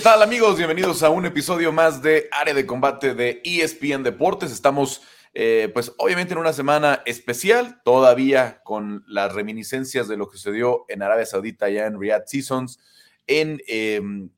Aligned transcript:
¿Qué 0.00 0.04
tal 0.04 0.22
amigos? 0.22 0.56
Bienvenidos 0.56 1.02
a 1.02 1.10
un 1.10 1.26
episodio 1.26 1.72
más 1.72 2.00
de 2.00 2.26
Área 2.32 2.54
de 2.54 2.64
Combate 2.64 3.14
de 3.14 3.42
ESPN 3.44 4.02
Deportes. 4.02 4.50
Estamos 4.50 5.02
eh, 5.34 5.70
pues 5.74 5.92
obviamente 5.98 6.32
en 6.32 6.38
una 6.38 6.54
semana 6.54 7.02
especial, 7.04 7.82
todavía 7.84 8.62
con 8.64 9.04
las 9.06 9.34
reminiscencias 9.34 10.08
de 10.08 10.16
lo 10.16 10.30
que 10.30 10.38
sucedió 10.38 10.86
en 10.88 11.02
Arabia 11.02 11.26
Saudita 11.26 11.68
ya 11.68 11.84
en 11.84 12.00
Riyadh 12.00 12.24
Seasons, 12.24 12.80
en 13.26 13.60
em, 13.66 14.30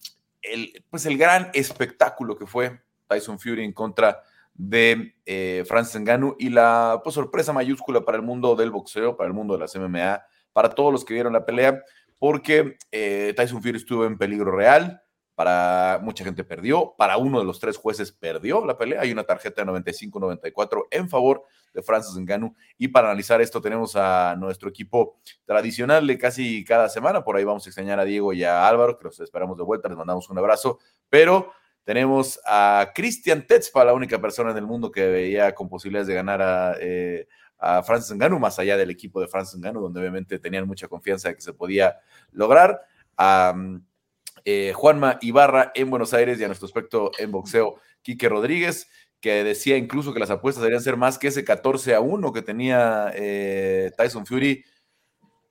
el, 0.42 0.84
pues 0.90 1.06
el 1.06 1.16
gran 1.16 1.48
espectáculo 1.54 2.36
que 2.36 2.46
fue 2.46 2.82
Tyson 3.06 3.38
Fury 3.38 3.62
en 3.62 3.72
contra 3.72 4.20
de 4.54 5.14
eh, 5.26 5.62
Francis 5.68 6.00
Ngannou 6.00 6.34
y 6.40 6.48
la 6.48 7.02
pues, 7.04 7.14
sorpresa 7.14 7.52
mayúscula 7.52 8.04
para 8.04 8.16
el 8.16 8.24
mundo 8.24 8.56
del 8.56 8.72
boxeo, 8.72 9.16
para 9.16 9.28
el 9.28 9.34
mundo 9.34 9.54
de 9.54 9.60
las 9.60 9.76
MMA, 9.76 10.26
para 10.52 10.70
todos 10.70 10.92
los 10.92 11.04
que 11.04 11.14
vieron 11.14 11.32
la 11.32 11.46
pelea, 11.46 11.84
porque 12.18 12.78
eh, 12.90 13.32
Tyson 13.36 13.62
Fury 13.62 13.76
estuvo 13.76 14.04
en 14.04 14.18
peligro 14.18 14.50
real, 14.50 15.01
para 15.34 15.98
mucha 16.02 16.24
gente 16.24 16.44
perdió, 16.44 16.94
para 16.96 17.16
uno 17.16 17.38
de 17.38 17.44
los 17.44 17.58
tres 17.58 17.76
jueces 17.76 18.12
perdió 18.12 18.64
la 18.64 18.76
pelea, 18.76 19.00
hay 19.00 19.12
una 19.12 19.24
tarjeta 19.24 19.64
de 19.64 19.72
95-94 19.72 20.84
en 20.90 21.08
favor 21.08 21.44
de 21.72 21.82
Francis 21.82 22.16
Ngannou 22.16 22.54
y 22.76 22.88
para 22.88 23.08
analizar 23.08 23.40
esto 23.40 23.60
tenemos 23.60 23.96
a 23.96 24.36
nuestro 24.36 24.68
equipo 24.68 25.18
tradicional 25.44 26.06
de 26.06 26.18
casi 26.18 26.64
cada 26.64 26.88
semana, 26.88 27.24
por 27.24 27.36
ahí 27.36 27.44
vamos 27.44 27.66
a 27.66 27.70
extrañar 27.70 27.98
a 27.98 28.04
Diego 28.04 28.32
y 28.32 28.44
a 28.44 28.68
Álvaro, 28.68 28.98
que 28.98 29.04
los 29.04 29.20
esperamos 29.20 29.56
de 29.56 29.64
vuelta, 29.64 29.88
les 29.88 29.96
mandamos 29.96 30.28
un 30.28 30.38
abrazo, 30.38 30.78
pero 31.08 31.52
tenemos 31.84 32.38
a 32.46 32.92
Cristian 32.94 33.46
Tetzpa, 33.46 33.84
la 33.84 33.94
única 33.94 34.20
persona 34.20 34.50
en 34.50 34.58
el 34.58 34.66
mundo 34.66 34.90
que 34.92 35.08
veía 35.08 35.54
con 35.54 35.68
posibilidades 35.68 36.06
de 36.06 36.14
ganar 36.14 36.42
a, 36.42 36.76
eh, 36.78 37.26
a 37.58 37.82
Francis 37.82 38.14
Ngannou, 38.14 38.38
más 38.38 38.58
allá 38.58 38.76
del 38.76 38.90
equipo 38.90 39.20
de 39.20 39.28
Francis 39.28 39.58
Ngannou, 39.58 39.82
donde 39.82 40.00
obviamente 40.00 40.38
tenían 40.38 40.66
mucha 40.66 40.88
confianza 40.88 41.28
de 41.28 41.36
que 41.36 41.40
se 41.40 41.52
podía 41.52 41.96
lograr. 42.32 42.80
Eh, 44.44 44.72
Juanma 44.74 45.18
Ibarra 45.20 45.72
en 45.74 45.90
Buenos 45.90 46.14
Aires 46.14 46.40
y 46.40 46.44
a 46.44 46.46
nuestro 46.46 46.66
aspecto 46.66 47.10
en 47.18 47.30
boxeo, 47.30 47.76
Quique 48.02 48.28
Rodríguez, 48.28 48.88
que 49.20 49.44
decía 49.44 49.76
incluso 49.76 50.12
que 50.12 50.20
las 50.20 50.30
apuestas 50.30 50.62
deberían 50.62 50.82
ser 50.82 50.96
más 50.96 51.18
que 51.18 51.28
ese 51.28 51.44
14 51.44 51.94
a 51.94 52.00
1 52.00 52.32
que 52.32 52.42
tenía 52.42 53.12
eh, 53.14 53.92
Tyson 53.96 54.26
Fury. 54.26 54.64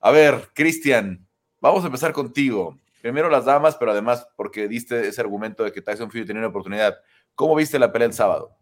A 0.01 0.11
ver, 0.11 0.49
Cristian, 0.53 1.27
vamos 1.59 1.83
a 1.83 1.87
empezar 1.87 2.11
contigo. 2.11 2.77
Primero 3.01 3.29
las 3.29 3.45
damas, 3.45 3.77
pero 3.77 3.91
además 3.91 4.27
porque 4.35 4.67
diste 4.67 5.07
ese 5.07 5.21
argumento 5.21 5.63
de 5.63 5.71
que 5.71 5.81
Tyson 5.81 6.11
Fury 6.11 6.25
tenía 6.25 6.41
una 6.41 6.49
oportunidad. 6.49 6.97
¿Cómo 7.33 7.55
viste 7.55 7.79
la 7.79 7.91
pelea 7.91 8.07
el 8.07 8.13
sábado? 8.13 8.60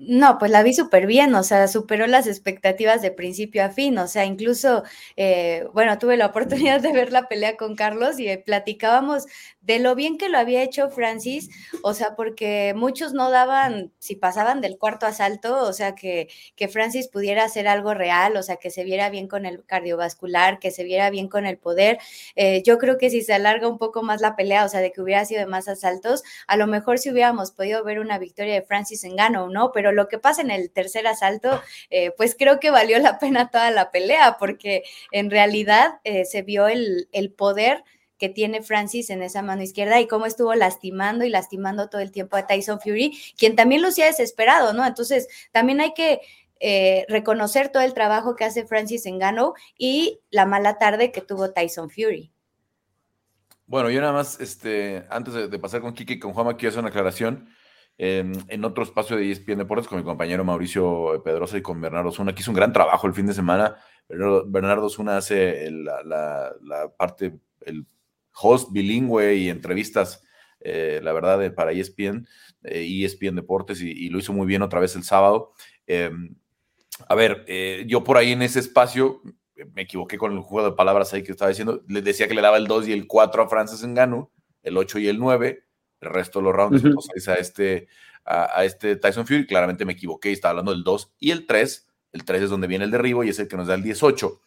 No, 0.00 0.38
pues 0.38 0.52
la 0.52 0.62
vi 0.62 0.74
súper 0.74 1.08
bien, 1.08 1.34
o 1.34 1.42
sea, 1.42 1.66
superó 1.66 2.06
las 2.06 2.28
expectativas 2.28 3.02
de 3.02 3.10
principio 3.10 3.64
a 3.64 3.70
fin, 3.70 3.98
o 3.98 4.06
sea, 4.06 4.24
incluso, 4.26 4.84
eh, 5.16 5.66
bueno, 5.72 5.98
tuve 5.98 6.16
la 6.16 6.26
oportunidad 6.66 6.80
de 6.80 6.92
ver 6.92 7.10
la 7.10 7.26
pelea 7.26 7.56
con 7.56 7.74
Carlos 7.74 8.20
y 8.20 8.36
platicábamos 8.36 9.26
de 9.60 9.80
lo 9.80 9.96
bien 9.96 10.16
que 10.16 10.28
lo 10.28 10.38
había 10.38 10.62
hecho 10.62 10.88
Francis, 10.88 11.50
o 11.82 11.94
sea, 11.94 12.14
porque 12.14 12.74
muchos 12.76 13.12
no 13.12 13.28
daban, 13.30 13.92
si 13.98 14.14
pasaban 14.14 14.60
del 14.60 14.78
cuarto 14.78 15.04
asalto, 15.04 15.62
o 15.62 15.72
sea, 15.72 15.96
que, 15.96 16.28
que 16.54 16.68
Francis 16.68 17.08
pudiera 17.08 17.42
hacer 17.44 17.66
algo 17.66 17.92
real, 17.92 18.36
o 18.36 18.42
sea, 18.44 18.56
que 18.56 18.70
se 18.70 18.84
viera 18.84 19.10
bien 19.10 19.26
con 19.26 19.46
el 19.46 19.64
cardiovascular, 19.64 20.60
que 20.60 20.70
se 20.70 20.84
viera 20.84 21.10
bien 21.10 21.28
con 21.28 21.44
el 21.44 21.58
poder. 21.58 21.98
Eh, 22.36 22.62
yo 22.64 22.78
creo 22.78 22.98
que 22.98 23.10
si 23.10 23.22
se 23.22 23.34
alarga 23.34 23.68
un 23.68 23.78
poco 23.78 24.02
más 24.02 24.20
la 24.20 24.36
pelea, 24.36 24.64
o 24.64 24.68
sea, 24.68 24.80
de 24.80 24.92
que 24.92 25.02
hubiera 25.02 25.24
sido 25.24 25.40
de 25.40 25.46
más 25.46 25.68
asaltos, 25.68 26.22
a 26.46 26.56
lo 26.56 26.66
mejor 26.66 26.98
si 26.98 27.10
hubiéramos 27.10 27.50
podido 27.50 27.82
ver 27.84 27.98
una 27.98 28.18
victoria 28.18 28.54
de 28.54 28.62
Francis 28.62 29.04
en 29.04 29.16
gano, 29.16 29.48
¿no? 29.48 29.72
Pero 29.72 29.87
lo 29.92 30.08
que 30.08 30.18
pasa 30.18 30.42
en 30.42 30.50
el 30.50 30.70
tercer 30.70 31.06
asalto, 31.06 31.60
eh, 31.90 32.12
pues 32.16 32.34
creo 32.38 32.60
que 32.60 32.70
valió 32.70 32.98
la 32.98 33.18
pena 33.18 33.50
toda 33.50 33.70
la 33.70 33.90
pelea, 33.90 34.36
porque 34.38 34.82
en 35.12 35.30
realidad 35.30 36.00
eh, 36.04 36.24
se 36.24 36.42
vio 36.42 36.68
el, 36.68 37.08
el 37.12 37.30
poder 37.32 37.84
que 38.18 38.28
tiene 38.28 38.62
Francis 38.62 39.10
en 39.10 39.22
esa 39.22 39.42
mano 39.42 39.62
izquierda 39.62 40.00
y 40.00 40.08
cómo 40.08 40.26
estuvo 40.26 40.54
lastimando 40.54 41.24
y 41.24 41.30
lastimando 41.30 41.88
todo 41.88 42.00
el 42.00 42.10
tiempo 42.10 42.36
a 42.36 42.46
Tyson 42.46 42.80
Fury, 42.80 43.16
quien 43.36 43.54
también 43.56 43.80
lucía 43.80 44.06
desesperado, 44.06 44.72
¿no? 44.72 44.84
Entonces, 44.84 45.28
también 45.52 45.80
hay 45.80 45.94
que 45.94 46.20
eh, 46.60 47.06
reconocer 47.08 47.68
todo 47.68 47.84
el 47.84 47.94
trabajo 47.94 48.34
que 48.34 48.44
hace 48.44 48.66
Francis 48.66 49.06
en 49.06 49.18
Gano 49.18 49.54
y 49.76 50.20
la 50.30 50.44
mala 50.44 50.78
tarde 50.78 51.12
que 51.12 51.20
tuvo 51.20 51.52
Tyson 51.52 51.88
Fury. 51.88 52.32
Bueno, 53.66 53.90
yo 53.90 54.00
nada 54.00 54.12
más, 54.12 54.40
este, 54.40 55.04
antes 55.10 55.34
de, 55.34 55.58
pasar 55.58 55.80
con 55.82 55.92
Kiki 55.92 56.14
y 56.14 56.18
con 56.18 56.32
Juanma, 56.32 56.56
quiero 56.56 56.70
hacer 56.70 56.80
una 56.80 56.88
aclaración. 56.88 57.48
En 57.98 58.64
otro 58.64 58.84
espacio 58.84 59.16
de 59.16 59.30
ESPN 59.30 59.58
Deportes 59.58 59.88
con 59.88 59.98
mi 59.98 60.04
compañero 60.04 60.44
Mauricio 60.44 61.20
Pedrosa 61.24 61.58
y 61.58 61.62
con 61.62 61.80
Bernardo 61.80 62.12
Zuna, 62.12 62.32
que 62.32 62.42
hizo 62.42 62.52
un 62.52 62.56
gran 62.56 62.72
trabajo 62.72 63.08
el 63.08 63.14
fin 63.14 63.26
de 63.26 63.34
semana. 63.34 63.76
Bernardo, 64.08 64.88
Zuna 64.88 65.16
hace 65.16 65.70
la, 65.70 66.92
parte, 66.96 67.38
el 67.62 67.86
host 68.40 68.70
bilingüe 68.72 69.34
y 69.34 69.48
entrevistas, 69.48 70.22
eh, 70.60 71.00
la 71.02 71.12
verdad, 71.12 71.52
para 71.54 71.72
ESPN, 71.72 72.26
eh, 72.62 73.04
ESPN 73.04 73.34
Deportes, 73.34 73.80
y, 73.82 74.08
lo 74.08 74.18
hizo 74.18 74.32
muy 74.32 74.46
bien 74.46 74.62
otra 74.62 74.80
vez 74.80 74.94
el 74.96 75.02
sábado. 75.02 75.52
Em, 75.86 76.36
a 77.08 77.14
ver, 77.14 77.44
eh, 77.48 77.84
yo 77.88 78.04
por 78.04 78.16
ahí 78.16 78.32
en 78.32 78.42
ese 78.42 78.60
espacio 78.60 79.22
me 79.74 79.82
equivoqué 79.82 80.18
con 80.18 80.32
el 80.32 80.40
juego 80.40 80.70
de 80.70 80.76
palabras 80.76 81.12
ahí 81.12 81.22
que 81.22 81.32
estaba 81.32 81.48
diciendo, 81.48 81.82
le 81.88 82.00
decía 82.00 82.28
que 82.28 82.34
le 82.34 82.42
daba 82.42 82.56
el 82.56 82.66
2 82.66 82.88
y 82.88 82.92
el 82.92 83.06
4 83.06 83.42
a 83.42 83.48
Francis 83.48 83.84
Ngannou, 83.84 84.30
el 84.62 84.76
8 84.76 85.00
y 85.00 85.08
el 85.08 85.18
9, 85.18 85.64
el 86.00 86.10
resto 86.10 86.38
de 86.38 86.44
los 86.44 86.54
rounds 86.54 87.28
a 87.28 87.34
este, 87.34 87.88
a, 88.24 88.64
este 88.64 88.96
Tyson 88.96 89.26
Fury, 89.26 89.46
claramente 89.46 89.84
me 89.84 89.92
equivoqué, 89.92 90.32
estaba 90.32 90.50
hablando 90.50 90.72
del 90.72 90.84
2 90.84 91.14
y 91.18 91.30
el 91.30 91.46
3, 91.46 91.88
el 92.12 92.24
3 92.24 92.42
es 92.42 92.50
donde 92.50 92.66
viene 92.66 92.84
el 92.84 92.90
derribo 92.90 93.24
y 93.24 93.30
es 93.30 93.38
el 93.38 93.48
que 93.48 93.56
nos 93.56 93.66
da 93.66 93.74
el 93.74 93.82
18. 93.82 94.40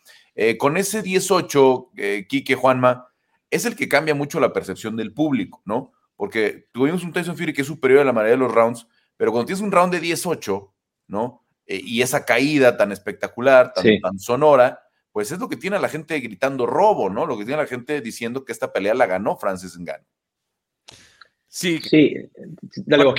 con 0.57 0.77
ese 0.77 1.01
18, 1.01 1.91
Quique 2.27 2.55
Juanma, 2.55 3.07
es 3.49 3.65
el 3.65 3.75
que 3.75 3.89
cambia 3.89 4.15
mucho 4.15 4.39
la 4.39 4.53
percepción 4.53 4.95
del 4.95 5.13
público, 5.13 5.61
¿no? 5.65 5.91
Porque 6.15 6.69
tuvimos 6.71 7.03
un 7.03 7.11
Tyson 7.11 7.35
Fury 7.35 7.53
que 7.53 7.61
es 7.61 7.67
superior 7.67 8.01
a 8.01 8.05
la 8.05 8.13
mayoría 8.13 8.33
de 8.33 8.43
los 8.43 8.51
rounds, 8.51 8.87
pero 9.17 9.31
cuando 9.31 9.47
tienes 9.47 9.61
un 9.61 9.71
round 9.71 9.93
de 9.93 9.99
18, 9.99 10.73
¿no? 11.07 11.43
Eh, 11.65 11.81
y 11.83 12.01
esa 12.01 12.25
caída 12.25 12.77
tan 12.77 12.91
espectacular, 12.91 13.73
tan, 13.73 14.19
sonora, 14.19 14.81
pues 15.11 15.31
es 15.31 15.39
lo 15.39 15.49
que 15.49 15.57
tiene 15.57 15.75
a 15.75 15.79
la 15.79 15.89
gente 15.89 16.19
gritando 16.19 16.65
robo, 16.65 17.09
¿no? 17.09 17.25
Lo 17.25 17.37
que 17.37 17.45
tiene 17.45 17.59
a 17.59 17.63
la 17.63 17.69
gente 17.69 18.01
diciendo 18.01 18.45
que 18.45 18.51
esta 18.51 18.71
pelea 18.71 18.93
la 18.93 19.05
ganó 19.05 19.37
Francis 19.37 19.77
Ngannou. 19.77 20.05
Sí, 21.53 21.81
sí, 21.81 22.15
dale 22.85 23.03
vos, 23.03 23.13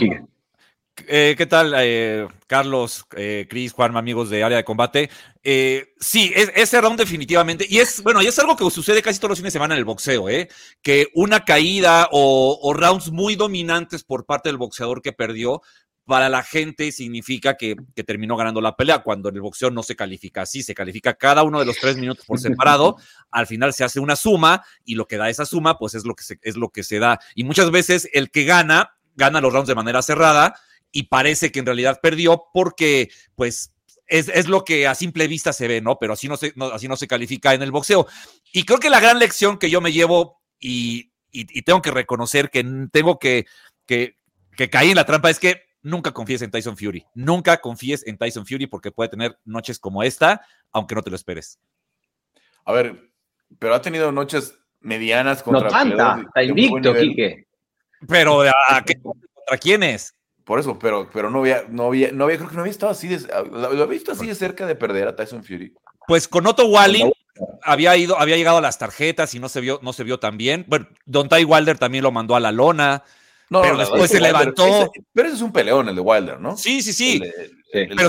eh, 1.06 1.34
¿Qué 1.36 1.46
tal, 1.46 1.74
eh, 1.76 2.26
Carlos, 2.46 3.04
eh, 3.14 3.46
Cris, 3.48 3.74
Juan, 3.74 3.94
amigos 3.94 4.30
de 4.30 4.42
área 4.42 4.56
de 4.56 4.64
combate? 4.64 5.10
Eh, 5.42 5.92
sí, 6.00 6.32
es, 6.34 6.50
ese 6.54 6.80
round 6.80 6.98
definitivamente, 6.98 7.66
y 7.68 7.78
es, 7.78 8.02
bueno, 8.02 8.22
y 8.22 8.26
es 8.26 8.38
algo 8.38 8.56
que 8.56 8.70
sucede 8.70 9.02
casi 9.02 9.18
todos 9.18 9.30
los 9.30 9.38
fines 9.38 9.52
de 9.52 9.58
semana 9.58 9.74
en 9.74 9.80
el 9.80 9.84
boxeo, 9.84 10.30
¿eh? 10.30 10.48
Que 10.80 11.08
una 11.14 11.44
caída 11.44 12.08
o, 12.10 12.72
rounds 12.74 13.10
muy 13.10 13.36
dominantes 13.36 14.02
por 14.02 14.24
parte 14.24 14.48
del 14.48 14.56
boxeador 14.56 15.02
que 15.02 15.12
perdió, 15.12 15.60
para 16.04 16.28
la 16.28 16.42
gente 16.42 16.90
significa 16.90 17.56
que, 17.56 17.76
que, 17.94 18.02
terminó 18.02 18.36
ganando 18.36 18.60
la 18.60 18.76
pelea, 18.76 19.02
cuando 19.02 19.28
en 19.28 19.36
el 19.36 19.40
boxeo 19.40 19.70
no 19.70 19.82
se 19.82 19.94
califica 19.94 20.42
así, 20.42 20.62
se 20.62 20.74
califica 20.74 21.14
cada 21.14 21.42
uno 21.44 21.60
de 21.60 21.66
los 21.66 21.76
tres 21.76 21.96
minutos 21.96 22.26
por 22.26 22.40
separado, 22.40 22.96
al 23.30 23.46
final 23.46 23.72
se 23.72 23.84
hace 23.84 24.00
una 24.00 24.16
suma 24.16 24.64
y 24.84 24.96
lo 24.96 25.06
que 25.06 25.16
da 25.16 25.30
esa 25.30 25.46
suma, 25.46 25.78
pues 25.78 25.94
es 25.94 26.04
lo 26.04 26.14
que 26.14 26.24
se, 26.24 26.38
es 26.42 26.56
lo 26.56 26.70
que 26.70 26.82
se 26.82 26.98
da. 26.98 27.20
Y 27.34 27.44
muchas 27.44 27.70
veces 27.70 28.08
el 28.12 28.30
que 28.30 28.44
gana, 28.44 28.96
gana 29.14 29.40
los 29.40 29.52
rounds 29.52 29.68
de 29.68 29.74
manera 29.74 30.02
cerrada 30.02 30.54
y 30.90 31.04
parece 31.04 31.52
que 31.52 31.60
en 31.60 31.66
realidad 31.66 32.00
perdió 32.02 32.44
porque, 32.52 33.10
pues, 33.36 33.72
es, 34.06 34.46
lo 34.46 34.64
que 34.64 34.86
a 34.86 34.94
simple 34.94 35.26
vista 35.26 35.52
se 35.54 35.68
ve, 35.68 35.80
¿no? 35.80 35.98
Pero 35.98 36.12
así 36.12 36.28
no, 36.28 36.36
se, 36.36 36.52
así 36.72 36.86
no 36.86 36.96
se 36.96 37.06
califica 37.06 37.54
en 37.54 37.62
el 37.62 37.70
boxeo. 37.70 38.06
Y 38.52 38.64
creo 38.64 38.78
que 38.78 38.90
la 38.90 39.00
gran 39.00 39.18
lección 39.18 39.58
que 39.58 39.70
yo 39.70 39.80
me 39.80 39.92
llevo 39.92 40.42
y, 40.60 41.10
tengo 41.64 41.80
que 41.80 41.90
reconocer 41.90 42.50
que 42.50 42.62
tengo 42.92 43.18
que, 43.18 43.46
que, 43.86 44.18
que 44.54 44.68
caí 44.68 44.90
en 44.90 44.96
la 44.96 45.06
trampa 45.06 45.30
es 45.30 45.38
que 45.38 45.62
nunca 45.82 46.12
confíes 46.12 46.42
en 46.42 46.50
Tyson 46.50 46.76
Fury. 46.76 47.04
Nunca 47.14 47.60
confíes 47.60 48.06
en 48.06 48.16
Tyson 48.16 48.46
Fury 48.46 48.66
porque 48.66 48.90
puede 48.90 49.10
tener 49.10 49.38
noches 49.44 49.78
como 49.78 50.02
esta, 50.02 50.40
aunque 50.70 50.94
no 50.94 51.02
te 51.02 51.10
lo 51.10 51.16
esperes. 51.16 51.58
A 52.64 52.72
ver, 52.72 53.10
pero 53.58 53.74
ha 53.74 53.82
tenido 53.82 54.12
noches 54.12 54.58
medianas 54.80 55.42
contra. 55.42 55.64
No 55.64 55.70
tanta, 55.70 56.22
está 56.26 56.42
invicto, 56.42 56.94
Quique. 56.94 57.46
Pero 58.08 58.42
¿a 58.42 58.82
qué, 58.86 59.00
¿contra 59.00 59.58
quiénes? 59.60 60.14
Por 60.44 60.58
eso, 60.58 60.78
pero, 60.78 61.08
pero 61.12 61.30
no 61.30 61.40
había, 61.40 61.64
no 61.68 61.86
había, 61.86 62.10
no 62.10 62.24
había, 62.24 62.36
creo 62.36 62.48
que 62.48 62.56
no 62.56 62.62
había 62.62 62.72
estado 62.72 62.90
así 62.90 63.06
de, 63.06 63.20
lo 63.50 63.66
había 63.68 63.86
visto 63.86 64.12
así 64.12 64.26
de 64.26 64.34
cerca 64.34 64.66
de 64.66 64.74
perder 64.74 65.06
a 65.06 65.14
Tyson 65.14 65.44
Fury. 65.44 65.72
Pues 66.08 66.26
con 66.26 66.46
Otto 66.46 66.66
Wally 66.66 67.12
había 67.62 67.96
ido, 67.96 68.18
había 68.18 68.36
llegado 68.36 68.58
a 68.58 68.60
las 68.60 68.78
tarjetas 68.78 69.34
y 69.34 69.38
no 69.38 69.48
se 69.48 69.60
vio, 69.60 69.78
no 69.82 69.92
se 69.92 70.02
vio 70.02 70.18
tan 70.18 70.36
bien. 70.36 70.64
Bueno, 70.66 70.88
Don 71.06 71.28
Ty 71.28 71.44
Wilder 71.44 71.78
también 71.78 72.02
lo 72.02 72.10
mandó 72.10 72.34
a 72.34 72.40
la 72.40 72.50
lona. 72.50 73.04
No, 73.52 73.60
pero 73.60 73.76
después 73.76 74.10
se 74.10 74.18
levantó. 74.18 74.90
pero 75.12 75.28
ese 75.28 75.36
es 75.36 75.42
un 75.42 75.52
peleón, 75.52 75.86
el 75.86 75.94
de 75.94 76.00
Wilder, 76.00 76.40
¿no? 76.40 76.56
Sí, 76.56 76.80
sí, 76.80 76.94
sí. 76.94 77.22
pero 77.70 78.08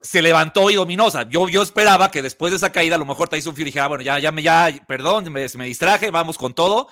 se, 0.00 0.22
levantó 0.22 0.70
y 0.70 0.76
dominó. 0.76 1.08
yo, 1.28 1.50
yo 1.50 1.62
esperaba 1.62 2.10
que 2.10 2.22
después 2.22 2.50
de 2.50 2.56
esa 2.56 2.72
caída, 2.72 2.94
a 2.94 2.98
lo 2.98 3.04
mejor 3.04 3.28
Tyson 3.28 3.52
Fury 3.52 3.66
dijera, 3.66 3.88
bueno, 3.88 4.02
ya, 4.02 4.18
ya 4.18 4.32
me, 4.32 4.42
ya, 4.42 4.72
perdón, 4.88 5.30
me, 5.30 5.46
me 5.54 5.66
distraje, 5.66 6.10
vamos 6.10 6.38
con 6.38 6.54
todo. 6.54 6.88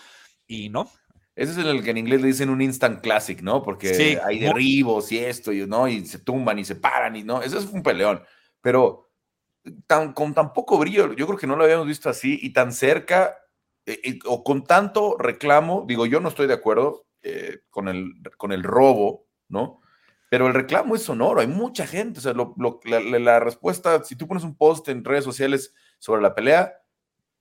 Y 0.46 0.69
no, 0.69 0.90
ese 1.35 1.52
es 1.52 1.58
el 1.58 1.82
que 1.82 1.93
en 1.93 1.96
inglés 1.96 2.20
le 2.20 2.26
dicen 2.26 2.50
un 2.50 2.61
instant 2.61 3.00
classic, 3.00 3.40
¿no? 3.40 3.62
Porque 3.62 4.20
hay 4.23 4.38
derribos 4.38 5.11
y 5.11 5.19
esto, 5.19 5.50
y, 5.50 5.67
¿no? 5.67 5.88
Y 5.88 6.05
se 6.05 6.19
tumban 6.19 6.58
y 6.58 6.64
se 6.67 6.75
paran 6.75 7.17
y 7.17 7.23
no. 7.23 7.40
Eso 7.40 7.58
es 7.58 7.64
un 7.64 7.82
peleón. 7.82 8.23
Pero 8.61 9.08
tan, 9.87 10.12
con 10.12 10.35
tan 10.35 10.52
poco 10.52 10.76
brillo, 10.76 11.14
yo 11.14 11.26
creo 11.26 11.38
que 11.38 11.46
no 11.46 11.56
lo 11.56 11.64
habíamos 11.64 11.87
visto 11.87 12.11
así 12.11 12.38
y 12.43 12.52
tan 12.52 12.75
cerca 12.75 13.38
eh, 13.87 14.19
o 14.26 14.44
con 14.44 14.64
tanto 14.64 15.17
reclamo, 15.19 15.85
digo, 15.88 16.05
yo 16.05 16.20
no 16.20 16.29
estoy 16.29 16.46
de 16.46 16.52
acuerdo 16.52 17.08
eh, 17.23 17.61
con, 17.70 17.88
el, 17.88 18.15
con 18.37 18.53
el 18.53 18.62
robo, 18.62 19.26
¿no? 19.49 19.81
Pero 20.31 20.47
el 20.47 20.55
reclamo 20.55 20.94
es 20.94 21.03
sonoro, 21.03 21.41
hay 21.41 21.47
mucha 21.47 21.87
gente, 21.87 22.19
o 22.19 22.23
sea, 22.23 22.35
la, 22.85 23.41
respuesta, 23.41 24.05
si 24.05 24.15
tú 24.15 24.29
pones 24.29 24.44
un 24.44 24.56
post 24.56 24.88
en 24.88 25.05
redes 25.05 25.25
sociales 25.25 25.75
sobre 25.99 26.20
la 26.20 26.35
pelea, 26.35 26.75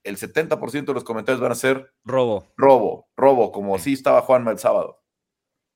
el 0.04 0.18
70% 0.18 0.86
de 0.86 0.94
los 0.94 1.04
comentarios 1.04 1.42
van 1.42 1.52
a 1.52 1.56
ser 1.56 1.92
robo. 2.06 2.48
Robo, 2.56 3.10
robo, 3.18 3.52
como 3.52 3.76
así 3.76 3.94
estaba 3.94 4.22
Juanma 4.22 4.52
el 4.52 4.60
sábado. 4.60 5.02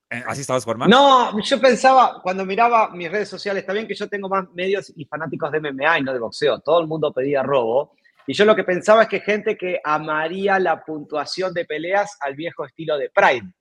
Eh, 0.10 0.24
¿Así 0.26 0.42
estabas, 0.42 0.64
Juanma? 0.64 0.88
No, 0.88 1.38
yo 1.42 1.60
pensaba, 1.60 2.22
cuando 2.22 2.46
miraba 2.46 2.90
mis 2.92 3.12
redes 3.12 3.28
sociales, 3.28 3.62
está 3.62 3.74
bien 3.74 3.88
que 3.88 3.96
yo 3.96 4.08
tengo 4.08 4.30
más 4.30 4.50
medios 4.54 4.94
y 4.96 5.04
fanáticos 5.04 5.52
de 5.52 5.60
MMA 5.60 6.00
y 6.00 6.04
no 6.04 6.14
de 6.14 6.20
boxeo, 6.20 6.60
todo 6.60 6.80
el 6.80 6.88
mundo 6.88 7.12
pedía 7.12 7.44
robo, 7.44 7.94
y 8.26 8.34
yo 8.34 8.46
lo 8.46 8.56
que 8.56 8.64
pensaba 8.64 9.04
es 9.04 9.10
que 9.10 9.20
gente 9.20 9.58
que 9.58 9.82
amaría 9.84 10.60
la 10.60 10.84
puntuación 10.84 11.54
de 11.54 11.66
peleas 11.66 12.18
al 12.22 12.36
viejo 12.36 12.66
estilo 12.66 12.98
de 12.98 13.10
Pride, 13.10 13.52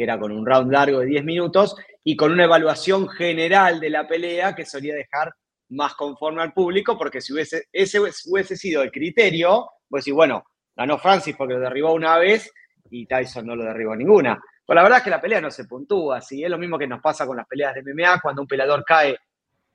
que 0.00 0.04
era 0.04 0.18
con 0.18 0.32
un 0.32 0.46
round 0.46 0.72
largo 0.72 1.00
de 1.00 1.06
10 1.06 1.24
minutos 1.26 1.76
y 2.02 2.16
con 2.16 2.32
una 2.32 2.44
evaluación 2.44 3.06
general 3.06 3.78
de 3.80 3.90
la 3.90 4.08
pelea 4.08 4.54
que 4.54 4.64
solía 4.64 4.94
dejar 4.94 5.30
más 5.68 5.92
conforme 5.92 6.40
al 6.40 6.54
público, 6.54 6.96
porque 6.96 7.20
si 7.20 7.34
hubiese, 7.34 7.64
ese 7.70 8.00
hubiese 8.00 8.56
sido 8.56 8.82
el 8.82 8.90
criterio, 8.90 9.68
pues 9.86 10.04
sí, 10.04 10.10
bueno, 10.10 10.42
ganó 10.74 10.96
Francis 10.96 11.36
porque 11.36 11.52
lo 11.52 11.60
derribó 11.60 11.92
una 11.92 12.16
vez 12.16 12.50
y 12.88 13.04
Tyson 13.04 13.44
no 13.46 13.54
lo 13.54 13.64
derribó 13.64 13.94
ninguna. 13.94 14.40
Pues 14.64 14.74
la 14.74 14.82
verdad 14.82 14.98
es 15.00 15.04
que 15.04 15.10
la 15.10 15.20
pelea 15.20 15.42
no 15.42 15.50
se 15.50 15.66
puntúa, 15.66 16.22
¿sí? 16.22 16.42
es 16.42 16.48
lo 16.48 16.56
mismo 16.56 16.78
que 16.78 16.86
nos 16.86 17.02
pasa 17.02 17.26
con 17.26 17.36
las 17.36 17.46
peleas 17.46 17.74
de 17.74 17.82
MMA, 17.82 18.22
cuando 18.22 18.40
un 18.40 18.48
peleador 18.48 18.82
cae 18.86 19.18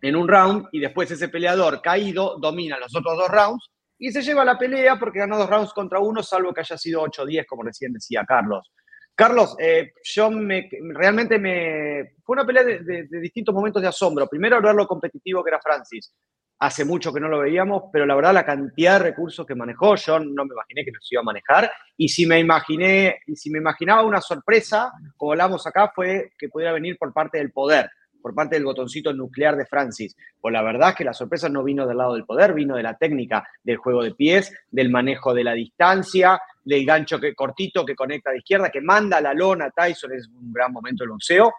en 0.01 0.15
un 0.15 0.27
round 0.27 0.69
y 0.71 0.79
después 0.79 1.11
ese 1.11 1.29
peleador 1.29 1.83
caído 1.83 2.39
domina 2.39 2.79
los 2.79 2.95
otros 2.95 3.15
dos 3.15 3.29
rounds 3.29 3.69
y 3.99 4.11
se 4.11 4.23
lleva 4.23 4.43
la 4.43 4.57
pelea 4.57 4.97
porque 4.97 5.19
ganó 5.19 5.37
dos 5.37 5.51
rounds 5.51 5.71
contra 5.71 5.99
uno, 5.99 6.23
salvo 6.23 6.51
que 6.51 6.61
haya 6.61 6.79
sido 6.79 7.03
8-10, 7.03 7.45
como 7.45 7.61
recién 7.61 7.93
decía 7.93 8.25
Carlos. 8.27 8.71
Carlos, 9.15 9.55
eh, 9.59 9.93
yo 10.03 10.29
me, 10.29 10.69
realmente 10.93 11.39
me... 11.39 12.15
Fue 12.23 12.33
una 12.33 12.45
pelea 12.45 12.63
de, 12.63 13.07
distintos 13.21 13.55
momentos 13.55 13.81
de 13.81 13.87
asombro. 13.87 14.27
Primero, 14.27 14.61
ver 14.61 14.75
lo 14.75 14.85
competitivo 14.85 15.41
que 15.41 15.51
era 15.51 15.61
Francis. 15.61 16.13
Hace 16.59 16.83
mucho 16.83 17.13
que 17.13 17.19
no 17.19 17.29
lo 17.29 17.39
veíamos, 17.39 17.83
pero 17.91 18.05
la 18.05 18.15
verdad 18.15 18.33
la 18.33 18.45
cantidad 18.45 18.99
de 18.99 19.05
recursos 19.09 19.45
que 19.45 19.55
manejó, 19.55 19.95
yo 19.95 20.19
no 20.19 20.45
me 20.45 20.53
imaginé 20.53 20.85
que 20.85 20.91
los 20.91 21.11
iba 21.11 21.21
a 21.21 21.25
manejar. 21.25 21.71
Y 21.95 22.09
si 22.09 22.25
me 22.25 22.39
imaginé, 22.39 23.19
y 23.25 23.35
si 23.35 23.49
me 23.49 23.59
imaginaba 23.59 24.03
una 24.03 24.21
sorpresa, 24.21 24.91
como 25.15 25.31
hablamos 25.31 25.65
acá, 25.65 25.91
fue 25.95 26.31
que 26.37 26.49
pudiera 26.49 26.73
venir 26.73 26.97
por 26.97 27.13
parte 27.13 27.37
del 27.37 27.51
poder 27.51 27.89
por 28.25 28.33
parte 28.33 28.55
del 28.55 28.65
botoncito 28.65 29.13
nuclear 29.13 29.55
de 29.55 29.67
Francis. 29.67 30.17
Pues 30.41 30.51
la 30.51 30.63
verdad 30.63 30.89
es 30.89 30.95
que 30.95 31.03
la 31.03 31.13
sorpresa 31.13 31.47
no 31.47 31.63
vino 31.63 31.85
del 31.85 31.97
lado 31.97 32.15
del 32.15 32.25
poder, 32.25 32.55
vino 32.55 32.75
de 32.75 32.81
la 32.81 32.97
técnica 32.97 33.47
del 33.61 33.77
juego 33.77 34.01
de 34.01 34.15
pies, 34.15 34.51
del 34.71 34.89
manejo 34.89 35.35
de 35.35 35.43
la 35.43 35.53
distancia, 35.53 36.41
del 36.65 36.85
gancho 36.85 37.19
que, 37.19 37.33
cortito 37.33 37.85
que 37.85 37.95
conecta 37.95 38.31
de 38.31 38.39
izquierda, 38.39 38.69
que 38.69 38.81
manda 38.81 39.21
la 39.21 39.33
lona. 39.33 39.69
Tyson 39.69 40.13
es 40.13 40.27
un 40.27 40.51
gran 40.51 40.73
momento 40.73 41.03
del 41.03 41.11
boxeo. 41.11 41.53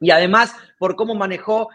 Y 0.00 0.10
además 0.10 0.54
por 0.78 0.94
cómo 0.94 1.14
manejó 1.14 1.68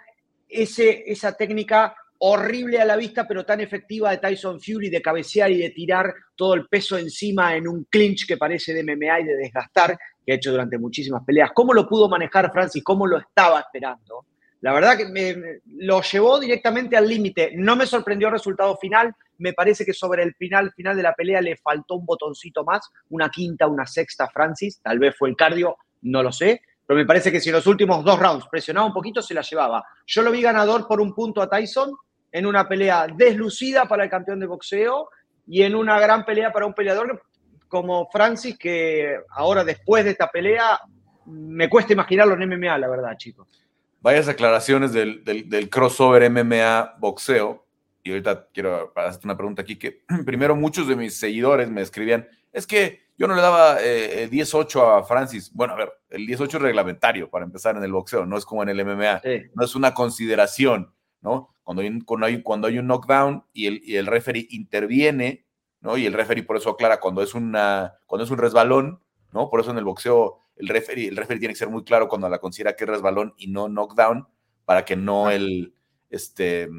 ese, 0.48 1.04
esa 1.06 1.36
técnica 1.36 1.96
horrible 2.20 2.80
a 2.80 2.86
la 2.86 2.96
vista, 2.96 3.28
pero 3.28 3.46
tan 3.46 3.62
efectiva 3.62 4.12
de 4.12 4.18
Tyson 4.18 4.60
Fury 4.60 4.90
de 4.90 5.02
cabecear 5.02 5.52
y 5.52 5.58
de 5.58 5.70
tirar 5.70 6.14
todo 6.36 6.54
el 6.54 6.68
peso 6.68 6.98
encima 6.98 7.56
en 7.56 7.68
un 7.68 7.86
clinch 7.90 8.26
que 8.28 8.38
parece 8.38 8.74
de 8.74 8.84
MMA 8.84 9.20
y 9.22 9.24
de 9.26 9.36
desgastar, 9.36 9.98
que 10.26 10.32
ha 10.32 10.36
hecho 10.36 10.52
durante 10.52 10.78
muchísimas 10.78 11.24
peleas. 11.24 11.52
¿Cómo 11.54 11.74
lo 11.74 11.88
pudo 11.88 12.10
manejar 12.10 12.52
Francis? 12.52 12.84
¿Cómo 12.84 13.06
lo 13.06 13.20
estaba 13.20 13.60
esperando? 13.60 14.26
La 14.62 14.74
verdad 14.74 14.98
que 14.98 15.06
me, 15.06 15.60
lo 15.66 16.02
llevó 16.02 16.40
directamente 16.40 16.98
al 16.98 17.08
límite. 17.08 17.52
No 17.56 17.76
me 17.76 17.86
sorprendió 17.86 18.28
el 18.28 18.34
resultado 18.34 18.76
final. 18.78 19.14
Me 19.38 19.54
parece 19.54 19.86
que 19.86 19.94
sobre 19.94 20.24
el 20.24 20.34
final, 20.36 20.72
final 20.74 20.96
de 20.98 21.04
la 21.04 21.14
pelea 21.14 21.42
le 21.42 21.58
faltó 21.58 21.96
un 21.96 22.06
botoncito 22.06 22.64
más, 22.64 22.90
una 23.10 23.30
quinta, 23.30 23.68
una 23.68 23.86
sexta 23.86 24.28
Francis. 24.30 24.82
Tal 24.82 24.98
vez 25.00 25.16
fue 25.16 25.30
el 25.30 25.36
cardio, 25.36 25.78
no 26.02 26.24
lo 26.24 26.32
sé. 26.32 26.62
Pero 26.86 26.98
me 26.98 27.06
parece 27.06 27.32
que 27.32 27.40
si 27.40 27.50
en 27.50 27.56
los 27.56 27.68
últimos 27.68 28.04
dos 28.04 28.18
rounds 28.18 28.48
presionaba 28.50 28.88
un 28.88 28.94
poquito, 28.94 29.22
se 29.22 29.34
la 29.34 29.42
llevaba. 29.42 29.84
Yo 30.06 30.22
lo 30.22 30.32
vi 30.32 30.42
ganador 30.42 30.88
por 30.88 31.02
un 31.02 31.14
punto 31.14 31.42
a 31.42 31.50
Tyson 31.50 31.92
en 32.32 32.46
una 32.46 32.68
pelea 32.68 33.08
deslucida 33.14 33.86
para 33.86 34.06
el 34.06 34.10
campeón 34.10 34.40
de 34.40 34.48
boxeo 34.48 35.10
y 35.46 35.64
en 35.64 35.76
una 35.76 36.00
gran 36.00 36.26
pelea 36.26 36.52
para 36.52 36.66
un 36.66 36.74
peleador 36.74 37.22
como 37.68 38.10
Francis, 38.10 38.58
que 38.58 39.18
ahora 39.32 39.64
después 39.64 40.06
de 40.06 40.12
esta 40.12 40.30
pelea 40.30 40.80
me 41.26 41.70
cuesta 41.70 41.94
imaginarlo 41.94 42.36
en 42.36 42.50
MMA, 42.50 42.78
la 42.78 42.88
verdad, 42.88 43.18
chicos. 43.18 43.67
Varias 44.02 44.28
aclaraciones 44.28 44.94
del, 44.94 45.70
crossover 45.70 46.30
MMA 46.30 46.96
boxeo. 47.00 47.66
Y 48.04 48.12
ahorita 48.12 48.48
quiero 48.54 48.94
hacerte 48.96 49.28
una 49.28 49.36
pregunta 49.36 49.62
aquí, 49.62 49.76
que 49.76 50.04
primero 50.26 50.56
muchos 50.56 50.88
de 50.88 50.96
mis 50.96 51.18
seguidores 51.18 51.70
me 51.70 51.82
escribían, 51.82 52.28
es 52.54 52.66
que 52.66 53.02
yo 53.18 53.28
no 53.28 53.36
le 53.36 53.42
daba 53.42 53.80
10-8 53.80 54.76
eh, 54.76 55.00
a 55.00 55.04
Francis. 55.04 55.52
Bueno, 55.54 55.74
a 55.74 55.78
ver, 55.78 55.92
el 56.10 56.26
18 56.26 56.58
es 56.58 56.64
reglamentario 56.64 57.30
para 57.30 57.44
empezar 57.44 57.76
en 57.76 57.84
el 57.84 57.92
boxeo, 57.92 58.26
no 58.26 58.38
es 58.38 58.46
como 58.46 58.64
en 58.64 58.70
el 58.70 58.86
MMA, 58.86 59.22
no 59.56 59.66
es 59.66 59.76
una 59.76 59.94
consideración, 59.94 60.94
¿no? 61.22 61.54
Cuando 61.64 61.82
hay, 61.82 62.00
cuando 62.02 62.26
hay, 62.28 62.42
cuando 62.42 62.68
hay 62.68 62.80
un 62.80 62.88
knockdown 62.88 63.44
y 63.52 63.68
el, 63.68 63.82
y 63.84 63.98
el 63.98 64.06
referee 64.06 64.48
interviene, 64.52 65.48
y 65.96 66.06
el 66.06 66.14
referee 66.14 66.44
por 66.44 66.58
eso 66.58 66.72
aclara 66.72 67.00
cuando 67.00 67.22
es, 67.22 67.34
una, 67.34 68.00
cuando 68.06 68.26
es 68.26 68.32
un 68.32 68.38
resbalón, 68.38 69.00
¿no? 69.32 69.50
Por 69.50 69.62
eso 69.62 69.72
en 69.72 69.78
el 69.78 69.86
boxeo 69.86 70.42
el 70.58 70.68
referee, 70.68 71.08
el 71.08 71.18
referee 71.18 71.40
tiene 71.40 71.54
que 71.54 71.60
ser 71.60 71.70
muy 71.70 71.84
claro 71.84 72.08
cuando 72.08 72.30
la 72.30 72.40
considera 72.40 72.76
que 72.76 72.84
es 72.84 72.90
resbalón 72.90 73.34
y 73.38 73.48
no 73.48 73.68
knockdown, 73.68 74.28
para 74.66 74.86
que 74.86 74.96
no 74.96 75.30
el, 75.32 75.74
este, 76.10 76.70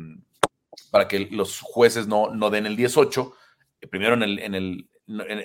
para 0.91 1.09
que 1.09 1.21
los 1.21 1.61
jueces 1.61 2.07
no, 2.07 2.35
no 2.35 2.51
den 2.51 2.67
el 2.67 2.77
18. 2.77 3.33
Primero 3.91 4.15
en 4.15 4.23
el, 4.23 4.39
en 4.41 4.55
el, 4.55 4.89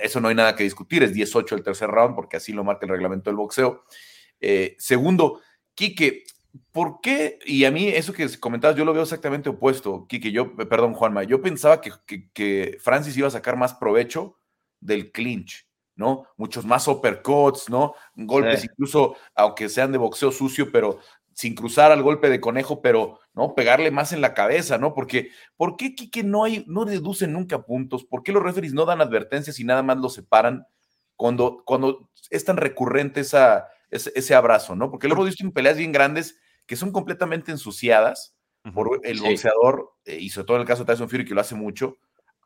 eso 0.02 0.20
no 0.20 0.28
hay 0.28 0.36
nada 0.36 0.56
que 0.56 0.64
discutir, 0.64 1.04
es 1.04 1.14
18 1.14 1.56
el 1.56 1.64
tercer 1.64 1.90
round, 1.90 2.16
porque 2.16 2.38
así 2.38 2.52
lo 2.52 2.64
marca 2.64 2.86
el 2.86 2.92
reglamento 2.92 3.30
del 3.30 3.38
boxeo. 3.38 3.84
Eh, 4.40 4.76
segundo, 4.78 5.42
Quique, 5.74 6.24
¿Por 6.72 7.02
qué? 7.02 7.40
Y 7.46 7.66
a 7.66 7.72
mí 7.72 7.88
eso 7.88 8.14
que 8.14 8.28
comentabas, 8.40 8.78
yo 8.78 8.86
lo 8.86 8.94
veo 8.94 9.04
exactamente 9.04 9.50
opuesto, 9.50 10.06
Kike, 10.08 10.32
yo, 10.32 10.56
perdón, 10.56 10.94
Juanma, 10.94 11.24
yo 11.24 11.42
pensaba 11.42 11.82
que, 11.82 11.92
que, 12.32 12.78
Francis 12.80 13.18
iba 13.18 13.28
a 13.28 13.32
sacar 13.32 13.58
más 13.58 13.74
provecho 13.74 14.38
del 14.80 15.12
clinch, 15.12 15.68
¿no? 15.96 16.26
Muchos 16.38 16.66
más 16.66 16.88
uppercuts, 16.88 17.70
¿no? 17.70 17.94
Golpes 18.16 18.64
incluso, 18.64 19.16
aunque 19.36 19.70
sean 19.70 19.92
de 19.92 19.98
boxeo 19.98 20.32
sucio, 20.32 20.72
pero 20.72 21.00
sin 21.34 21.56
cruzar 21.56 21.92
al 21.92 22.04
golpe 22.04 22.30
de 22.30 22.40
conejo, 22.40 22.82
pero, 22.82 23.20
¿no? 23.34 23.56
Pegarle 23.56 23.92
más 23.92 24.14
en 24.14 24.22
la 24.22 24.34
cabeza, 24.34 24.78
¿no? 24.78 24.94
Porque, 24.94 25.30
¿por 25.58 25.76
qué 25.78 25.96
Kike 25.96 26.24
no 26.24 26.44
hay, 26.44 26.64
no 26.68 26.86
reducen 26.86 27.34
nunca 27.34 27.64
puntos? 27.64 28.06
¿Por 28.06 28.24
qué 28.24 28.32
los 28.32 28.44
referees 28.44 28.74
no 28.74 28.86
dan 28.86 29.02
advertencias 29.02 29.60
y 29.60 29.64
nada 29.64 29.84
más 29.84 29.98
los 29.98 30.14
separan 30.14 30.66
cuando, 31.16 31.64
cuando 31.66 32.10
es 32.30 32.46
tan 32.46 32.58
recurrente 32.58 33.22
esa, 33.22 33.68
ese, 33.90 34.36
abrazo, 34.36 34.76
¿no? 34.76 34.90
Porque 34.92 35.08
lo 35.08 35.16
hemos 35.16 35.28
visto 35.28 35.44
en 35.44 35.52
peleas 35.52 35.78
bien 35.78 35.92
grandes 35.92 36.40
que 36.66 36.76
son 36.76 36.92
completamente 36.92 37.52
ensuciadas 37.52 38.36
por 38.74 39.02
el 39.04 39.20
boxeador, 39.20 39.92
eh, 40.06 40.18
y 40.22 40.30
sobre 40.30 40.46
todo 40.46 40.58
en 40.58 40.62
el 40.62 40.68
caso 40.68 40.86
de 40.86 40.94
Tyson 40.94 41.10
Fury, 41.10 41.26
que 41.26 41.34
lo 41.34 41.42
hace 41.42 41.54
mucho, 41.54 41.98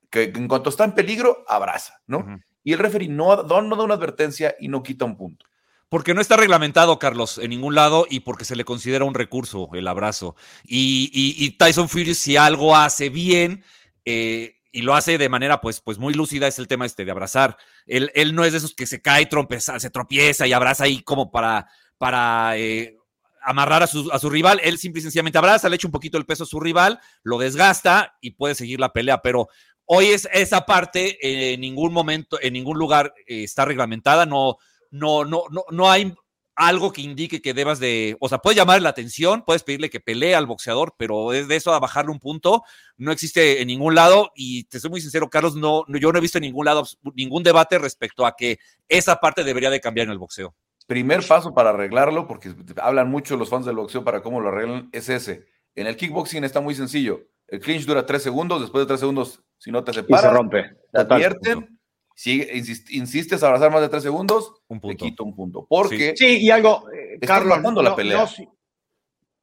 que 0.09 0.23
en 0.23 0.47
cuanto 0.47 0.71
está 0.71 0.83
en 0.83 0.95
peligro, 0.95 1.45
abraza, 1.47 2.01
¿no? 2.07 2.25
Y 2.67 2.73
el 2.73 2.79
referee 2.79 3.07
no, 3.07 3.43
no, 3.43 3.75
da 3.77 3.83
una 3.85 3.93
advertencia 3.93 4.53
y 4.59 4.67
no 4.67 4.83
quita 4.83 5.05
un 5.05 5.15
punto. 5.15 5.45
Porque 5.87 6.13
no 6.13 6.19
está 6.19 6.35
reglamentado, 6.35 6.99
Carlos, 6.99 7.37
en 7.37 7.51
ningún 7.51 7.75
lado 7.75 8.05
y 8.09 8.19
porque 8.19 8.43
se 8.43 8.57
le 8.57 8.65
considera 8.65 9.05
un 9.05 9.13
recurso 9.13 9.69
el 9.71 9.87
abrazo. 9.87 10.35
Y, 10.65 11.55
Tyson 11.57 11.87
Fury, 11.87 12.13
si 12.13 12.35
algo 12.35 12.75
hace 12.75 13.07
bien 13.07 13.63
eh, 14.03 14.57
y 14.73 14.81
lo 14.81 14.95
hace 14.95 15.17
de 15.17 15.29
manera 15.29 15.61
pues, 15.61 15.79
pues 15.79 15.97
muy 15.97 16.13
lúcida, 16.13 16.45
es 16.45 16.59
el 16.59 16.67
tema 16.67 16.85
este 16.85 17.05
de 17.05 17.11
abrazar. 17.11 17.55
Él, 17.85 18.11
él 18.15 18.35
no 18.35 18.43
es 18.43 18.51
de 18.51 18.57
esos 18.57 18.75
que 18.75 18.85
se 18.85 19.01
cae, 19.01 19.27
trompeza, 19.27 19.79
se 19.79 19.89
tropieza 19.89 20.45
y 20.45 20.51
abraza 20.51 20.83
ahí 20.83 21.01
como 21.03 21.31
para, 21.31 21.69
para 21.97 22.57
eh, 22.57 22.97
amarrar 23.43 23.81
a 23.81 23.87
su, 23.87 24.11
a 24.11 24.19
su, 24.19 24.29
rival. 24.29 24.59
Él 24.61 24.77
simple 24.77 24.99
y 24.99 25.03
sencillamente 25.03 25.37
abraza, 25.37 25.69
le 25.69 25.77
echa 25.77 25.87
un 25.87 25.93
poquito 25.93 26.17
el 26.17 26.25
peso 26.25 26.43
a 26.43 26.47
su 26.47 26.59
rival, 26.59 26.99
lo 27.23 27.37
desgasta 27.37 28.17
y 28.19 28.31
puede 28.31 28.55
seguir 28.55 28.81
la 28.81 28.91
pelea. 28.91 29.21
Pero 29.21 29.47
hoy 29.87 30.07
es 30.07 30.29
esa 30.31 30.65
parte 30.65 31.53
en 31.53 31.61
ningún 31.61 31.91
momento, 31.91 32.37
en 32.41 32.53
ningún 32.53 32.77
lugar 32.77 33.13
eh, 33.25 33.43
está 33.43 33.65
reglamentada. 33.65 34.25
No, 34.25 34.57
no, 34.91 35.25
no, 35.25 35.43
no, 35.49 35.63
no 35.71 35.89
hay 35.89 36.13
algo 36.55 36.91
que 36.91 37.01
indique 37.01 37.41
que 37.41 37.53
debas 37.53 37.79
de, 37.79 38.17
o 38.19 38.29
sea, 38.29 38.39
puedes 38.39 38.57
llamar 38.57 38.81
la 38.81 38.89
atención, 38.89 39.43
puedes 39.45 39.63
pedirle 39.63 39.89
que 39.89 39.99
pelee 39.99 40.33
al 40.33 40.47
boxeador, 40.47 40.95
pero 40.97 41.29
de 41.29 41.55
eso 41.55 41.73
a 41.73 41.79
bajarle 41.79 42.11
un 42.11 42.19
punto 42.19 42.63
no 42.97 43.11
existe 43.11 43.61
en 43.61 43.67
ningún 43.67 43.93
lado 43.93 44.31
y 44.35 44.63
te 44.63 44.79
soy 44.79 44.89
muy 44.89 45.01
sincero, 45.01 45.29
Carlos, 45.29 45.55
no, 45.55 45.85
yo 45.87 46.11
no 46.11 46.17
he 46.17 46.21
visto 46.21 46.39
en 46.39 46.43
ningún 46.43 46.65
lado 46.65 46.83
ningún 47.13 47.43
debate 47.43 47.77
respecto 47.77 48.25
a 48.25 48.35
que 48.35 48.57
esa 48.87 49.19
parte 49.19 49.43
debería 49.43 49.69
de 49.69 49.79
cambiar 49.79 50.05
en 50.05 50.11
el 50.11 50.17
boxeo 50.17 50.55
primer 50.87 51.21
paso 51.27 51.53
para 51.53 51.71
arreglarlo, 51.71 52.27
porque 52.27 52.55
hablan 52.81 53.09
mucho 53.09 53.37
los 53.37 53.49
fans 53.49 53.65
del 53.65 53.75
boxeo 53.75 54.03
para 54.03 54.23
cómo 54.23 54.39
lo 54.39 54.49
arreglan, 54.49 54.89
es 54.93 55.09
ese. 55.09 55.45
En 55.75 55.85
el 55.85 55.97
kickboxing 55.97 56.43
está 56.43 56.61
muy 56.61 56.73
sencillo. 56.73 57.27
El 57.47 57.59
clinch 57.59 57.85
dura 57.85 58.05
tres 58.05 58.23
segundos, 58.23 58.61
después 58.61 58.83
de 58.83 58.87
tres 58.87 58.99
segundos, 58.99 59.41
si 59.57 59.71
no 59.71 59.83
te 59.83 59.93
separas, 59.93 60.23
se 60.23 60.29
rompe. 60.31 60.63
Te 60.91 60.99
advierten, 60.99 61.79
sigue, 62.13 62.49
insistes 62.89 63.41
a 63.41 63.47
abrazar 63.47 63.71
más 63.71 63.81
de 63.81 63.89
tres 63.89 64.03
segundos, 64.03 64.53
un 64.67 64.79
punto. 64.81 64.97
te 64.97 65.09
quito 65.09 65.23
un 65.23 65.35
punto. 65.35 65.65
Porque 65.69 66.13
sí, 66.15 66.39
y 66.39 66.49
algo, 66.51 66.89
eh, 66.91 67.19
Carlos, 67.25 67.59
la 67.83 67.95
pelea. 67.95 68.27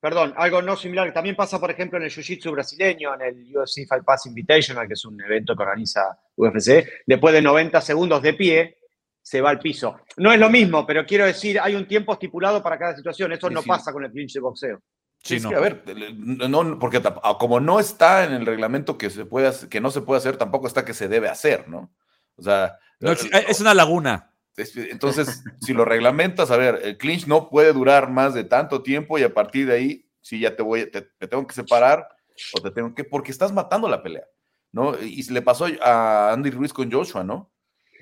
perdón, 0.00 0.34
algo 0.36 0.60
no 0.60 0.76
similar, 0.76 1.06
que 1.06 1.12
también 1.14 1.34
pasa, 1.34 1.58
por 1.58 1.70
ejemplo, 1.70 1.96
en 1.98 2.04
el 2.04 2.10
Jiu-Jitsu 2.10 2.52
brasileño, 2.52 3.14
en 3.14 3.22
el 3.22 3.56
UFC 3.56 3.86
Fight 3.88 4.04
Pass 4.04 4.26
Invitational, 4.26 4.86
que 4.86 4.92
es 4.94 5.04
un 5.06 5.18
evento 5.22 5.56
que 5.56 5.62
organiza 5.62 6.18
UFC, 6.36 6.86
después 7.06 7.32
de 7.32 7.40
90 7.40 7.80
segundos 7.80 8.20
de 8.20 8.34
pie, 8.34 8.78
se 9.22 9.40
va 9.40 9.48
al 9.48 9.58
piso. 9.58 9.96
No 10.18 10.30
es 10.30 10.38
lo 10.38 10.50
mismo, 10.50 10.86
pero 10.86 11.06
quiero 11.06 11.24
decir, 11.24 11.58
hay 11.58 11.74
un 11.74 11.88
tiempo 11.88 12.12
estipulado 12.12 12.62
para 12.62 12.78
cada 12.78 12.94
situación. 12.94 13.32
Eso 13.32 13.48
Sí, 13.48 13.54
no 13.54 13.62
sí. 13.62 13.68
pasa 13.68 13.90
con 13.90 14.04
el 14.04 14.12
clinch 14.12 14.34
de 14.34 14.40
boxeo. 14.40 14.82
Sí, 15.24 15.36
es 15.36 15.42
no. 15.42 15.48
que, 15.48 15.56
a 15.56 15.60
ver, 15.60 15.82
no, 16.18 16.78
porque 16.78 17.00
ah, 17.02 17.36
como 17.40 17.58
no 17.58 17.80
está 17.80 18.24
en 18.24 18.32
el 18.34 18.44
reglamento 18.44 18.98
que, 18.98 19.08
se 19.08 19.24
puede, 19.24 19.50
que 19.70 19.80
no 19.80 19.90
se 19.90 20.02
puede 20.02 20.18
hacer, 20.18 20.36
tampoco 20.36 20.66
está 20.66 20.84
que 20.84 20.92
se 20.92 21.08
debe 21.08 21.28
hacer, 21.28 21.66
¿no? 21.66 21.90
O 22.36 22.42
sea, 22.42 22.78
No, 23.00 23.12
eh, 23.12 23.16
es 23.48 23.60
una 23.60 23.72
laguna. 23.72 24.30
es- 24.56 24.76
entonces, 24.76 25.42
si 25.62 25.72
lo 25.72 25.86
reglamentas, 25.86 26.50
a 26.50 26.58
ver, 26.58 26.78
el 26.84 26.98
clinch 26.98 27.26
no 27.26 27.48
puede 27.48 27.72
durar 27.72 28.10
más 28.10 28.34
de 28.34 28.44
tanto 28.44 28.82
tiempo 28.82 29.18
y 29.18 29.22
a 29.22 29.32
partir 29.32 29.66
de 29.66 29.74
ahí, 29.74 30.06
si 30.20 30.40
ya 30.40 30.54
te 30.54 30.62
voy, 30.62 30.90
te, 30.90 31.00
te 31.02 31.26
tengo 31.26 31.46
que 31.46 31.54
separar 31.54 32.06
o 32.52 32.60
te 32.60 32.70
tengo 32.70 32.94
que, 32.94 33.04
porque 33.04 33.30
estás 33.32 33.50
matando 33.52 33.88
la 33.88 34.02
pelea, 34.02 34.24
¿no? 34.72 34.98
Y 35.00 35.22
le 35.30 35.40
pasó 35.40 35.66
a 35.80 36.32
Andy 36.32 36.50
Ruiz 36.50 36.72
con 36.74 36.90
Joshua, 36.92 37.24
¿no? 37.24 37.50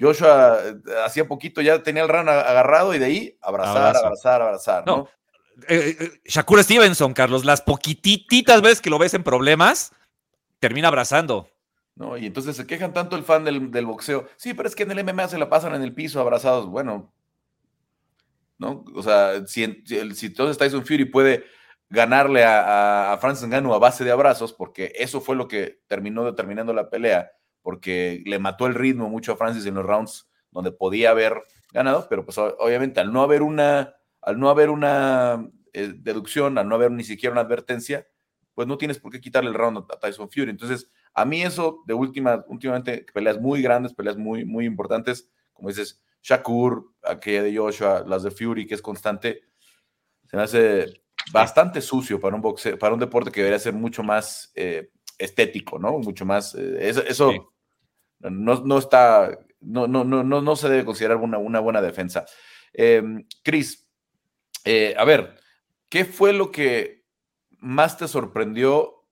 Joshua 0.00 0.58
eh, 0.64 0.74
hacía 1.04 1.28
poquito 1.28 1.60
ya 1.60 1.82
tenía 1.84 2.02
el 2.02 2.08
run 2.08 2.28
agarrado 2.28 2.94
y 2.94 2.98
de 2.98 3.04
ahí 3.04 3.38
abrazar, 3.40 3.76
Abrazo. 3.76 4.06
abrazar, 4.06 4.42
abrazar, 4.42 4.86
¿no? 4.86 4.96
No. 4.96 5.08
Eh, 5.68 5.96
eh, 5.98 6.10
Shakur 6.24 6.62
Stevenson, 6.62 7.14
Carlos, 7.14 7.44
las 7.44 7.60
poquititas 7.60 8.62
veces 8.62 8.80
que 8.80 8.90
lo 8.90 8.98
ves 8.98 9.14
en 9.14 9.22
problemas, 9.22 9.92
termina 10.58 10.88
abrazando. 10.88 11.48
¿no? 11.94 12.16
Y 12.16 12.26
entonces 12.26 12.56
se 12.56 12.66
quejan 12.66 12.92
tanto 12.92 13.16
el 13.16 13.24
fan 13.24 13.44
del, 13.44 13.86
boxeo. 13.86 14.28
Sí, 14.36 14.54
pero 14.54 14.68
es 14.68 14.74
que 14.74 14.84
en 14.84 14.92
el 14.92 15.04
MMA 15.04 15.28
se 15.28 15.38
la 15.38 15.48
pasan 15.48 15.74
en 15.74 15.82
el 15.82 15.94
piso 15.94 16.20
abrazados. 16.20 16.66
Bueno, 16.66 17.12
¿no? 18.58 18.84
O 18.94 19.02
sea, 19.02 19.46
si, 19.46 19.82
si, 19.84 20.26
entonces 20.26 20.58
Tyson 20.58 20.84
Fury 20.86 21.04
puede 21.04 21.44
ganarle 21.90 22.44
a, 22.44 23.12
a, 23.12 23.18
Francis 23.18 23.46
Ngannou 23.46 23.74
a 23.74 23.78
base 23.78 24.04
de 24.04 24.10
abrazos, 24.10 24.52
porque 24.52 24.92
eso 24.96 25.20
fue 25.20 25.36
lo 25.36 25.46
que 25.46 25.82
terminó 25.86 26.24
determinando 26.24 26.72
la 26.72 26.88
pelea, 26.88 27.32
porque 27.60 28.22
le 28.24 28.38
mató 28.38 28.66
el 28.66 28.74
ritmo 28.74 29.10
mucho 29.10 29.32
a 29.32 29.36
Francis 29.36 29.66
en 29.66 29.74
los 29.74 29.84
rounds 29.84 30.30
donde 30.50 30.72
podía 30.72 31.10
haber 31.10 31.42
ganado, 31.72 32.06
pero 32.08 32.24
pues 32.24 32.38
obviamente 32.38 33.00
al 33.00 33.12
no 33.12 33.22
haber 33.22 33.42
una, 33.42 33.94
al 34.22 34.38
no 34.38 34.48
haber 34.48 34.70
una 34.70 35.48
eh, 35.72 35.92
deducción, 35.96 36.58
al 36.58 36.68
no 36.68 36.76
haber 36.76 36.90
ni 36.90 37.04
siquiera 37.04 37.32
una 37.32 37.42
advertencia, 37.42 38.06
pues 38.54 38.68
no 38.68 38.78
tienes 38.78 38.98
por 38.98 39.12
qué 39.12 39.20
quitarle 39.20 39.50
el 39.50 39.54
round 39.54 39.78
a 39.90 39.98
Tyson 39.98 40.30
Fury. 40.30 40.50
Entonces, 40.50 40.90
a 41.14 41.24
mí 41.24 41.42
eso 41.42 41.82
de 41.86 41.94
última, 41.94 42.44
últimamente, 42.48 43.06
peleas 43.12 43.40
muy 43.40 43.62
grandes, 43.62 43.94
peleas 43.94 44.16
muy, 44.16 44.44
muy 44.44 44.66
importantes, 44.66 45.30
como 45.52 45.68
dices, 45.68 46.02
Shakur, 46.22 46.92
aquella 47.02 47.42
de 47.42 47.56
Joshua, 47.56 48.04
las 48.06 48.22
de 48.22 48.30
Fury, 48.30 48.66
que 48.66 48.74
es 48.74 48.82
constante, 48.82 49.42
se 50.28 50.36
me 50.36 50.42
hace 50.42 51.02
bastante 51.32 51.80
sucio 51.80 52.20
para 52.20 52.36
un 52.36 52.42
boxeo, 52.42 52.78
para 52.78 52.94
un 52.94 53.00
deporte 53.00 53.30
que 53.30 53.40
debería 53.40 53.58
ser 53.58 53.72
mucho 53.72 54.02
más 54.02 54.52
eh, 54.54 54.90
estético, 55.18 55.78
¿no? 55.78 55.98
Mucho 55.98 56.24
más, 56.24 56.54
eh, 56.54 56.76
eso, 56.88 57.02
eso 57.02 57.30
Sí. 57.32 57.40
no, 58.20 58.60
no 58.64 58.78
está, 58.78 59.38
no, 59.60 59.86
no, 59.86 60.04
no, 60.04 60.22
no, 60.22 60.40
no 60.40 60.56
se 60.56 60.68
debe 60.68 60.84
considerar 60.84 61.16
una, 61.16 61.38
una 61.38 61.60
buena 61.60 61.80
defensa. 61.82 62.24
Eh, 62.72 63.02
Chris, 63.42 63.81
eh, 64.64 64.94
a 64.98 65.04
ver, 65.04 65.36
¿qué 65.88 66.04
fue 66.04 66.32
lo 66.32 66.50
que 66.50 67.04
más 67.58 67.96
te 67.98 68.08
sorprendió 68.08 69.04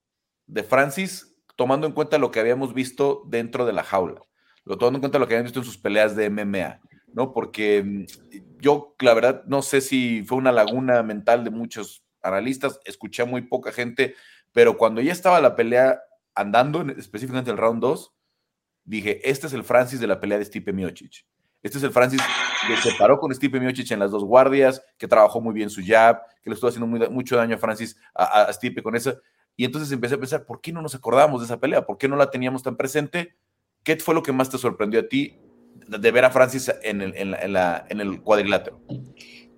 de 0.47 0.63
Francis, 0.63 1.37
tomando 1.57 1.87
en 1.87 1.93
cuenta 1.93 2.19
lo 2.19 2.31
que 2.31 2.41
habíamos 2.41 2.75
visto 2.75 3.23
dentro 3.27 3.65
de 3.67 3.73
la 3.73 3.85
jaula? 3.85 4.23
Lo 4.65 4.79
tomando 4.79 4.99
en 4.99 5.01
cuenta 5.03 5.19
lo 5.19 5.27
que 5.27 5.35
habíamos 5.35 5.53
visto 5.53 5.61
en 5.61 5.67
sus 5.67 5.79
peleas 5.79 6.17
de 6.17 6.27
MMA, 6.27 6.81
¿no? 7.13 7.33
Porque 7.33 7.83
mm, 7.85 8.05
yo, 8.61 8.95
la 9.01 9.15
verdad, 9.15 9.45
no 9.47 9.63
sé 9.63 9.81
si 9.81 10.23
fue 10.25 10.39
una 10.39 10.53
laguna 10.53 11.03
mental 11.03 11.45
de 11.45 11.51
muchos 11.51 12.05
analistas, 12.23 12.81
escuché 12.85 13.23
a 13.23 13.27
muy 13.27 13.43
poca 13.43 13.73
gente, 13.73 14.15
pero 14.53 14.77
cuando 14.77 15.01
ya 15.01 15.13
estaba 15.13 15.41
la 15.41 15.57
pelea 15.57 16.01
andando, 16.35 16.83
en- 16.83 16.91
específicamente 16.91 17.51
el 17.51 17.57
round 17.57 17.81
2, 17.81 18.15
dije, 18.85 19.29
este 19.29 19.47
es 19.47 19.53
el 19.53 19.65
Francis 19.65 20.01
de 20.01 20.07
la 20.07 20.21
pelea 20.21 20.39
de 20.39 20.45
Stipe 20.45 20.73
Miocic. 20.73 21.25
Este 21.63 21.79
es 21.79 21.85
el 21.85 21.91
Francis 21.91 22.21
que 22.67 22.77
se 22.79 22.95
paró 22.97 23.19
con 23.19 23.35
Stipe 23.35 23.61
Miocic 23.61 23.91
en 23.91 23.99
las 23.99 24.11
dos 24.11 24.25
guardias, 24.25 24.83
que 24.97 25.07
trabajó 25.09 25.41
muy 25.41 25.53
bien 25.55 25.69
su 25.71 25.83
jab, 25.85 26.21
que 26.43 26.49
le 26.51 26.55
estuvo 26.55 26.69
haciendo 26.69 26.87
mucho 27.11 27.37
daño 27.37 27.57
a 27.57 27.59
Francis, 27.59 27.97
a, 28.15 28.43
a- 28.45 28.53
Stipe 28.53 28.83
con 28.83 28.97
esa. 28.97 29.15
Y 29.57 29.65
entonces 29.65 29.93
empecé 29.93 30.15
a 30.15 30.19
pensar, 30.19 30.47
¿por 30.47 30.61
qué 30.61 30.73
no 30.73 30.81
nos 30.81 30.95
acordábamos 30.95 31.41
de 31.41 31.45
esa 31.47 31.61
pelea? 31.61 31.85
¿Por 31.85 31.99
qué 31.99 32.09
no 32.09 32.17
la 32.17 32.31
teníamos 32.31 32.63
tan 32.63 32.77
presente? 32.77 33.37
¿Qué 33.83 33.97
fue 33.97 34.15
lo 34.15 34.23
que 34.23 34.33
más 34.33 34.49
te 34.49 34.57
sorprendió 34.59 35.01
a 35.01 35.09
ti 35.09 35.39
de 35.87 36.11
ver 36.11 36.25
a 36.25 36.31
Francis 36.31 36.73
en 36.83 37.03
el, 37.03 37.15
en 37.17 37.53
la- 37.53 37.85
en 37.89 38.01
el 38.01 38.23
cuadrilátero? 38.23 38.81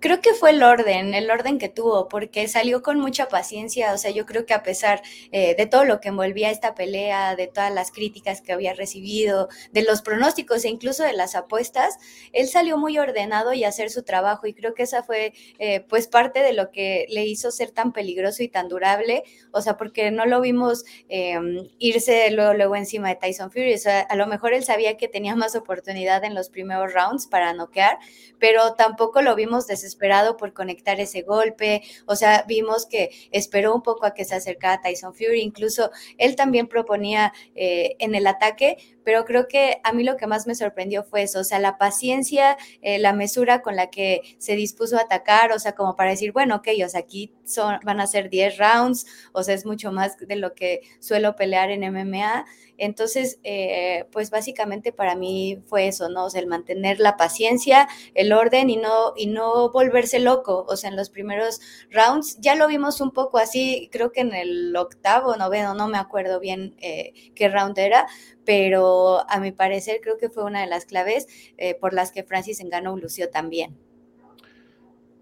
Creo 0.03 0.19
que 0.19 0.33
fue 0.33 0.49
el 0.49 0.63
orden, 0.63 1.13
el 1.13 1.31
orden 1.31 1.57
que 1.57 1.69
tuvo, 1.69 2.09
porque 2.09 2.49
salió 2.49 2.81
con 2.81 2.99
mucha 2.99 3.29
paciencia. 3.29 3.93
O 3.93 3.97
sea, 3.97 4.11
yo 4.11 4.25
creo 4.25 4.45
que 4.45 4.53
a 4.53 4.61
pesar 4.61 5.01
eh, 5.31 5.55
de 5.55 5.65
todo 5.65 5.85
lo 5.85 6.01
que 6.01 6.09
envolvía 6.09 6.51
esta 6.51 6.75
pelea, 6.75 7.37
de 7.37 7.47
todas 7.47 7.73
las 7.73 7.89
críticas 7.89 8.41
que 8.41 8.51
había 8.51 8.73
recibido, 8.73 9.47
de 9.71 9.81
los 9.81 10.01
pronósticos 10.01 10.65
e 10.65 10.67
incluso 10.67 11.03
de 11.03 11.13
las 11.13 11.35
apuestas, 11.35 11.95
él 12.33 12.49
salió 12.49 12.77
muy 12.77 12.97
ordenado 12.97 13.53
y 13.53 13.63
a 13.63 13.69
hacer 13.69 13.89
su 13.89 14.03
trabajo. 14.03 14.45
Y 14.45 14.53
creo 14.53 14.73
que 14.73 14.83
esa 14.83 15.03
fue, 15.03 15.31
eh, 15.57 15.85
pues, 15.87 16.09
parte 16.09 16.41
de 16.41 16.51
lo 16.51 16.69
que 16.71 17.05
le 17.07 17.25
hizo 17.25 17.49
ser 17.49 17.71
tan 17.71 17.93
peligroso 17.93 18.43
y 18.43 18.49
tan 18.49 18.67
durable. 18.67 19.23
O 19.53 19.61
sea, 19.61 19.77
porque 19.77 20.11
no 20.11 20.25
lo 20.25 20.41
vimos 20.41 20.83
eh, 21.07 21.39
irse 21.79 22.29
luego, 22.31 22.53
luego 22.55 22.75
encima 22.75 23.07
de 23.07 23.15
Tyson 23.15 23.51
Fury. 23.51 23.75
O 23.75 23.77
sea, 23.77 24.01
a 24.01 24.17
lo 24.17 24.27
mejor 24.27 24.53
él 24.53 24.65
sabía 24.65 24.97
que 24.97 25.07
tenía 25.07 25.37
más 25.37 25.55
oportunidad 25.55 26.25
en 26.25 26.35
los 26.35 26.49
primeros 26.49 26.93
rounds 26.93 27.25
para 27.27 27.53
noquear, 27.53 27.99
pero 28.37 28.73
tampoco 28.73 29.21
lo 29.21 29.33
vimos 29.35 29.65
desesperado 29.65 29.92
por 30.37 30.53
conectar 30.53 30.99
ese 30.99 31.21
golpe, 31.21 31.81
o 32.05 32.15
sea, 32.15 32.45
vimos 32.47 32.85
que 32.85 33.09
esperó 33.31 33.73
un 33.73 33.81
poco 33.81 34.05
a 34.05 34.13
que 34.13 34.25
se 34.25 34.35
acercara 34.35 34.81
Tyson 34.81 35.13
Fury, 35.13 35.41
incluso 35.41 35.91
él 36.17 36.35
también 36.35 36.67
proponía 36.67 37.33
eh, 37.55 37.95
en 37.99 38.15
el 38.15 38.27
ataque, 38.27 38.77
pero 39.03 39.25
creo 39.25 39.47
que 39.47 39.79
a 39.83 39.93
mí 39.93 40.03
lo 40.03 40.17
que 40.17 40.27
más 40.27 40.47
me 40.47 40.55
sorprendió 40.55 41.03
fue 41.03 41.23
eso, 41.23 41.39
o 41.39 41.43
sea, 41.43 41.59
la 41.59 41.77
paciencia, 41.77 42.57
eh, 42.81 42.99
la 42.99 43.13
mesura 43.13 43.61
con 43.61 43.75
la 43.75 43.89
que 43.89 44.21
se 44.37 44.55
dispuso 44.55 44.97
a 44.97 45.01
atacar, 45.01 45.51
o 45.51 45.59
sea, 45.59 45.73
como 45.73 45.95
para 45.95 46.11
decir, 46.11 46.31
bueno, 46.31 46.57
ok, 46.57 46.67
o 46.85 46.89
sea, 46.89 47.01
aquí 47.01 47.31
son, 47.43 47.79
van 47.83 47.99
a 47.99 48.07
ser 48.07 48.29
10 48.29 48.57
rounds, 48.57 49.05
o 49.31 49.43
sea, 49.43 49.55
es 49.55 49.65
mucho 49.65 49.91
más 49.91 50.17
de 50.17 50.35
lo 50.35 50.53
que 50.53 50.81
suelo 50.99 51.35
pelear 51.35 51.71
en 51.71 51.83
MMA. 51.83 52.45
Entonces, 52.77 53.39
eh, 53.43 54.05
pues 54.11 54.31
básicamente 54.31 54.91
para 54.91 55.15
mí 55.15 55.61
fue 55.67 55.87
eso, 55.87 56.09
¿no? 56.09 56.25
O 56.25 56.29
sea, 56.29 56.41
el 56.41 56.47
mantener 56.47 56.99
la 56.99 57.17
paciencia, 57.17 57.87
el 58.15 58.33
orden 58.33 58.69
y 58.69 58.77
no, 58.77 59.13
y 59.15 59.27
no 59.27 59.71
volverse 59.71 60.19
loco. 60.19 60.65
O 60.67 60.75
sea, 60.75 60.89
en 60.89 60.95
los 60.95 61.09
primeros 61.09 61.61
rounds 61.91 62.37
ya 62.39 62.55
lo 62.55 62.67
vimos 62.67 62.99
un 63.01 63.11
poco 63.11 63.37
así, 63.37 63.89
creo 63.91 64.11
que 64.11 64.21
en 64.21 64.33
el 64.33 64.75
octavo, 64.75 65.35
noveno, 65.35 65.75
no 65.75 65.87
me 65.87 65.97
acuerdo 65.97 66.39
bien 66.39 66.75
eh, 66.81 67.13
qué 67.35 67.47
round 67.47 67.77
era, 67.77 68.07
pero 68.43 68.92
a 69.29 69.39
mi 69.39 69.51
parecer 69.51 69.99
creo 70.01 70.17
que 70.17 70.29
fue 70.29 70.43
una 70.43 70.61
de 70.61 70.67
las 70.67 70.85
claves 70.85 71.27
eh, 71.57 71.75
por 71.75 71.93
las 71.93 72.11
que 72.11 72.23
Francis 72.23 72.63
Ngannou 72.63 72.97
lució 72.97 73.29
también. 73.29 73.77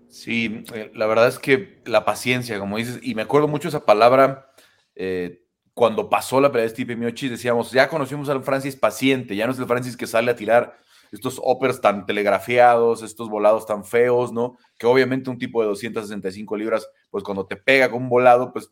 Sí, 0.09 0.65
eh, 0.73 0.91
la 0.93 1.07
verdad 1.07 1.27
es 1.27 1.39
que 1.39 1.81
la 1.85 2.03
paciencia, 2.03 2.59
como 2.59 2.77
dices, 2.77 2.99
y 3.01 3.15
me 3.15 3.21
acuerdo 3.21 3.47
mucho 3.47 3.69
esa 3.69 3.85
palabra 3.85 4.51
eh, 4.95 5.45
cuando 5.73 6.09
pasó 6.09 6.41
la 6.41 6.51
pelea 6.51 6.63
de 6.63 6.71
Stipe 6.71 6.97
Miocic, 6.97 7.31
decíamos, 7.31 7.71
ya 7.71 7.87
conocimos 7.87 8.27
al 8.27 8.43
Francis 8.43 8.75
paciente, 8.75 9.35
ya 9.35 9.45
no 9.45 9.53
es 9.53 9.59
el 9.59 9.65
Francis 9.67 9.95
que 9.95 10.07
sale 10.07 10.31
a 10.31 10.35
tirar 10.35 10.77
estos 11.11 11.39
uppers 11.43 11.81
tan 11.81 12.05
telegrafiados, 12.05 13.03
estos 13.03 13.29
volados 13.29 13.65
tan 13.65 13.83
feos, 13.85 14.31
¿no? 14.31 14.57
Que 14.77 14.85
obviamente 14.85 15.29
un 15.29 15.37
tipo 15.37 15.61
de 15.61 15.67
265 15.67 16.57
libras, 16.57 16.89
pues 17.09 17.23
cuando 17.23 17.45
te 17.45 17.55
pega 17.55 17.89
con 17.89 18.03
un 18.03 18.09
volado, 18.09 18.51
pues 18.51 18.71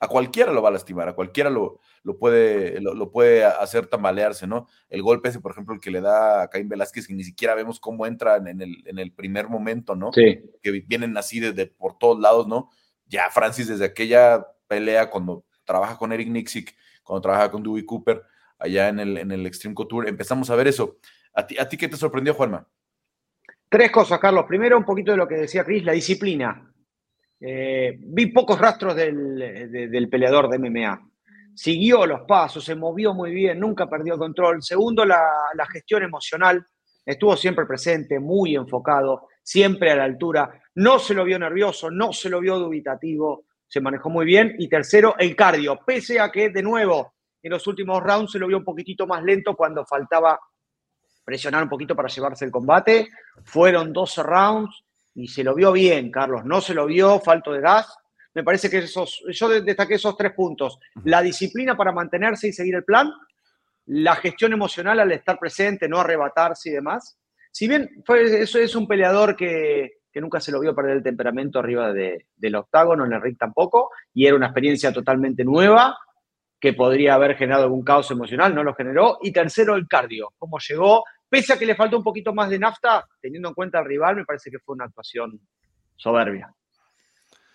a 0.00 0.08
cualquiera 0.08 0.52
lo 0.52 0.62
va 0.62 0.70
a 0.70 0.72
lastimar, 0.72 1.08
a 1.08 1.12
cualquiera 1.12 1.50
lo, 1.50 1.78
lo, 2.02 2.18
puede, 2.18 2.80
lo, 2.80 2.94
lo 2.94 3.10
puede 3.10 3.44
hacer 3.44 3.86
tambalearse, 3.86 4.46
¿no? 4.46 4.66
El 4.88 5.02
golpe 5.02 5.28
ese, 5.28 5.40
por 5.40 5.52
ejemplo, 5.52 5.74
el 5.74 5.80
que 5.80 5.90
le 5.90 6.00
da 6.00 6.42
a 6.42 6.48
Caín 6.48 6.70
Velázquez, 6.70 7.06
que 7.06 7.12
ni 7.12 7.22
siquiera 7.22 7.54
vemos 7.54 7.78
cómo 7.78 8.06
entra 8.06 8.36
en 8.36 8.62
el, 8.62 8.82
en 8.86 8.98
el 8.98 9.12
primer 9.12 9.48
momento, 9.48 9.94
¿no? 9.94 10.10
Sí. 10.12 10.40
Que 10.62 10.70
vienen 10.86 11.16
así 11.18 11.38
desde 11.38 11.66
por 11.66 11.98
todos 11.98 12.18
lados, 12.18 12.48
¿no? 12.48 12.70
Ya 13.06 13.28
Francis 13.28 13.68
desde 13.68 13.84
aquella 13.84 14.46
pelea 14.66 15.10
cuando 15.10 15.44
trabaja 15.64 15.98
con 15.98 16.12
Eric 16.12 16.28
Nixick, 16.28 16.74
cuando 17.02 17.20
trabaja 17.20 17.50
con 17.50 17.62
Dewey 17.62 17.84
Cooper, 17.84 18.22
allá 18.58 18.88
en 18.88 19.00
el, 19.00 19.18
en 19.18 19.30
el 19.32 19.46
Extreme 19.46 19.74
Couture, 19.74 20.08
empezamos 20.08 20.48
a 20.48 20.56
ver 20.56 20.66
eso. 20.66 20.96
¿A 21.34 21.46
ti, 21.46 21.58
¿A 21.58 21.68
ti 21.68 21.76
qué 21.76 21.88
te 21.88 21.96
sorprendió, 21.96 22.32
Juanma? 22.32 22.66
Tres 23.68 23.90
cosas, 23.90 24.18
Carlos. 24.18 24.46
Primero, 24.48 24.78
un 24.78 24.84
poquito 24.84 25.12
de 25.12 25.18
lo 25.18 25.28
que 25.28 25.36
decía 25.36 25.64
Chris, 25.64 25.84
la 25.84 25.92
disciplina. 25.92 26.69
Eh, 27.40 27.96
vi 27.98 28.26
pocos 28.26 28.58
rastros 28.60 28.94
del, 28.94 29.38
de, 29.38 29.88
del, 29.88 30.08
peleador 30.08 30.48
de 30.48 30.58
MMA. 30.58 31.10
Siguió 31.54 32.04
los 32.06 32.22
pasos, 32.22 32.64
se 32.64 32.74
movió 32.74 33.14
muy 33.14 33.32
bien, 33.32 33.58
nunca 33.58 33.88
perdió 33.88 34.18
control. 34.18 34.62
Segundo, 34.62 35.04
la, 35.04 35.22
la, 35.54 35.66
gestión 35.66 36.02
emocional. 36.02 36.64
Estuvo 37.04 37.36
siempre 37.36 37.66
presente, 37.66 38.20
muy 38.20 38.54
enfocado, 38.54 39.28
siempre 39.42 39.90
a 39.90 39.96
la 39.96 40.04
altura. 40.04 40.50
No 40.74 40.98
se 40.98 41.14
lo 41.14 41.24
vio 41.24 41.38
nervioso, 41.38 41.90
no 41.90 42.12
se 42.12 42.28
lo 42.28 42.40
vio 42.40 42.58
dubitativo, 42.58 43.46
se 43.66 43.80
manejó 43.80 44.10
muy 44.10 44.26
bien. 44.26 44.54
Y 44.58 44.68
tercero, 44.68 45.16
el 45.18 45.34
cardio. 45.34 45.80
Pese 45.84 46.20
a 46.20 46.30
que, 46.30 46.50
de 46.50 46.62
nuevo, 46.62 47.14
en 47.42 47.50
los 47.50 47.66
últimos 47.66 48.02
rounds 48.02 48.32
se 48.32 48.38
lo 48.38 48.46
vio 48.46 48.58
un 48.58 48.64
poquitito 48.64 49.06
más 49.06 49.22
lento 49.22 49.56
cuando 49.56 49.84
faltaba 49.86 50.38
presionar 51.24 51.62
un 51.62 51.68
poquito 51.68 51.96
para 51.96 52.08
llevarse 52.08 52.44
el 52.44 52.50
combate. 52.50 53.08
Fueron 53.44 53.92
12 53.92 54.22
rounds 54.22 54.84
y 55.14 55.28
se 55.28 55.44
lo 55.44 55.54
vio 55.54 55.72
bien, 55.72 56.10
Carlos. 56.10 56.44
No 56.44 56.60
se 56.60 56.74
lo 56.74 56.86
vio 56.86 57.20
falto 57.20 57.52
de 57.52 57.60
gas. 57.60 57.96
Me 58.34 58.44
parece 58.44 58.70
que 58.70 58.78
esos, 58.78 59.22
yo 59.28 59.48
destaqué 59.48 59.94
esos 59.94 60.16
tres 60.16 60.32
puntos. 60.32 60.78
La 61.04 61.20
disciplina 61.20 61.76
para 61.76 61.92
mantenerse 61.92 62.48
y 62.48 62.52
seguir 62.52 62.76
el 62.76 62.84
plan, 62.84 63.12
la 63.86 64.14
gestión 64.16 64.52
emocional 64.52 65.00
al 65.00 65.12
estar 65.12 65.38
presente, 65.38 65.88
no 65.88 65.98
arrebatarse 65.98 66.70
y 66.70 66.72
demás. 66.72 67.18
Si 67.50 67.66
bien 67.66 68.02
fue, 68.04 68.42
eso 68.42 68.58
es 68.58 68.76
un 68.76 68.86
peleador 68.86 69.34
que, 69.34 69.98
nunca 70.14 70.40
se 70.40 70.52
lo 70.52 70.60
vio 70.60 70.74
perder 70.74 70.98
el 70.98 71.02
temperamento 71.02 71.58
arriba 71.58 71.92
del 71.92 72.54
octágono, 72.54 73.04
en 73.04 73.12
el 73.12 73.20
ring 73.20 73.36
tampoco, 73.36 73.90
y 74.14 74.26
era 74.26 74.36
una 74.36 74.46
experiencia 74.46 74.92
totalmente 74.92 75.44
nueva 75.44 75.98
que 76.60 76.74
podría 76.74 77.14
haber 77.14 77.36
generado 77.36 77.64
algún 77.64 77.82
caos 77.82 78.10
emocional, 78.10 78.54
no 78.54 78.62
lo 78.62 78.74
generó. 78.74 79.18
Y 79.22 79.32
tercero, 79.32 79.74
el 79.74 79.88
cardio, 79.88 80.34
cómo 80.38 80.58
llegó, 80.58 81.04
pese 81.30 81.54
a 81.54 81.58
que 81.58 81.64
le 81.64 81.76
faltó 81.76 81.96
un 81.96 82.04
poquito 82.04 82.34
más 82.34 82.50
de 82.50 82.58
nafta, 82.58 83.06
teniendo 83.22 83.48
en 83.48 83.54
cuenta 83.54 83.78
al 83.78 83.86
rival, 83.86 84.16
me 84.16 84.24
parece 84.24 84.50
que 84.50 84.58
fue 84.58 84.74
una 84.74 84.84
actuación 84.84 85.40
soberbia. 85.96 86.52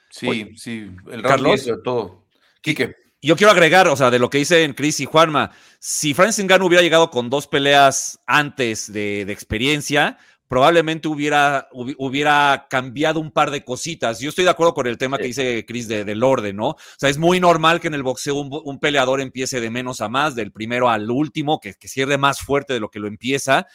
Sí, 0.10 0.54
sí, 0.56 0.90
el 1.12 1.22
Carlos 1.22 1.66
de 1.66 1.78
todo. 1.84 2.26
Quique. 2.62 2.96
Yo 3.22 3.36
quiero 3.36 3.52
agregar, 3.52 3.88
o 3.88 3.96
sea, 3.96 4.12
de 4.12 4.20
lo 4.20 4.30
que 4.30 4.38
dicen 4.38 4.74
Chris 4.74 5.00
y 5.00 5.06
Juanma, 5.06 5.52
si 5.80 6.14
Francis 6.14 6.46
Ngannou 6.46 6.68
hubiera 6.68 6.84
llegado 6.84 7.10
con 7.10 7.30
dos 7.30 7.48
peleas 7.48 8.20
antes 8.28 8.94
de, 8.94 9.22
experiencia, 9.24 10.20
probablemente 10.48 11.08
hubiera, 11.08 11.68
hubiera 11.72 12.68
cambiado 12.70 13.20
un 13.20 13.32
par 13.32 13.52
de 13.52 13.64
cositas. 13.64 14.20
Yo 14.20 14.30
estoy 14.30 14.44
de 14.44 14.52
acuerdo 14.52 14.74
con 14.74 14.88
el 14.88 14.98
tema 14.98 15.18
que 15.18 15.26
dice 15.26 15.66
Chris 15.66 15.88
del 15.88 16.24
orden, 16.24 16.56
¿no? 16.56 16.70
O 16.70 16.78
sea, 16.98 17.10
es 17.10 17.18
muy 17.18 17.40
normal 17.40 17.80
que 17.80 17.88
en 17.88 17.96
el 17.96 18.04
boxeo 18.04 18.36
un, 18.36 18.80
peleador 18.80 19.22
empiece 19.22 19.60
de 19.60 19.70
menos 19.70 20.02
a 20.02 20.10
más, 20.10 20.36
del 20.36 20.52
primero 20.52 20.90
al 20.90 21.10
último, 21.10 21.60
que, 21.60 21.74
que 21.74 21.88
cierre 21.88 22.18
más 22.18 22.40
fuerte 22.40 22.74
de 22.74 22.80
lo 22.80 22.90
que 22.90 23.00
lo 23.00 23.08
empieza. 23.08 23.68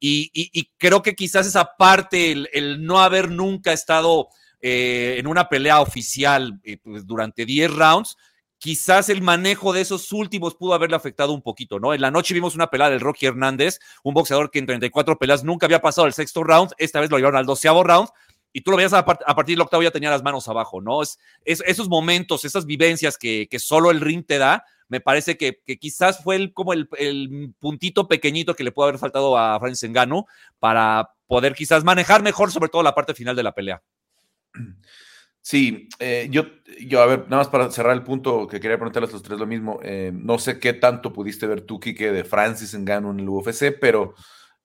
Y, 0.00 0.70
creo 0.76 1.02
que 1.02 1.14
quizás 1.14 1.46
esa 1.46 1.76
parte, 1.76 2.32
el, 2.52 2.84
no 2.84 3.00
haber 3.00 3.30
nunca 3.30 3.72
estado 3.72 4.28
eh, 4.60 5.16
en 5.18 5.26
una 5.26 5.48
pelea 5.48 5.80
oficial 5.80 6.60
eh, 6.64 6.76
pues, 6.78 7.06
durante 7.06 7.44
10 7.44 7.72
rounds, 7.74 8.16
quizás 8.58 9.08
el 9.08 9.22
manejo 9.22 9.72
de 9.72 9.80
esos 9.80 10.12
últimos 10.12 10.54
pudo 10.54 10.74
haberle 10.74 10.96
afectado 10.96 11.32
un 11.32 11.42
poquito, 11.42 11.78
¿no? 11.78 11.94
En 11.94 12.00
la 12.00 12.10
noche 12.10 12.34
vimos 12.34 12.54
una 12.54 12.68
pelea 12.68 12.90
del 12.90 13.00
Rocky 13.00 13.26
Hernández, 13.26 13.78
un 14.02 14.14
boxeador 14.14 14.50
que 14.50 14.58
en 14.58 14.66
34 14.66 15.18
peleas 15.18 15.44
nunca 15.44 15.66
había 15.66 15.80
pasado 15.80 16.06
el 16.06 16.12
sexto 16.12 16.44
round, 16.44 16.72
esta 16.78 17.00
vez 17.00 17.10
lo 17.10 17.16
llevaron 17.16 17.38
al 17.38 17.46
doceavo 17.46 17.84
round, 17.84 18.08
y 18.52 18.62
tú 18.62 18.70
lo 18.70 18.76
veías 18.76 18.92
a, 18.92 19.04
partir 19.04 19.56
del 19.56 19.60
octavo 19.60 19.82
ya 19.82 19.90
tenía 19.90 20.10
las 20.10 20.22
manos 20.22 20.48
abajo, 20.48 20.80
¿no? 20.80 21.02
Es, 21.02 21.18
esos 21.44 21.88
momentos, 21.88 22.44
esas 22.44 22.66
vivencias 22.66 23.16
que, 23.16 23.46
solo 23.58 23.90
el 23.90 24.00
ring 24.00 24.24
te 24.26 24.38
da, 24.38 24.64
me 24.88 25.00
parece 25.00 25.36
que, 25.36 25.60
quizás 25.78 26.22
fue 26.22 26.36
el, 26.36 26.52
como 26.52 26.72
el, 26.72 26.88
puntito 27.58 28.08
pequeñito 28.08 28.54
que 28.54 28.64
le 28.64 28.72
pudo 28.72 28.86
haber 28.86 28.98
faltado 28.98 29.36
a 29.36 29.60
Francis 29.60 29.84
Engano 29.84 30.26
para 30.58 31.10
poder 31.26 31.54
quizás 31.54 31.84
manejar 31.84 32.22
mejor 32.22 32.50
sobre 32.50 32.70
todo 32.70 32.82
la 32.82 32.94
parte 32.94 33.14
final 33.14 33.36
de 33.36 33.42
la 33.42 33.52
pelea. 33.52 33.82
Sí, 35.48 35.88
eh, 35.98 36.28
yo, 36.30 36.42
yo, 36.78 37.00
a 37.00 37.06
ver, 37.06 37.20
nada 37.20 37.38
más 37.38 37.48
para 37.48 37.70
cerrar 37.70 37.94
el 37.94 38.02
punto 38.02 38.46
que 38.46 38.60
quería 38.60 38.76
preguntarles 38.76 39.08
a 39.08 39.14
los 39.14 39.22
tres 39.22 39.38
lo 39.38 39.46
mismo. 39.46 39.80
Eh, 39.82 40.12
no 40.14 40.38
sé 40.38 40.60
qué 40.60 40.74
tanto 40.74 41.10
pudiste 41.10 41.46
ver 41.46 41.62
tú, 41.62 41.80
Kike, 41.80 42.12
de 42.12 42.22
Francis 42.22 42.78
Ngannou 42.78 43.12
en 43.12 43.20
el 43.20 43.28
UFC, 43.30 43.72
pero 43.80 44.14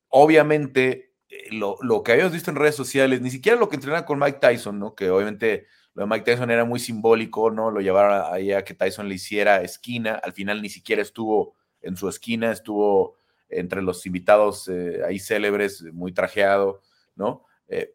obviamente 0.10 1.14
eh, 1.30 1.54
lo, 1.54 1.78
lo, 1.84 2.04
que 2.04 2.12
habíamos 2.12 2.34
visto 2.34 2.52
en 2.52 2.58
redes 2.58 2.76
sociales, 2.76 3.22
ni 3.22 3.32
siquiera 3.32 3.58
lo 3.58 3.70
que 3.70 3.78
entrena 3.78 4.04
con 4.04 4.20
Mike 4.20 4.40
Tyson, 4.42 4.78
¿no? 4.78 4.94
Que 4.94 5.10
obviamente 5.10 5.68
lo 5.94 6.04
de 6.04 6.10
Mike 6.10 6.26
Tyson 6.26 6.52
era 6.52 6.66
muy 6.66 6.82
simbólico, 6.82 7.50
¿no? 7.50 7.72
Lo 7.72 7.80
llevaron 7.80 8.34
ahí 8.34 8.52
a 8.52 8.66
que 8.66 8.74
Tyson 8.74 9.08
le 9.08 9.16
hiciera 9.16 9.62
esquina. 9.62 10.16
Al 10.16 10.34
final 10.34 10.62
ni 10.62 10.68
siquiera 10.68 11.02
estuvo 11.02 11.56
en 11.82 11.96
su 11.96 12.10
esquina, 12.10 12.52
estuvo 12.52 13.16
entre 13.48 13.82
los 13.82 14.06
invitados 14.06 14.70
ahí 15.08 15.18
célebres, 15.18 15.82
muy 15.94 16.12
trajeado, 16.12 16.82
¿no? 17.16 17.46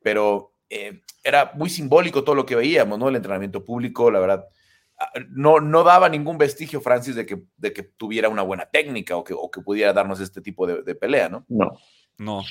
pero 0.03 0.58
eh, 0.71 1.01
era 1.23 1.53
muy 1.55 1.71
simbólico 1.71 2.25
todo 2.25 2.35
lo 2.35 2.47
que 2.47 2.57
veíamos, 2.57 2.99
¿no? 2.99 3.09
El 3.09 3.17
entrenamiento 3.17 3.65
público, 3.65 4.11
la 4.11 4.21
verdad, 4.21 4.49
ah, 4.99 5.11
no, 5.31 5.61
no 5.61 5.83
daba 5.83 6.09
ningún 6.09 6.39
vestigio, 6.39 6.81
Francis, 6.81 7.15
de 7.15 7.27
que, 7.27 7.43
de 7.57 7.73
que 7.73 7.83
tuviera 7.83 8.29
una 8.29 8.43
buena 8.43 8.67
técnica 8.67 9.17
o 9.17 9.25
que, 9.25 9.35
o 9.35 9.51
que 9.51 9.61
pudiera 9.61 9.93
darnos 9.93 10.21
este 10.21 10.41
tipo 10.41 10.67
de, 10.67 10.95
pelea, 10.95 11.29
¿no? 11.29 11.45
No. 11.49 11.73
No. 12.19 12.43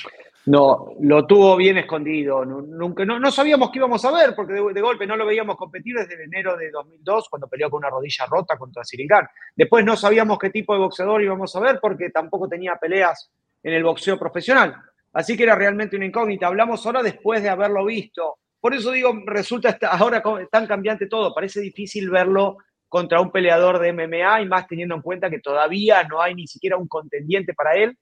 No, 0.46 0.94
lo 1.02 1.28
tuvo 1.28 1.58
bien 1.58 1.78
escondido. 1.78 2.46
nunca, 2.46 3.04
no, 3.04 3.20
no, 3.20 3.32
sabíamos 3.32 3.70
qué 3.70 3.80
íbamos 3.80 4.04
a 4.06 4.12
ver, 4.12 4.34
porque 4.34 4.54
de, 4.54 4.82
golpe 4.82 5.06
no 5.06 5.18
lo 5.18 5.26
veíamos 5.26 5.58
competir 5.58 5.94
desde 5.98 6.24
enero 6.24 6.56
de 6.56 6.72
2002, 6.72 7.28
cuando 7.30 7.50
peleó 7.50 7.70
con 7.70 7.80
una 7.80 7.90
rodilla 7.90 8.26
rota 8.28 8.58
contra 8.58 8.86
Sirigan. 8.86 9.28
Después 9.54 9.84
no 9.84 9.98
sabíamos 9.98 10.40
qué 10.40 10.50
tipo 10.50 10.72
de 10.74 10.80
boxeador 10.80 11.22
íbamos 11.22 11.54
a 11.54 11.60
ver, 11.60 11.80
porque 11.82 12.12
tampoco 12.12 12.48
tenía 12.48 12.78
peleas 12.78 13.30
en 13.62 13.74
el 13.74 13.84
boxeo 13.84 14.18
profesional. 14.18 14.78
Así 15.14 15.36
que 15.36 15.44
era 15.44 15.56
realmente 15.56 15.96
una 15.96 16.06
incógnita. 16.06 16.48
Hablamos 16.48 16.86
ahora 16.86 17.02
después 17.02 17.42
de 17.42 17.50
haberlo 17.50 17.86
visto. 17.86 18.38
Por 18.60 18.74
eso 18.74 18.92
digo, 18.92 19.14
resulta 19.26 19.78
ahora 19.90 20.22
tan 20.52 20.68
cambiante 20.68 21.08
todo. 21.08 21.34
Parece 21.34 21.62
difícil 21.62 22.10
verlo 22.10 22.58
contra 22.88 23.20
un 23.20 23.32
peleador 23.32 23.80
de 23.80 23.94
MMA 23.94 24.42
y 24.42 24.46
más 24.46 24.68
teniendo 24.68 24.96
en 24.96 25.02
cuenta 25.02 25.30
que 25.30 25.40
todavía 25.40 26.04
no 26.04 26.22
hay 26.22 26.36
ni 26.36 26.48
siquiera 26.48 26.78
un 26.78 26.88
contendiente 26.88 27.54
para 27.54 27.76
él. 27.76 27.98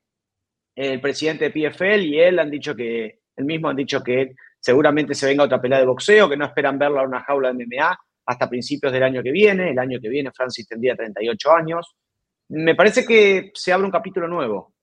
El 0.75 1.01
presidente 1.01 1.49
de 1.49 1.51
PFL 1.51 2.05
y 2.05 2.19
él 2.19 2.39
han 2.39 2.51
dicho 2.51 2.75
que, 2.75 3.19
él 3.35 3.45
mismo 3.45 3.69
han 3.69 3.75
dicho 3.75 4.03
que 4.03 4.35
seguramente 4.59 5.13
se 5.13 5.25
venga 5.25 5.43
otra 5.43 5.61
pelea 5.61 5.79
de 5.79 5.85
boxeo, 5.85 6.29
que 6.29 6.37
no 6.37 6.45
esperan 6.45 6.77
verlo 6.77 6.99
a 6.99 7.03
una 7.03 7.21
jaula 7.21 7.53
de 7.53 7.65
MMA 7.65 7.99
hasta 8.25 8.49
principios 8.49 8.91
del 8.91 9.03
año 9.03 9.23
que 9.23 9.31
viene. 9.31 9.71
El 9.71 9.79
año 9.79 9.99
que 10.01 10.09
viene 10.09 10.31
Francis 10.31 10.67
tendría 10.67 10.95
38 10.95 11.51
años. 11.51 11.95
Me 12.49 12.75
parece 12.75 13.05
que 13.05 13.51
se 13.53 13.73
abre 13.73 13.85
un 13.85 13.91
capítulo 13.91 14.27
nuevo 14.27 14.73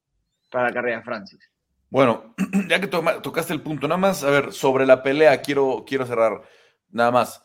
para 0.50 0.68
la 0.68 0.74
carrera 0.74 0.98
de 0.98 1.04
Francis. 1.04 1.51
Bueno, 1.92 2.35
ya 2.70 2.81
que 2.81 2.87
tocaste 2.87 3.52
el 3.52 3.61
punto, 3.61 3.87
nada 3.87 3.98
más, 3.98 4.24
a 4.24 4.31
ver, 4.31 4.52
sobre 4.55 4.87
la 4.87 5.02
pelea, 5.02 5.42
quiero, 5.42 5.85
quiero 5.87 6.07
cerrar, 6.07 6.42
nada 6.88 7.11
más. 7.11 7.44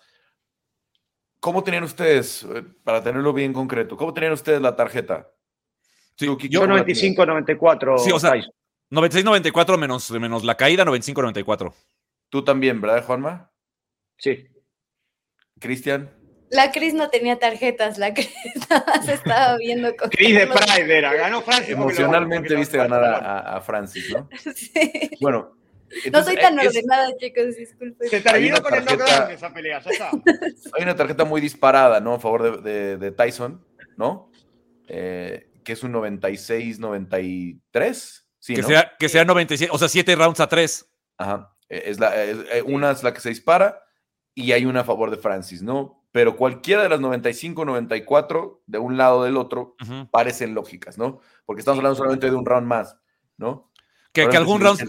¿Cómo 1.42 1.66
tenían 1.66 1.84
ustedes, 1.84 2.44
eh, 2.44 2.64
para 2.82 3.04
tenerlo 3.04 3.34
bien 3.34 3.52
concreto, 3.52 3.98
cómo 3.98 4.14
tenían 4.14 4.32
ustedes 4.32 4.62
la 4.62 4.74
tarjeta? 4.74 5.30
yo 6.18 6.38
95-94. 6.38 7.98
Sí, 8.00 8.12
o 8.12 8.20
sea, 8.20 8.36
96-94 8.90 9.78
menos, 9.78 10.10
menos 10.12 10.46
la 10.46 10.56
caída, 10.56 10.86
95-94. 10.86 11.74
Tú 12.30 12.42
también, 12.42 12.80
¿verdad, 12.80 13.04
Juanma? 13.06 13.52
Sí. 14.18 14.48
Cristian. 15.60 16.10
La 16.50 16.72
Cris 16.72 16.94
no 16.94 17.10
tenía 17.10 17.38
tarjetas, 17.40 17.98
la 17.98 18.14
Cris 18.14 18.32
nada 18.70 18.86
más 18.86 19.10
estaba 19.10 19.58
viendo 19.58 19.94
con 19.96 20.10
Cris 20.10 20.36
de 20.36 20.46
Pride 20.48 20.98
era, 20.98 21.14
ganó 21.14 21.42
Francis. 21.42 21.72
Emocionalmente 21.72 22.56
viste 22.56 22.78
ganar 22.78 23.04
a, 23.04 23.60
Francis, 23.62 24.14
¿no? 24.14 24.30
Sí. 24.56 25.10
Bueno. 25.20 25.58
no 26.12 26.24
soy 26.24 26.36
tan 26.36 26.60
ordenada, 26.60 27.16
chicos, 27.18 27.56
disculpen. 27.58 28.10
Se 28.10 28.22
terminó 28.22 28.62
con 28.62 28.74
el 28.74 28.86
knockdown 28.86 29.32
esa 29.32 29.54
pelea, 29.54 29.82
ya 29.82 29.92
está. 29.92 30.12
Hay 30.74 30.84
una 30.84 30.96
tarjeta 30.96 31.26
muy 31.26 31.42
disparada, 31.42 32.00
¿no? 32.00 32.14
A 32.14 32.20
favor 32.20 32.62
de, 32.62 32.98
de, 32.98 33.12
Tyson, 33.12 33.66
¿no? 33.98 34.32
Eh, 34.88 35.50
que 35.64 35.74
es 35.74 35.84
un 35.84 35.92
96-93. 35.94 38.24
Sí, 38.40 38.56
que, 38.56 38.64
sea, 38.64 38.94
que 38.98 39.10
sea 39.10 39.26
97, 39.26 39.70
o 39.74 39.78
sea, 39.78 39.90
7 39.90 40.16
rounds 40.16 40.40
a 40.40 40.48
3. 40.48 40.90
Ajá. 41.18 41.54
Es 41.68 42.00
la, 42.00 42.24
eh, 42.24 42.64
una 42.66 42.92
es 42.92 43.04
la 43.04 43.14
que 43.14 43.20
se 43.20 43.28
dispara 43.28 43.84
y 44.34 44.54
hay 44.54 44.66
una 44.66 44.80
a 44.82 44.86
favor 44.86 45.12
de 45.12 45.18
Francis, 45.18 45.62
¿no? 45.62 46.07
Pero 46.18 46.36
cualquiera 46.36 46.82
de 46.82 46.90
las 46.90 47.00
95, 47.00 47.64
94, 47.64 48.64
de 48.66 48.80
un 48.80 48.98
lado 48.98 49.20
o 49.20 49.24
del 49.24 49.38
otro, 49.38 49.76
parecen 50.10 50.56
lógicas, 50.56 50.98
¿no? 50.98 51.20
Porque 51.46 51.60
estamos 51.60 51.78
hablando 51.78 51.96
solamente 51.96 52.28
de 52.28 52.36
un 52.36 52.44
round 52.44 52.66
más, 52.66 52.98
¿no? 53.38 53.70
Que, 54.12 54.24
algún, 54.24 54.60
round, 54.60 54.80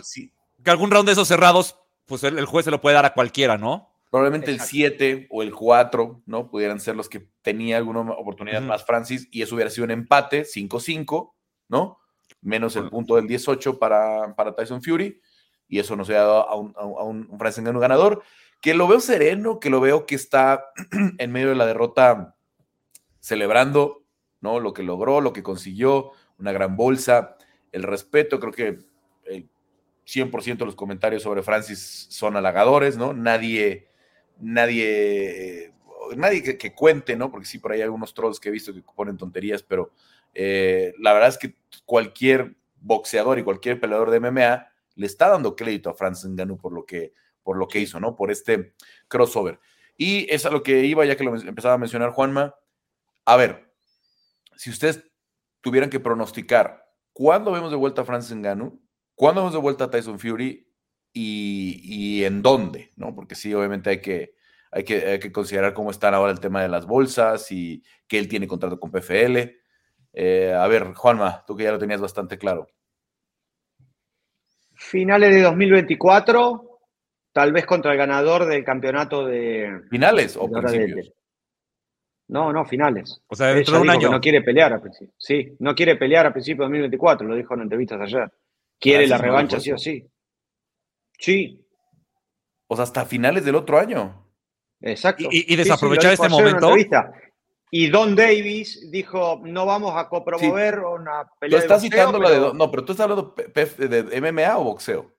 que 0.64 0.70
algún 0.70 0.90
round 0.90 1.04
de 1.04 1.12
esos 1.12 1.28
cerrados, 1.28 1.78
pues 2.06 2.24
el, 2.24 2.46
juez 2.46 2.64
se 2.64 2.70
lo 2.70 2.80
puede 2.80 2.94
dar 2.94 3.04
a 3.04 3.12
cualquiera, 3.12 3.58
¿no? 3.58 3.90
Probablemente 4.10 4.50
el 4.50 4.60
7 4.60 5.26
o 5.28 5.42
el 5.42 5.54
4, 5.54 6.22
¿no? 6.24 6.48
Pudieran 6.50 6.80
ser 6.80 6.96
los 6.96 7.10
que 7.10 7.28
tenía 7.42 7.76
alguna 7.76 8.00
oportunidad 8.00 8.62
más 8.62 8.86
Francis 8.86 9.28
y 9.30 9.42
eso 9.42 9.54
hubiera 9.54 9.70
sido 9.70 9.84
un 9.84 9.90
empate, 9.90 10.46
5-5, 10.46 11.34
¿no? 11.68 11.98
Menos 12.40 12.74
el 12.76 12.88
punto 12.88 13.16
del 13.16 13.26
18 13.26 13.78
para, 13.78 14.34
para 14.34 14.54
Tyson 14.54 14.82
Fury 14.82 15.20
y 15.68 15.78
eso 15.78 15.94
nos 15.94 16.08
ha 16.08 16.14
dado 16.14 16.48
a 16.48 16.54
un, 16.54 16.72
a 16.74 16.84
un, 17.02 17.28
un 17.28 17.38
Francis 17.38 17.62
ganador 17.62 18.22
que 18.60 18.74
lo 18.74 18.88
veo 18.88 19.00
sereno, 19.00 19.60
que 19.60 19.70
lo 19.70 19.80
veo 19.80 20.06
que 20.06 20.14
está 20.14 20.72
en 21.18 21.32
medio 21.32 21.50
de 21.50 21.54
la 21.54 21.66
derrota 21.66 22.36
celebrando, 23.20 24.04
¿no? 24.40 24.60
Lo 24.60 24.72
que 24.72 24.82
logró, 24.82 25.20
lo 25.20 25.32
que 25.32 25.42
consiguió, 25.42 26.12
una 26.38 26.52
gran 26.52 26.76
bolsa, 26.76 27.36
el 27.72 27.82
respeto, 27.82 28.40
creo 28.40 28.52
que 28.52 28.78
el 29.24 29.48
100% 30.06 30.58
de 30.58 30.64
los 30.64 30.74
comentarios 30.74 31.22
sobre 31.22 31.42
Francis 31.42 32.06
son 32.08 32.36
halagadores, 32.36 32.96
¿no? 32.96 33.12
Nadie, 33.12 33.88
nadie, 34.38 35.74
nadie 36.16 36.58
que, 36.58 36.74
cuente, 36.74 37.16
¿no? 37.16 37.30
Porque 37.30 37.46
sí, 37.46 37.58
por 37.58 37.72
ahí 37.72 37.78
hay 37.78 37.84
algunos 37.84 38.14
trolls 38.14 38.40
que 38.40 38.48
he 38.48 38.52
visto 38.52 38.72
que 38.72 38.82
ponen 38.94 39.16
tonterías, 39.16 39.62
pero 39.62 39.92
eh, 40.34 40.94
la 40.98 41.12
verdad 41.12 41.28
es 41.28 41.38
que 41.38 41.54
cualquier 41.84 42.56
boxeador 42.80 43.38
y 43.38 43.42
cualquier 43.42 43.80
peleador 43.80 44.10
de 44.10 44.20
MMA 44.20 44.68
le 44.94 45.06
está 45.06 45.28
dando 45.28 45.54
crédito 45.54 45.90
a 45.90 45.94
Francis 45.94 46.30
Ngannou 46.30 46.56
por 46.56 46.72
lo 46.72 46.86
que 46.86 47.12
por 47.48 47.56
lo 47.56 47.66
que 47.66 47.80
hizo, 47.80 47.98
¿no? 47.98 48.14
Por 48.14 48.30
este 48.30 48.74
crossover. 49.08 49.58
Y 49.96 50.26
es 50.28 50.44
a 50.44 50.50
lo 50.50 50.62
que 50.62 50.84
iba, 50.84 51.06
ya 51.06 51.16
que 51.16 51.24
lo 51.24 51.34
empezaba 51.34 51.76
a 51.76 51.78
mencionar 51.78 52.10
Juanma. 52.10 52.54
A 53.24 53.36
ver, 53.36 53.72
si 54.54 54.68
ustedes 54.68 55.02
tuvieran 55.62 55.88
que 55.88 55.98
pronosticar, 55.98 56.84
¿cuándo 57.14 57.50
vemos 57.50 57.70
de 57.70 57.78
vuelta 57.78 58.02
a 58.02 58.04
Francis 58.04 58.36
Ngannou? 58.36 58.82
¿Cuándo 59.14 59.40
vemos 59.40 59.54
de 59.54 59.60
vuelta 59.60 59.84
a 59.84 59.90
Tyson 59.90 60.18
Fury? 60.18 60.70
Y, 61.14 62.22
en 62.22 62.42
dónde, 62.42 62.92
¿no? 62.96 63.14
Porque 63.14 63.34
sí, 63.34 63.54
obviamente 63.54 63.88
hay 63.88 64.02
que, 64.02 64.34
hay 64.70 64.84
que, 64.84 65.18
que, 65.18 65.32
considerar 65.32 65.72
cómo 65.72 65.90
están 65.90 66.12
ahora 66.12 66.32
el 66.32 66.40
tema 66.40 66.60
de 66.60 66.68
las 66.68 66.84
bolsas 66.84 67.50
y 67.50 67.82
que 68.06 68.18
él 68.18 68.28
tiene 68.28 68.46
contrato 68.46 68.78
con 68.78 68.90
PFL. 68.90 69.38
Eh, 70.12 70.52
a 70.52 70.66
ver, 70.68 70.92
Juanma, 70.92 71.46
tú 71.46 71.56
que 71.56 71.64
ya 71.64 71.72
lo 71.72 71.78
tenías 71.78 72.02
bastante 72.02 72.36
claro. 72.36 72.68
Finales 74.74 75.34
de 75.34 75.40
2024, 75.40 76.67
tal 77.32 77.52
vez 77.52 77.66
contra 77.66 77.92
el 77.92 77.98
ganador 77.98 78.46
del 78.46 78.64
campeonato 78.64 79.24
de. 79.26 79.82
¿Finales 79.90 80.36
o 80.36 80.46
de 80.48 80.54
de- 80.54 80.60
principios? 80.62 81.06
de- 81.06 81.14
No, 82.28 82.52
no, 82.52 82.64
finales. 82.66 83.22
O 83.28 83.34
sea, 83.34 83.48
dentro 83.54 83.76
de 83.76 83.80
un 83.80 83.90
año. 83.90 84.10
no 84.10 84.20
quiere 84.20 84.42
pelear 84.42 84.72
a 84.72 84.80
principio. 84.80 85.14
Sí, 85.16 85.56
no 85.60 85.74
quiere 85.74 85.96
pelear 85.96 86.26
a 86.26 86.32
principios 86.32 86.58
de 86.58 86.64
2024, 86.64 87.26
lo 87.26 87.34
dijo 87.34 87.54
en 87.54 87.62
entrevistas 87.62 88.00
ayer. 88.02 88.30
Quiere 88.78 89.06
la 89.06 89.16
revancha 89.18 89.58
sí 89.60 89.72
o 89.72 89.78
sí. 89.78 90.06
Sí, 91.18 91.64
O 92.68 92.76
sea, 92.76 92.82
hasta 92.84 93.04
finales 93.06 93.44
del 93.44 93.54
otro 93.56 93.78
año. 93.78 94.24
exacto. 94.80 95.24
Y- 95.30 95.38
y- 95.38 95.38
y 95.38 95.40
Sí, 95.40 95.46
sí, 95.46 95.56
lo 95.56 95.62
desaprovechar 95.64 96.12
este 96.12 96.28
momento. 96.28 96.74
Y 97.70 97.88
Don 97.88 98.14
Davis 98.14 98.90
dijo, 98.90 99.40
no 99.44 99.66
vamos 99.66 99.92
a 99.96 100.08
copromover 100.08 100.78
una 100.80 101.28
pelea 101.38 101.58
de 101.58 101.64
estás 101.64 101.82
boxeo, 101.82 101.90
citando 102.00 102.18
la 102.18 102.30
de. 102.30 102.36
pero- 102.36 102.54
No, 102.54 102.70
pero 102.70 102.84
tú 102.84 102.92
estás 102.92 103.04
hablando 103.04 103.34
de 103.36 104.20
MMA 104.20 104.56
o 104.58 104.64
boxeo. 104.64 105.12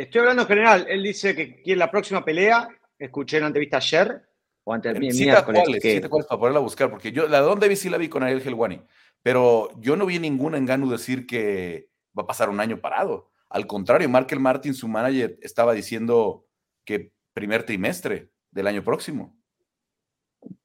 Estoy 0.00 0.20
hablando 0.20 0.42
en 0.42 0.48
general. 0.48 0.86
Él 0.88 1.02
dice 1.02 1.34
que 1.34 1.62
quiere 1.62 1.78
la 1.78 1.90
próxima 1.90 2.24
pelea. 2.24 2.68
Escuché 2.98 3.36
en 3.38 3.42
la 3.42 3.46
entrevista 3.48 3.76
ayer 3.78 4.22
o 4.64 4.72
antes 4.72 4.98
mi- 4.98 5.12
Cita 5.12 5.32
miércoles. 5.32 5.62
cuáles, 5.64 5.82
que- 5.82 6.00
para 6.08 6.38
poderla 6.40 6.60
buscar, 6.60 6.90
porque 6.90 7.10
yo 7.12 7.26
la 7.28 7.40
de 7.40 7.46
Don 7.46 7.58
Davis 7.58 7.80
sí 7.80 7.90
la 7.90 7.98
vi 7.98 8.08
con 8.08 8.22
Ariel 8.22 8.40
Helwani, 8.46 8.80
pero 9.22 9.68
yo 9.80 9.96
no 9.96 10.06
vi 10.06 10.18
ningún 10.18 10.54
engano 10.54 10.88
decir 10.88 11.26
que 11.26 11.88
va 12.16 12.22
a 12.22 12.26
pasar 12.26 12.48
un 12.48 12.60
año 12.60 12.80
parado. 12.80 13.30
Al 13.48 13.66
contrario, 13.66 14.08
Markel 14.08 14.38
Martin, 14.40 14.72
su 14.74 14.86
manager, 14.88 15.36
estaba 15.42 15.74
diciendo 15.74 16.46
que 16.84 17.12
primer 17.34 17.64
trimestre 17.64 18.30
del 18.50 18.66
año 18.68 18.82
próximo. 18.84 19.36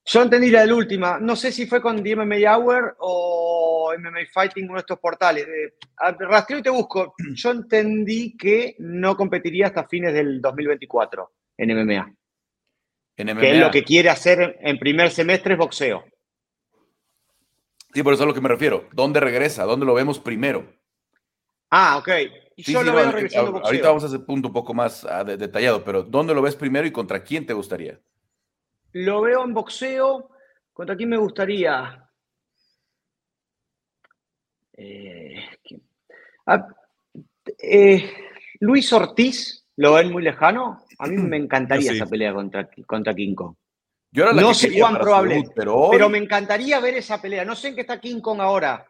Yo 0.05 0.21
entendí 0.21 0.49
la 0.49 0.61
del 0.61 0.73
última. 0.73 1.19
No 1.19 1.35
sé 1.35 1.51
si 1.51 1.65
fue 1.67 1.81
con 1.81 1.97
MMA 2.01 2.55
Hour 2.57 2.95
o 2.99 3.46
MMA 3.93 4.25
Fighting, 4.33 4.65
uno 4.65 4.75
de 4.75 4.79
estos 4.79 4.99
portales. 4.99 5.47
Eh, 5.47 5.73
rastreo 6.19 6.59
y 6.59 6.63
te 6.63 6.69
busco. 6.69 7.13
Yo 7.35 7.51
entendí 7.51 8.35
que 8.37 8.75
no 8.79 9.15
competiría 9.15 9.67
hasta 9.67 9.87
fines 9.87 10.13
del 10.13 10.41
2024 10.41 11.31
en 11.57 11.69
MMA. 11.75 12.13
En 13.17 13.27
MMA. 13.27 13.39
Que 13.41 13.51
es 13.51 13.57
lo 13.59 13.71
que 13.71 13.83
quiere 13.83 14.09
hacer 14.09 14.57
en 14.61 14.77
primer 14.77 15.09
semestre 15.11 15.53
es 15.53 15.59
boxeo. 15.59 16.03
Sí, 17.93 18.03
por 18.03 18.13
eso 18.13 18.23
es 18.23 18.25
a 18.25 18.27
lo 18.27 18.33
que 18.33 18.41
me 18.41 18.49
refiero. 18.49 18.87
¿Dónde 18.93 19.19
regresa? 19.19 19.63
¿Dónde 19.63 19.85
lo 19.85 19.93
vemos 19.93 20.19
primero? 20.19 20.71
Ah, 21.71 21.97
ok. 21.97 22.09
Sí, 22.57 22.73
Yo 22.73 22.79
sí, 22.81 22.85
lo 22.85 22.93
veo 22.95 23.11
regresando 23.11 23.49
a- 23.49 23.51
boxeo. 23.53 23.65
ahorita 23.67 23.87
vamos 23.87 24.03
a 24.03 24.07
ese 24.07 24.19
punto 24.19 24.47
un 24.49 24.53
poco 24.53 24.73
más 24.73 25.03
ah, 25.05 25.23
de- 25.23 25.37
detallado, 25.37 25.83
pero 25.83 26.03
¿dónde 26.03 26.33
lo 26.33 26.41
ves 26.41 26.55
primero 26.55 26.85
y 26.87 26.91
contra 26.91 27.23
quién 27.23 27.45
te 27.45 27.53
gustaría? 27.53 27.99
Lo 28.93 29.21
veo 29.21 29.43
en 29.43 29.53
boxeo. 29.53 30.29
¿Contra 30.73 30.95
quién 30.95 31.09
me 31.09 31.17
gustaría? 31.17 32.06
Eh. 34.77 35.43
Ah, 36.45 36.67
eh, 37.59 38.09
Luis 38.59 38.93
Ortiz, 38.93 39.65
¿lo 39.75 39.93
ven 39.93 40.11
muy 40.11 40.23
lejano? 40.23 40.85
A 40.99 41.07
mí 41.07 41.17
me 41.17 41.37
encantaría 41.43 41.91
sí. 41.91 41.97
esa 41.97 42.05
pelea 42.05 42.33
contra, 42.33 42.69
contra 42.85 43.13
King 43.13 43.35
Kong. 43.35 43.55
Yo 44.11 44.23
era 44.23 44.33
la 44.33 44.41
No 44.41 44.49
que 44.49 44.53
sé 44.55 44.79
cuán 44.79 44.97
probable, 44.97 45.35
debut, 45.35 45.51
pero 45.53 45.75
hoy, 45.75 45.97
Pero 45.97 46.09
me 46.09 46.17
encantaría 46.17 46.79
ver 46.79 46.95
esa 46.95 47.21
pelea. 47.21 47.43
No 47.43 47.55
sé 47.55 47.69
en 47.69 47.75
qué 47.75 47.81
está 47.81 47.99
King 47.99 48.21
Kong 48.21 48.39
ahora, 48.39 48.85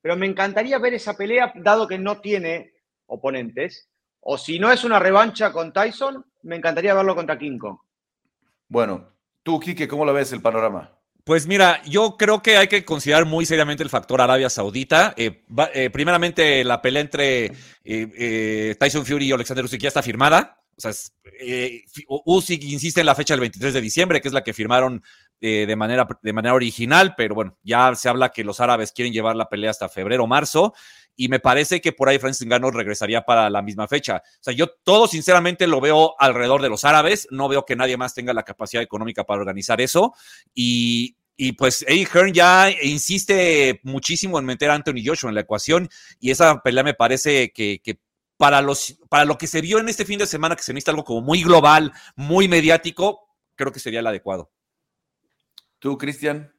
pero 0.00 0.16
me 0.16 0.26
encantaría 0.26 0.78
ver 0.78 0.94
esa 0.94 1.16
pelea, 1.16 1.52
dado 1.56 1.88
que 1.88 1.98
no 1.98 2.20
tiene 2.20 2.72
oponentes. 3.06 3.88
O 4.20 4.38
si 4.38 4.58
no 4.58 4.70
es 4.70 4.84
una 4.84 4.98
revancha 4.98 5.50
con 5.50 5.72
Tyson, 5.72 6.24
me 6.42 6.56
encantaría 6.56 6.94
verlo 6.94 7.16
contra 7.16 7.38
King 7.38 7.58
Kong. 7.58 7.78
bueno, 8.68 9.14
tú, 9.42 9.58
Quique, 9.58 9.88
¿cómo 9.88 10.04
lo 10.04 10.12
ves 10.12 10.32
el 10.32 10.42
panorama? 10.42 10.99
Pues 11.24 11.46
mira, 11.46 11.82
yo 11.84 12.16
creo 12.16 12.42
que 12.42 12.56
hay 12.56 12.68
que 12.68 12.84
considerar 12.84 13.26
muy 13.26 13.44
seriamente 13.44 13.82
el 13.82 13.90
factor 13.90 14.20
Arabia 14.20 14.48
Saudita. 14.48 15.14
Eh, 15.16 15.42
eh, 15.74 15.90
primeramente, 15.90 16.64
la 16.64 16.80
pelea 16.80 17.02
entre 17.02 17.44
eh, 17.46 17.52
eh, 17.84 18.76
Tyson 18.78 19.04
Fury 19.04 19.26
y 19.26 19.32
Alexander 19.32 19.64
Usyk 19.64 19.80
ya 19.80 19.88
está 19.88 20.02
firmada. 20.02 20.62
O 20.76 20.80
sea, 20.80 20.92
eh, 21.40 21.84
Usyk 22.06 22.62
insiste 22.64 23.00
en 23.00 23.06
la 23.06 23.14
fecha 23.14 23.34
del 23.34 23.40
23 23.40 23.74
de 23.74 23.80
diciembre, 23.80 24.20
que 24.20 24.28
es 24.28 24.34
la 24.34 24.42
que 24.42 24.54
firmaron 24.54 25.02
de, 25.40 25.74
manera, 25.76 26.06
de 26.22 26.32
manera 26.32 26.54
original, 26.54 27.14
pero 27.16 27.34
bueno, 27.34 27.56
ya 27.62 27.94
se 27.94 28.08
habla 28.08 28.30
que 28.30 28.44
los 28.44 28.60
árabes 28.60 28.92
quieren 28.92 29.12
llevar 29.12 29.36
la 29.36 29.48
pelea 29.48 29.70
hasta 29.70 29.88
febrero 29.88 30.24
o 30.24 30.26
marzo. 30.26 30.74
Y 31.16 31.28
me 31.28 31.40
parece 31.40 31.80
que 31.80 31.92
por 31.92 32.08
ahí 32.08 32.18
Francis 32.18 32.46
Ngannou 32.46 32.70
regresaría 32.70 33.22
para 33.22 33.50
la 33.50 33.62
misma 33.62 33.86
fecha. 33.88 34.22
O 34.24 34.42
sea, 34.42 34.54
yo 34.54 34.68
todo 34.82 35.06
sinceramente 35.06 35.66
lo 35.66 35.80
veo 35.80 36.14
alrededor 36.18 36.62
de 36.62 36.70
los 36.70 36.84
árabes. 36.84 37.28
No 37.30 37.48
veo 37.48 37.66
que 37.66 37.76
nadie 37.76 37.96
más 37.96 38.14
tenga 38.14 38.32
la 38.32 38.42
capacidad 38.42 38.82
económica 38.82 39.24
para 39.24 39.40
organizar 39.40 39.80
eso. 39.80 40.14
Y, 40.54 41.16
y 41.36 41.52
pues 41.52 41.84
Eddie 41.88 42.06
Hearn 42.06 42.32
ya 42.32 42.70
insiste 42.82 43.80
muchísimo 43.82 44.38
en 44.38 44.44
meter 44.44 44.70
a 44.70 44.74
Anthony 44.74 45.02
Joshua 45.04 45.30
en 45.30 45.34
la 45.34 45.40
ecuación 45.40 45.88
y 46.18 46.30
esa 46.30 46.60
pelea 46.62 46.84
me 46.84 46.92
parece 46.92 47.50
que, 47.52 47.80
que 47.82 47.98
para, 48.36 48.62
los, 48.62 48.98
para 49.08 49.24
lo 49.24 49.38
que 49.38 49.46
se 49.46 49.60
vio 49.60 49.78
en 49.78 49.88
este 49.88 50.04
fin 50.04 50.18
de 50.18 50.26
semana, 50.26 50.56
que 50.56 50.62
se 50.62 50.72
necesita 50.72 50.92
algo 50.92 51.04
como 51.04 51.20
muy 51.20 51.42
global, 51.42 51.92
muy 52.16 52.48
mediático, 52.48 53.26
creo 53.54 53.72
que 53.72 53.80
sería 53.80 54.00
el 54.00 54.06
adecuado. 54.06 54.50
Tú, 55.78 55.96
Cristian. 55.98 56.52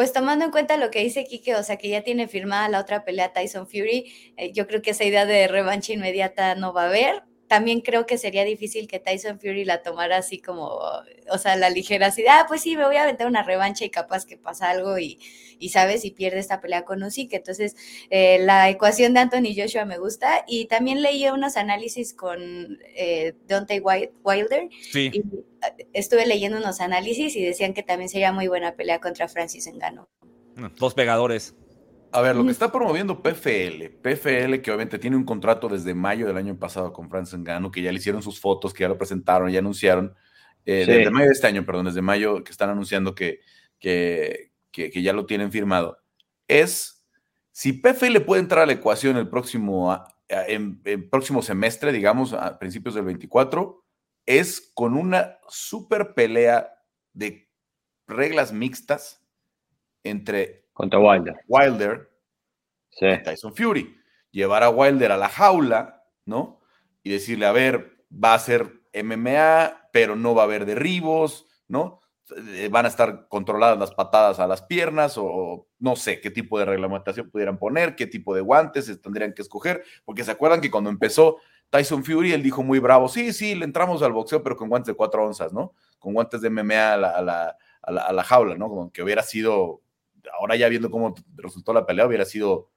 Pues 0.00 0.14
tomando 0.14 0.46
en 0.46 0.50
cuenta 0.50 0.78
lo 0.78 0.90
que 0.90 1.00
dice 1.00 1.26
Kike, 1.26 1.56
o 1.56 1.62
sea 1.62 1.76
que 1.76 1.90
ya 1.90 2.02
tiene 2.02 2.26
firmada 2.26 2.70
la 2.70 2.80
otra 2.80 3.04
pelea 3.04 3.34
Tyson 3.34 3.66
Fury, 3.66 4.10
eh, 4.38 4.50
yo 4.50 4.66
creo 4.66 4.80
que 4.80 4.92
esa 4.92 5.04
idea 5.04 5.26
de 5.26 5.46
revancha 5.46 5.92
inmediata 5.92 6.54
no 6.54 6.72
va 6.72 6.84
a 6.84 6.86
haber. 6.86 7.22
También 7.50 7.80
creo 7.80 8.06
que 8.06 8.16
sería 8.16 8.44
difícil 8.44 8.86
que 8.86 9.00
Tyson 9.00 9.40
Fury 9.40 9.64
la 9.64 9.82
tomara 9.82 10.18
así 10.18 10.38
como, 10.38 10.66
o 10.68 11.38
sea, 11.38 11.56
la 11.56 11.68
ligera 11.68 12.06
así, 12.06 12.22
de, 12.22 12.28
ah, 12.28 12.44
pues 12.46 12.60
sí, 12.60 12.76
me 12.76 12.86
voy 12.86 12.94
a 12.94 13.02
aventar 13.02 13.26
una 13.26 13.42
revancha 13.42 13.84
y 13.84 13.90
capaz 13.90 14.24
que 14.24 14.36
pasa 14.36 14.70
algo 14.70 14.96
y, 15.00 15.18
y 15.58 15.70
sabes, 15.70 16.04
y 16.04 16.12
pierde 16.12 16.38
esta 16.38 16.60
pelea 16.60 16.84
con 16.84 17.02
Usyk. 17.02 17.32
Entonces, 17.32 17.74
eh, 18.08 18.38
la 18.38 18.70
ecuación 18.70 19.14
de 19.14 19.20
Anthony 19.20 19.52
Joshua 19.56 19.84
me 19.84 19.98
gusta. 19.98 20.44
Y 20.46 20.66
también 20.66 21.02
leí 21.02 21.26
unos 21.28 21.56
análisis 21.56 22.14
con 22.14 22.78
eh, 22.94 23.34
Wi- 23.82 24.10
Wilder 24.22 24.68
Sí. 24.92 25.10
y 25.12 25.18
eh, 25.18 25.88
estuve 25.92 26.26
leyendo 26.26 26.58
unos 26.58 26.80
análisis 26.80 27.34
y 27.34 27.44
decían 27.44 27.74
que 27.74 27.82
también 27.82 28.08
sería 28.08 28.30
muy 28.30 28.46
buena 28.46 28.76
pelea 28.76 29.00
contra 29.00 29.26
Francis 29.26 29.66
Ngannou. 29.66 30.06
Dos 30.76 30.94
pegadores. 30.94 31.56
A 32.12 32.20
ver, 32.22 32.34
lo 32.34 32.44
que 32.44 32.50
está 32.50 32.72
promoviendo 32.72 33.22
PFL, 33.22 33.88
PFL 34.02 34.60
que 34.60 34.70
obviamente 34.70 34.98
tiene 34.98 35.16
un 35.16 35.24
contrato 35.24 35.68
desde 35.68 35.94
mayo 35.94 36.26
del 36.26 36.36
año 36.36 36.58
pasado 36.58 36.92
con 36.92 37.08
Francis 37.08 37.38
Ngannou, 37.38 37.70
que 37.70 37.82
ya 37.82 37.92
le 37.92 37.98
hicieron 37.98 38.22
sus 38.22 38.40
fotos, 38.40 38.74
que 38.74 38.82
ya 38.82 38.88
lo 38.88 38.98
presentaron, 38.98 39.50
ya 39.50 39.60
anunciaron, 39.60 40.14
eh, 40.64 40.84
Sí. 40.84 40.90
desde 40.92 41.10
mayo 41.10 41.26
de 41.26 41.32
este 41.32 41.46
año, 41.46 41.64
perdón, 41.64 41.86
desde 41.86 42.02
mayo 42.02 42.42
que 42.42 42.50
están 42.50 42.70
anunciando 42.70 43.14
que, 43.14 43.40
que, 43.78 44.52
que- 44.72 44.90
que 44.90 45.02
ya 45.02 45.12
lo 45.12 45.26
tienen 45.26 45.52
firmado, 45.52 45.98
es 46.48 47.06
si 47.52 47.72
PFL 47.74 48.20
puede 48.22 48.40
entrar 48.42 48.62
a 48.64 48.66
la 48.66 48.72
ecuación 48.72 49.16
el 49.16 49.28
próximo, 49.28 49.96
en- 50.28 50.80
en 50.84 51.08
próximo 51.10 51.42
semestre, 51.42 51.92
digamos, 51.92 52.32
a 52.32 52.58
principios 52.58 52.94
del 52.96 53.04
24, 53.04 53.84
es 54.26 54.72
con 54.74 54.96
una 54.96 55.38
super 55.48 56.14
pelea 56.14 56.72
de 57.12 57.48
reglas 58.08 58.52
mixtas 58.52 59.24
entre 60.04 60.68
Contra 60.80 60.98
Wilder. 60.98 61.36
Wilder 61.48 62.10
Sí. 62.90 63.06
Tyson 63.24 63.54
Fury. 63.54 63.96
Llevar 64.30 64.62
a 64.62 64.70
Wilder 64.70 65.12
a 65.12 65.16
la 65.16 65.28
jaula, 65.28 66.04
¿no? 66.24 66.60
Y 67.02 67.10
decirle, 67.10 67.46
a 67.46 67.52
ver, 67.52 68.04
va 68.12 68.34
a 68.34 68.38
ser 68.38 68.80
MMA, 68.92 69.88
pero 69.92 70.16
no 70.16 70.34
va 70.34 70.42
a 70.42 70.44
haber 70.46 70.66
derribos, 70.66 71.46
¿no? 71.68 72.00
Eh, 72.36 72.68
Van 72.70 72.84
a 72.84 72.88
estar 72.88 73.28
controladas 73.28 73.78
las 73.78 73.92
patadas 73.92 74.38
a 74.38 74.46
las 74.46 74.62
piernas 74.62 75.14
o 75.18 75.68
no 75.78 75.96
sé 75.96 76.20
qué 76.20 76.30
tipo 76.30 76.58
de 76.58 76.64
reglamentación 76.64 77.30
pudieran 77.30 77.58
poner, 77.58 77.96
qué 77.96 78.06
tipo 78.06 78.34
de 78.34 78.40
guantes 78.40 79.00
tendrían 79.00 79.32
que 79.34 79.42
escoger, 79.42 79.82
porque 80.04 80.24
se 80.24 80.30
acuerdan 80.30 80.60
que 80.60 80.70
cuando 80.70 80.90
empezó 80.90 81.38
Tyson 81.70 82.04
Fury, 82.04 82.32
él 82.32 82.42
dijo 82.42 82.62
muy 82.62 82.78
bravo, 82.80 83.08
sí, 83.08 83.32
sí, 83.32 83.54
le 83.54 83.64
entramos 83.64 84.02
al 84.02 84.12
boxeo, 84.12 84.42
pero 84.42 84.56
con 84.56 84.68
guantes 84.68 84.88
de 84.88 84.94
cuatro 84.94 85.24
onzas, 85.24 85.52
¿no? 85.52 85.74
Con 85.98 86.14
guantes 86.14 86.40
de 86.40 86.50
MMA 86.50 86.92
a 86.92 86.96
la, 86.96 87.10
a 87.10 87.22
la, 87.22 87.56
a 87.82 87.92
la, 87.92 88.02
a 88.02 88.12
la 88.12 88.24
jaula, 88.24 88.56
¿no? 88.56 88.68
Como 88.68 88.92
que 88.92 89.02
hubiera 89.02 89.22
sido, 89.22 89.82
ahora 90.38 90.56
ya 90.56 90.68
viendo 90.68 90.90
cómo 90.90 91.14
resultó 91.36 91.72
la 91.72 91.86
pelea, 91.86 92.06
hubiera 92.06 92.24
sido 92.24 92.70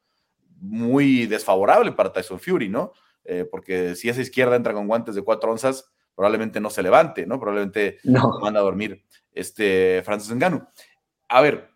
muy 0.60 1.26
desfavorable 1.26 1.92
para 1.92 2.12
Tyson 2.14 2.40
Fury, 2.40 2.70
¿no? 2.70 2.94
Eh, 3.26 3.46
porque 3.50 3.96
si 3.96 4.10
esa 4.10 4.22
izquierda 4.22 4.56
entra 4.56 4.74
con 4.74 4.88
guantes 4.88 5.16
de 5.16 5.22
cuatro 5.22 5.52
onzas, 5.52 5.92
probablemente 6.16 6.60
no 6.60 6.70
se 6.70 6.84
levante, 6.84 7.26
¿no? 7.26 7.40
Probablemente 7.40 7.98
No. 8.04 8.40
manda 8.42 8.60
a 8.60 8.64
dormir 8.64 9.04
este 9.32 10.02
Francis 10.06 10.34
Ngannou. 10.36 10.68
A 11.30 11.42
ver, 11.42 11.70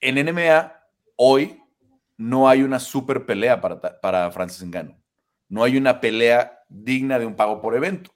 en 0.00 0.18
MMA 0.18 0.72
hoy 1.16 1.62
no 2.16 2.48
hay 2.48 2.62
una 2.62 2.78
super 2.80 3.24
pelea 3.26 3.60
para, 3.60 3.80
para 4.00 4.30
Francis 4.30 4.64
Ngannou. 4.66 4.96
No 5.48 5.62
hay 5.64 5.76
una 5.76 6.00
pelea 6.00 6.64
digna 6.68 7.18
de 7.18 7.26
un 7.26 7.34
pago 7.36 7.60
por 7.60 7.74
evento. 7.74 8.10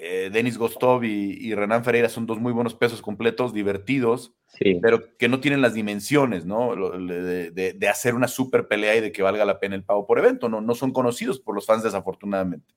Eh, 0.00 0.30
Denis 0.32 0.56
Gostov 0.58 1.02
y, 1.02 1.38
y 1.40 1.54
Renan 1.54 1.82
Ferreira 1.82 2.08
son 2.08 2.24
dos 2.26 2.38
muy 2.38 2.52
buenos 2.52 2.74
pesos 2.74 3.02
completos, 3.02 3.52
divertidos, 3.52 4.32
Sí. 4.46 4.78
pero 4.80 5.16
que 5.18 5.28
no 5.28 5.40
tienen 5.40 5.60
las 5.60 5.74
dimensiones, 5.74 6.46
¿no? 6.46 6.74
De, 6.98 7.50
de- 7.50 7.72
de 7.72 7.88
hacer 7.88 8.14
una 8.14 8.28
super 8.28 8.68
pelea 8.68 8.94
y 8.96 9.00
de 9.00 9.10
que 9.12 9.22
valga 9.22 9.44
la 9.44 9.58
pena 9.58 9.74
el 9.74 9.82
pago 9.84 10.06
por 10.06 10.18
evento. 10.18 10.48
No, 10.48 10.60
no 10.60 10.74
son 10.74 10.92
conocidos 10.92 11.40
por 11.40 11.54
los 11.54 11.66
fans, 11.66 11.82
desafortunadamente. 11.82 12.74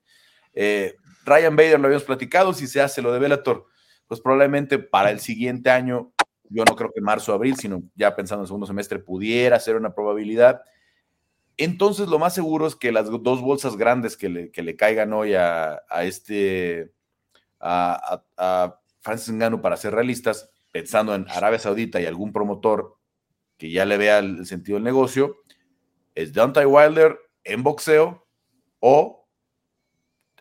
Eh, 0.52 0.96
Ryan 1.24 1.54
Bader 1.56 1.78
lo 1.80 1.86
habíamos 1.86 2.04
platicado, 2.04 2.52
si 2.54 2.66
se 2.66 2.80
hace 2.80 3.00
lo 3.02 3.12
de 3.12 3.20
Bellator, 3.20 3.66
pues 4.08 4.20
probablemente 4.20 4.78
para 4.80 5.10
el 5.10 5.20
siguiente 5.20 5.70
año, 5.70 6.12
yo 6.50 6.64
no 6.68 6.74
creo 6.76 6.90
que 6.92 7.00
marzo 7.00 7.32
o 7.32 7.34
abril, 7.36 7.56
sino 7.56 7.82
ya 7.94 8.14
pensando 8.16 8.40
en 8.40 8.44
el 8.44 8.48
segundo 8.48 8.66
semestre, 8.66 8.98
pudiera 8.98 9.58
ser 9.60 9.76
una 9.76 9.94
probabilidad. 9.94 10.60
entonces 11.56 12.08
lo 12.08 12.18
más 12.18 12.34
seguro 12.34 12.66
es 12.66 12.74
que 12.76 12.92
las 12.92 13.08
dos 13.10 13.40
bolsas 13.40 13.76
grandes 13.76 14.16
que 14.16 14.28
le, 14.28 14.50
que 14.50 14.62
le 14.62 14.74
caigan 14.76 15.12
hoy 15.12 15.34
a, 15.34 15.80
este, 16.02 16.90
a, 17.62 18.22
a, 18.36 18.78
Francis 19.00 19.32
Ngannou 19.32 19.60
para 19.60 19.76
ser 19.76 19.94
realistas, 19.94 20.50
pensando 20.70 21.14
en 21.14 21.26
Arabia 21.28 21.58
Saudita 21.58 22.00
y 22.00 22.06
algún 22.06 22.32
promotor 22.32 22.96
que 23.56 23.70
ya 23.70 23.84
le 23.84 23.96
vea 23.96 24.18
el, 24.18 24.46
sentido 24.46 24.76
del 24.76 24.84
negocio, 24.84 25.38
es 26.14 26.32
Deontay 26.32 26.66
Wilder 26.66 27.18
en 27.44 27.62
boxeo 27.62 28.26
o 28.80 29.28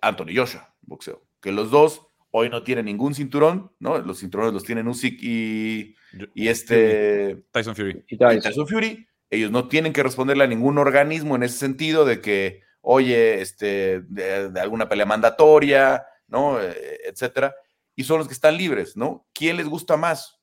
Anthony 0.01 0.35
Joshua, 0.35 0.75
boxeo. 0.81 1.23
Que 1.41 1.51
los 1.51 1.71
dos 1.71 2.05
hoy 2.31 2.49
no 2.49 2.63
tienen 2.63 2.85
ningún 2.85 3.15
cinturón, 3.15 3.71
¿no? 3.79 3.97
Los 3.99 4.19
cinturones 4.19 4.53
los 4.53 4.63
tienen 4.63 4.87
Usyk 4.87 5.21
y, 5.21 5.95
y 6.33 6.47
este... 6.47 7.45
Tyson 7.51 7.75
Fury. 7.75 8.03
Y 8.07 8.17
Tyson 8.17 8.67
Fury 8.67 9.07
ellos 9.31 9.49
no 9.49 9.69
tienen 9.69 9.93
que 9.93 10.03
responderle 10.03 10.43
a 10.43 10.47
ningún 10.47 10.77
organismo 10.77 11.35
en 11.35 11.43
ese 11.43 11.57
sentido 11.57 12.03
de 12.03 12.19
que, 12.19 12.61
oye, 12.81 13.41
este, 13.41 14.01
de, 14.01 14.51
alguna 14.59 14.89
pelea 14.89 15.05
mandatoria, 15.05 16.03
¿no? 16.31 16.59
Eh, 16.59 17.01
etcétera. 17.05 17.53
Y 17.95 18.03
son 18.03 18.17
los 18.17 18.27
que 18.27 18.33
están 18.33 18.57
libres, 18.57 18.97
¿no? 18.97 19.27
¿Quién 19.33 19.57
les 19.57 19.67
gusta 19.67 19.95
más? 19.97 20.39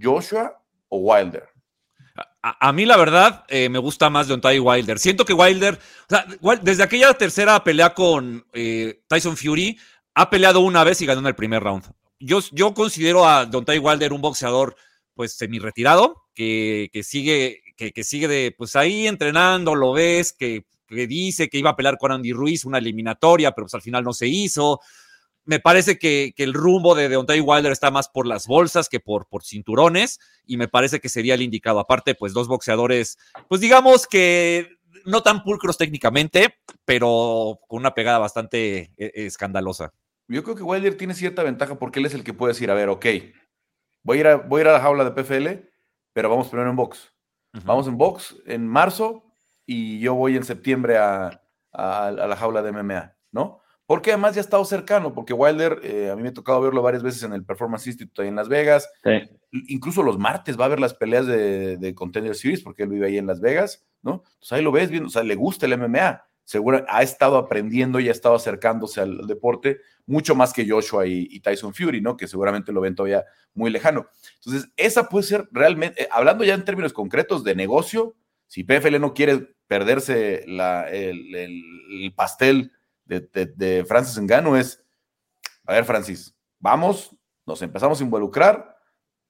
¿Joshua 0.00 0.64
o 0.88 0.96
Wilder? 0.98 1.46
A, 2.42 2.72
mí, 2.72 2.86
la 2.86 2.96
verdad, 2.96 3.44
eh, 3.48 3.68
me 3.68 3.78
gusta 3.78 4.10
más 4.10 4.26
Deontay 4.26 4.58
Wilder. 4.58 4.98
Siento 4.98 5.24
que 5.24 5.32
Wilder, 5.32 5.74
o 5.74 6.06
sea, 6.08 6.26
desde 6.60 6.82
aquella 6.82 7.14
tercera 7.14 7.62
pelea 7.62 7.94
con 7.94 8.44
eh, 8.52 9.02
Tyson 9.06 9.36
Fury, 9.36 9.78
ha 10.14 10.28
peleado 10.28 10.60
una 10.60 10.82
vez 10.82 11.00
y 11.00 11.06
ganó 11.06 11.20
en 11.20 11.26
el 11.26 11.36
primer 11.36 11.62
round. 11.62 11.84
Yo, 12.18 12.40
yo 12.50 12.74
considero 12.74 13.26
a 13.26 13.46
Deontay 13.46 13.78
Wilder 13.78 14.12
un 14.12 14.22
boxeador, 14.22 14.74
pues, 15.14 15.34
semi-retirado, 15.34 16.24
que, 16.34 16.90
que, 16.92 17.02
sigue 17.02 17.62
que, 17.90 18.04
sigue 18.04 18.28
de, 18.28 18.54
pues 18.56 18.76
ahí 18.76 19.06
entrenando, 19.06 19.74
lo 19.74 19.92
ves, 19.92 20.32
que, 20.32 20.66
dice 20.88 21.48
que 21.48 21.56
iba 21.56 21.70
a 21.70 21.76
pelear 21.76 21.96
con 21.96 22.12
Andy 22.12 22.34
Ruiz 22.34 22.66
una 22.66 22.76
eliminatoria, 22.76 23.52
pero 23.52 23.64
pues 23.64 23.74
al 23.74 23.80
final 23.80 24.04
no 24.04 24.12
se 24.12 24.28
hizo. 24.28 24.78
Me 25.44 25.60
parece 25.60 25.98
que, 25.98 26.34
el 26.36 26.54
rumbo 26.54 26.94
de 26.94 27.08
Deontay 27.08 27.40
Wilder 27.40 27.72
está 27.72 27.90
más 27.90 28.08
por 28.08 28.26
las 28.26 28.46
bolsas 28.46 28.88
que 28.88 29.00
por, 29.00 29.26
por 29.26 29.44
cinturones, 29.44 30.20
y 30.46 30.56
me 30.56 30.68
parece 30.68 31.00
que 31.00 31.08
sería 31.08 31.34
el 31.34 31.42
indicado. 31.42 31.80
Aparte, 31.80 32.14
pues 32.14 32.32
dos 32.32 32.48
boxeadores, 32.48 33.18
pues 33.48 33.60
digamos 33.60 34.06
que 34.06 34.76
no 35.04 35.22
tan 35.22 35.42
pulcros 35.42 35.78
técnicamente, 35.78 36.54
pero 36.84 37.58
con 37.68 37.80
una 37.80 37.94
pegada 37.94 38.18
bastante 38.18 38.92
eh, 38.96 39.12
escandalosa. 39.14 39.92
Yo 40.28 40.42
creo 40.44 40.56
que 40.56 40.62
Wilder 40.62 40.96
tiene 40.96 41.14
cierta 41.14 41.42
ventaja 41.42 41.78
porque 41.78 42.00
él 42.00 42.06
es 42.06 42.14
el 42.14 42.24
que 42.24 42.34
puede 42.34 42.52
decir, 42.52 42.70
a 42.70 42.74
ver, 42.74 42.88
ok, 42.88 43.06
voy 44.02 44.18
a 44.18 44.20
ir 44.20 44.26
a, 44.28 44.36
voy 44.36 44.60
a, 44.60 44.62
ir 44.62 44.68
a 44.68 44.72
la 44.72 44.80
jaula 44.80 45.04
de 45.04 45.10
PFL, 45.10 45.68
pero 46.12 46.30
vamos 46.30 46.48
primero 46.48 46.70
en 46.70 46.76
box. 46.76 47.12
Vamos 47.64 47.86
en 47.86 47.98
box 47.98 48.36
en 48.46 48.66
marzo 48.66 49.24
y 49.66 49.98
yo 50.00 50.14
voy 50.14 50.36
en 50.36 50.44
septiembre 50.44 50.96
a, 50.98 51.38
la 51.72 52.36
jaula 52.36 52.62
de 52.62 52.72
MMA, 52.72 53.16
¿no? 53.30 53.61
Porque 53.92 54.10
además 54.12 54.34
ya 54.34 54.40
ha 54.40 54.44
estado 54.44 54.64
cercano, 54.64 55.12
porque 55.12 55.34
Wilder, 55.34 55.78
eh, 55.82 56.08
a 56.10 56.16
mí 56.16 56.22
me 56.22 56.30
ha 56.30 56.32
tocado 56.32 56.62
verlo 56.62 56.80
varias 56.80 57.02
veces 57.02 57.24
en 57.24 57.34
el 57.34 57.44
Performance 57.44 57.86
Institute 57.86 58.22
ahí 58.22 58.28
en 58.28 58.36
Las 58.36 58.48
Vegas. 58.48 58.88
Incluso 59.50 60.02
los 60.02 60.18
martes 60.18 60.58
va 60.58 60.64
a 60.64 60.68
ver 60.68 60.80
las 60.80 60.94
peleas 60.94 61.26
de, 61.26 61.76
de, 61.76 61.94
Contender 61.94 62.34
Series, 62.34 62.62
porque 62.62 62.84
él 62.84 62.88
vive 62.88 63.08
ahí 63.08 63.18
en 63.18 63.26
Las 63.26 63.42
Vegas, 63.42 63.84
¿no? 64.00 64.22
Entonces 64.24 64.52
ahí 64.52 64.62
lo 64.62 64.72
ves 64.72 64.88
bien, 64.88 65.04
o 65.04 65.10
sea, 65.10 65.22
le 65.22 65.34
gusta 65.34 65.66
el 65.66 65.76
MMA. 65.76 66.24
Seguro 66.42 66.82
ha 66.88 67.02
estado 67.02 67.36
aprendiendo 67.36 68.00
y 68.00 68.08
ha 68.08 68.12
estado 68.12 68.34
acercándose 68.34 69.02
al, 69.02 69.26
deporte 69.26 69.80
mucho 70.06 70.34
más 70.34 70.54
que 70.54 70.66
Joshua 70.66 71.06
y, 71.06 71.38
Tyson 71.40 71.74
Fury, 71.74 72.00
¿no? 72.00 72.16
Que 72.16 72.28
seguramente 72.28 72.72
lo 72.72 72.80
ven 72.80 72.94
todavía 72.94 73.26
muy 73.52 73.70
lejano. 73.70 74.06
Entonces, 74.36 74.70
esa 74.78 75.10
puede 75.10 75.24
ser 75.24 75.50
realmente, 75.52 76.04
eh, 76.04 76.08
hablando 76.10 76.44
ya 76.44 76.54
en 76.54 76.64
términos 76.64 76.94
concretos 76.94 77.44
de 77.44 77.54
negocio, 77.54 78.16
si 78.46 78.64
PFL 78.64 78.98
no 78.98 79.12
quiere 79.12 79.54
perderse 79.66 80.44
el, 80.46 82.14
pastel 82.16 82.72
de, 83.04 83.84
Francis 83.86 84.16
Engano, 84.16 84.56
es, 84.56 84.82
a 85.66 85.72
ver, 85.72 85.84
Francis, 85.84 86.34
vamos, 86.58 87.14
nos 87.46 87.60
empezamos 87.62 88.00
a 88.00 88.04
involucrar, 88.04 88.76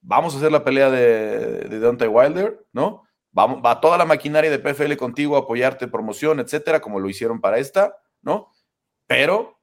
vamos 0.00 0.35
a 0.35 0.38
hacer 0.38 0.52
la 0.52 0.64
pelea 0.64 0.90
de, 0.90 1.68
de 1.68 1.78
Deontay 1.80 2.08
Wilder, 2.08 2.64
¿no? 2.72 3.04
Va, 3.37 3.46
va 3.46 3.80
toda 3.80 3.96
la 3.96 4.04
maquinaria 4.04 4.50
de 4.50 4.58
PFL 4.58 4.96
contigo 4.96 5.37
a 5.37 5.40
apoyarte, 5.40 5.88
promoción, 5.88 6.40
etcétera, 6.40 6.80
como 6.80 7.00
lo 7.00 7.08
hicieron 7.08 7.40
para 7.40 7.58
esta, 7.58 7.96
¿no? 8.20 8.52
Pero 9.06 9.62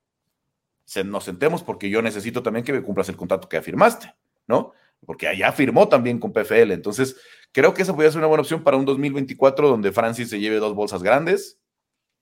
se, 0.89 1.04
nos 1.04 1.24
sentemos 1.24 1.62
porque 1.62 1.88
yo 1.88 2.02
necesito 2.02 2.41
también 2.41 2.65
que 2.65 2.74
me 2.74 2.82
cumplas 2.82 3.08
el 3.10 3.15
contrato 3.15 3.48
que 3.48 3.58
afirmaste, 3.58 4.12
¿no? 4.48 4.74
Porque 5.06 5.28
allá 5.28 5.52
firmó 5.52 5.88
también 5.88 6.19
con 6.19 6.34
PFL. 6.34 6.72
Entonces, 6.72 7.15
creo 7.52 7.76
que 7.76 7.84
esa 7.84 7.93
podría 7.93 8.12
ser 8.12 8.17
una 8.17 8.28
buena 8.28 8.41
opción 8.41 8.63
para 8.63 8.76
un 8.76 8.86
2024 8.86 9.69
donde 9.69 9.91
Francis 9.91 10.32
se 10.32 10.39
lleve 10.39 10.58
dos 10.58 10.74
bolsas 10.74 11.04
grandes, 11.04 11.60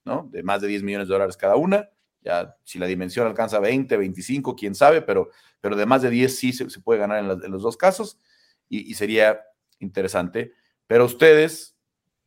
¿no? 0.08 0.30
De 0.32 0.42
más 0.42 0.62
de 0.62 0.68
10 0.68 0.84
millones 0.84 1.08
de 1.08 1.14
dólares 1.14 1.38
cada 1.38 1.56
una. 1.56 1.90
Ya, 2.22 2.58
si 2.64 2.80
la 2.80 2.88
dimensión 2.88 3.28
alcanza 3.28 3.60
20, 3.60 3.96
25, 3.96 4.56
quién 4.56 4.74
sabe, 4.74 5.02
pero, 5.02 5.30
pero 5.62 5.76
de 5.76 5.86
más 5.86 6.02
de 6.02 6.10
10 6.10 6.36
sí 6.36 6.52
se, 6.54 6.66
puede 6.82 7.00
ganar 7.00 7.20
en, 7.20 7.52
los 7.52 7.62
dos 7.62 7.78
casos 7.78 8.20
y, 8.68 8.90
y 8.90 8.96
sería 8.96 9.40
interesante. 9.80 10.54
Pero 10.88 11.06
ustedes, 11.06 11.78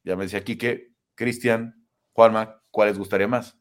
ya 0.04 0.16
me 0.16 0.24
decía 0.24 0.38
aquí 0.38 0.56
que 0.56 0.92
Cristian, 1.14 1.86
Juanma, 2.12 2.62
¿cuál 2.70 2.88
les 2.88 2.98
gustaría 2.98 3.28
más? 3.28 3.56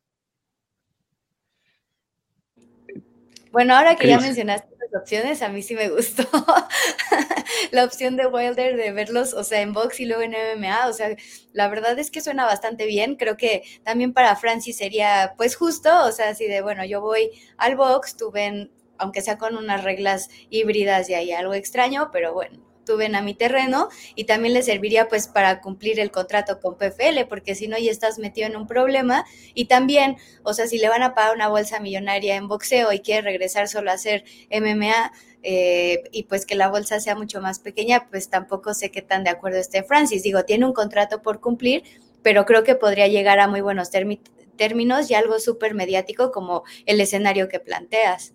Bueno, 3.51 3.75
ahora 3.75 3.95
que 3.95 4.07
ya 4.07 4.19
mencionaste 4.19 4.78
opciones, 4.93 5.41
a 5.41 5.49
mí 5.49 5.61
sí 5.61 5.75
me 5.75 5.89
gustó. 5.89 6.23
La 7.71 7.83
opción 7.83 8.15
de 8.15 8.27
Wilder 8.27 8.77
de 8.77 8.91
verlos, 8.91 9.33
o 9.33 9.43
sea, 9.43 9.61
en 9.61 9.73
box 9.73 9.99
y 9.99 10.05
luego 10.05 10.21
en 10.21 10.31
MMA, 10.31 10.87
o 10.87 10.93
sea, 10.93 11.15
la 11.53 11.67
verdad 11.67 11.97
es 11.99 12.11
que 12.11 12.21
suena 12.21 12.45
bastante 12.45 12.85
bien, 12.85 13.15
creo 13.15 13.37
que 13.37 13.63
también 13.83 14.13
para 14.13 14.35
Francis 14.35 14.77
sería 14.77 15.33
pues 15.37 15.55
justo, 15.55 15.89
o 16.05 16.11
sea, 16.11 16.29
así 16.29 16.47
de, 16.47 16.61
bueno, 16.61 16.85
yo 16.85 17.01
voy 17.01 17.31
al 17.57 17.75
box, 17.75 18.17
tú 18.17 18.31
ven, 18.31 18.71
aunque 18.97 19.21
sea 19.21 19.37
con 19.37 19.57
unas 19.57 19.83
reglas 19.83 20.29
híbridas 20.49 21.09
y 21.09 21.13
hay 21.15 21.31
algo 21.31 21.53
extraño, 21.53 22.09
pero 22.11 22.33
bueno, 22.33 22.68
ven 22.97 23.15
a 23.15 23.21
mi 23.21 23.33
terreno 23.33 23.89
y 24.15 24.25
también 24.25 24.53
le 24.53 24.63
serviría 24.63 25.07
pues 25.07 25.27
para 25.27 25.61
cumplir 25.61 25.99
el 25.99 26.11
contrato 26.11 26.59
con 26.59 26.77
PFL, 26.77 27.25
porque 27.27 27.55
si 27.55 27.67
no 27.67 27.77
ya 27.77 27.91
estás 27.91 28.19
metido 28.19 28.47
en 28.47 28.55
un 28.55 28.67
problema 28.67 29.25
y 29.53 29.65
también, 29.65 30.17
o 30.43 30.53
sea, 30.53 30.67
si 30.67 30.77
le 30.77 30.89
van 30.89 31.03
a 31.03 31.13
pagar 31.13 31.35
una 31.35 31.47
bolsa 31.47 31.79
millonaria 31.79 32.35
en 32.35 32.47
boxeo 32.47 32.91
y 32.93 32.99
quiere 32.99 33.21
regresar 33.21 33.67
solo 33.67 33.91
a 33.91 33.95
hacer 33.95 34.23
MMA, 34.51 35.11
eh, 35.41 36.03
y 36.11 36.23
pues 36.23 36.45
que 36.45 36.55
la 36.55 36.69
bolsa 36.69 36.99
sea 36.99 37.15
mucho 37.15 37.41
más 37.41 37.59
pequeña, 37.59 38.07
pues 38.09 38.29
tampoco 38.29 38.73
sé 38.73 38.91
qué 38.91 39.01
tan 39.01 39.23
de 39.23 39.29
acuerdo 39.29 39.57
esté 39.57 39.83
Francis. 39.83 40.23
Digo, 40.23 40.43
tiene 40.43 40.65
un 40.65 40.73
contrato 40.73 41.21
por 41.21 41.39
cumplir, 41.39 41.83
pero 42.21 42.45
creo 42.45 42.63
que 42.63 42.75
podría 42.75 43.07
llegar 43.07 43.39
a 43.39 43.47
muy 43.47 43.61
buenos 43.61 43.89
términos 43.89 45.09
y 45.09 45.15
algo 45.15 45.39
súper 45.39 45.73
mediático 45.73 46.31
como 46.31 46.63
el 46.85 46.99
escenario 46.99 47.47
que 47.47 47.59
planteas. 47.59 48.33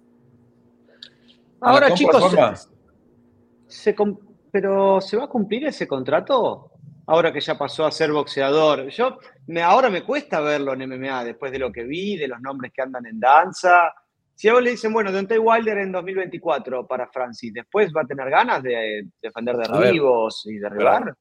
Ahora, 1.61 1.95
chicos, 1.95 2.69
se, 3.69 3.95
pero 4.55 5.01
¿se 5.01 5.17
va 5.17 5.25
a 5.25 5.29
cumplir 5.29 5.67
ese 5.67 5.88
contrato? 5.88 6.71
Ahora 7.09 7.33
que 7.33 7.40
ya 7.40 7.59
pasó 7.59 7.85
a 7.87 7.90
ser 7.90 8.12
boxeador. 8.12 8.88
Yo 8.88 9.19
me, 9.49 9.61
ahora 9.61 9.90
me 9.90 10.05
cuesta 10.05 10.38
verlo 10.38 10.75
en 10.75 10.88
MMA 10.88 11.25
después 11.25 11.51
de 11.51 11.59
lo 11.59 11.73
que 11.73 11.83
vi, 11.83 12.17
de 12.17 12.29
los 12.29 12.40
nombres 12.40 12.73
que 12.73 12.81
andan 12.81 13.05
en 13.05 13.19
danza. 13.19 13.93
Si 14.33 14.47
a 14.47 14.53
vos 14.53 14.62
le 14.62 14.71
dicen, 14.71 14.93
bueno, 14.93 15.11
Deontay 15.11 15.38
Wilder 15.38 15.79
en 15.79 15.90
2024 15.90 16.87
para 16.87 17.09
Francis, 17.09 17.53
¿después 17.53 17.93
va 17.93 18.03
a 18.03 18.07
tener 18.07 18.31
ganas 18.31 18.62
de 18.62 19.09
defender 19.21 19.57
derribos 19.57 20.47
y 20.47 20.59
derribar? 20.59 21.17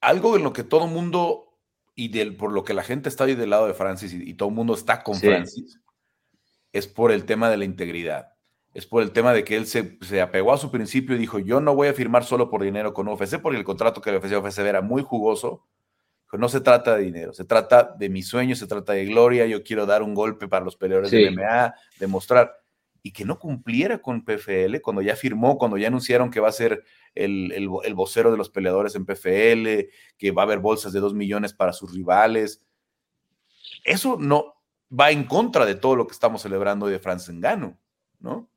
Algo 0.00 0.38
en 0.38 0.42
lo 0.42 0.54
que 0.54 0.64
todo 0.64 0.86
mundo 0.86 1.58
y 1.94 2.08
del, 2.08 2.34
por 2.34 2.50
lo 2.50 2.64
que 2.64 2.72
la 2.72 2.82
gente 2.82 3.10
está 3.10 3.24
ahí 3.24 3.34
del 3.34 3.50
lado 3.50 3.66
de 3.66 3.74
Francis 3.74 4.14
y, 4.14 4.32
todo 4.32 4.48
el 4.48 4.54
mundo 4.54 4.72
está 4.72 5.02
con 5.02 5.16
Francis 5.16 5.78
es 6.72 6.86
por 6.86 7.12
el 7.12 7.26
tema 7.26 7.50
de 7.50 7.58
la 7.58 7.66
integridad 7.66 8.32
es 8.72 8.86
por 8.86 9.02
el 9.02 9.10
tema 9.10 9.32
de 9.32 9.44
que 9.44 9.56
él 9.56 9.66
se, 9.66 9.98
apegó 10.20 10.52
a 10.52 10.58
su 10.58 10.70
principio 10.70 11.16
y 11.16 11.18
dijo, 11.18 11.38
yo 11.38 11.60
no 11.60 11.74
voy 11.74 11.88
a 11.88 11.94
firmar 11.94 12.24
solo 12.24 12.48
por 12.48 12.62
dinero 12.62 12.94
con 12.94 13.08
UFC, 13.08 13.40
porque 13.40 13.58
el 13.58 13.64
contrato 13.64 14.00
que 14.00 14.12
le 14.12 14.18
ofreció 14.18 14.40
UFC 14.40 14.60
era 14.60 14.80
muy 14.80 15.02
jugoso. 15.02 15.66
No 16.32 16.48
se 16.48 16.60
trata 16.60 16.96
de 16.96 17.02
dinero, 17.02 17.32
se 17.32 17.44
trata 17.44 17.96
de 17.98 18.08
mi 18.08 18.22
sueño, 18.22 18.54
se 18.54 18.68
trata 18.68 18.92
de 18.92 19.04
gloria, 19.06 19.46
yo 19.46 19.64
quiero 19.64 19.84
dar 19.84 20.04
un 20.04 20.14
golpe 20.14 20.46
para 20.46 20.64
los 20.64 20.76
peleadores 20.76 21.10
de 21.10 21.28
MMA, 21.28 21.74
demostrar, 21.98 22.54
y 23.02 23.10
que 23.10 23.24
no 23.24 23.40
cumpliera 23.40 23.98
con 23.98 24.24
PFL 24.24 24.80
cuando 24.80 25.02
ya 25.02 25.16
firmó, 25.16 25.58
cuando 25.58 25.76
ya 25.76 25.88
anunciaron 25.88 26.30
que 26.30 26.38
va 26.38 26.48
a 26.48 26.52
ser 26.52 26.84
el, 27.16 27.50
el, 27.50 27.68
el 27.82 27.94
vocero 27.94 28.30
de 28.30 28.36
los 28.36 28.48
peleadores 28.48 28.94
en 28.94 29.06
PFL, 29.06 29.90
que 30.16 30.30
va 30.30 30.42
a 30.42 30.44
haber 30.44 30.60
bolsas 30.60 30.92
de 30.92 31.00
dos 31.00 31.14
millones 31.14 31.52
para 31.52 31.72
sus 31.72 31.92
rivales. 31.92 32.62
Eso 33.82 34.16
no 34.16 34.54
va 34.96 35.10
en 35.10 35.24
contra 35.24 35.66
de 35.66 35.74
todo 35.74 35.96
lo 35.96 36.06
que 36.06 36.12
estamos 36.12 36.42
celebrando 36.42 36.86
de 36.86 37.00
Franz 37.00 37.28
Engano, 37.28 37.76
¿no? 38.20 38.48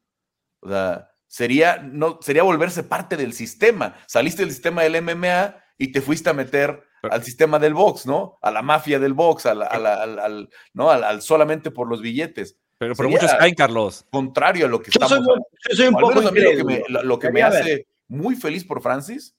O 0.64 0.70
sea, 0.70 1.10
sería, 1.28 1.78
no, 1.78 2.20
sería 2.22 2.44
volverse 2.44 2.84
parte 2.84 3.18
del 3.18 3.34
sistema. 3.34 3.96
Saliste 4.08 4.44
del 4.44 4.52
sistema 4.52 4.84
del 4.84 5.02
MMA 5.02 5.56
y 5.78 5.92
te 5.92 6.02
fuiste 6.02 6.30
a 6.30 6.34
meter 6.34 6.84
al 7.02 7.24
sistema 7.24 7.60
del 7.60 7.74
box, 7.74 8.06
¿no? 8.06 8.38
A 8.42 8.52
la 8.52 8.62
mafia 8.62 9.00
del 9.00 9.14
box, 9.14 9.46
al, 9.46 9.62
al, 9.62 10.50
¿no? 10.74 10.90
Al, 10.90 11.22
solamente 11.22 11.72
por 11.72 11.90
los 11.90 12.02
billetes. 12.02 12.58
Pero, 12.78 12.96
pero 12.96 13.10
muchos 13.10 13.34
caen, 13.34 13.56
Carlos. 13.56 14.06
Contrario 14.12 14.66
a 14.66 14.70
lo 14.70 14.82
que 14.82 14.90
estamos. 14.90 15.20
yo 15.20 15.76
soy 15.76 15.88
un 15.88 15.96
poco 15.96 16.22
lo 16.22 16.32
que 16.32 16.64
me, 16.64 16.84
lo 16.88 17.20
que 17.20 17.32
me 17.32 17.44
hace 17.44 17.88
muy 18.08 18.36
feliz 18.36 18.64
por 18.64 18.82
Francis 18.82 19.36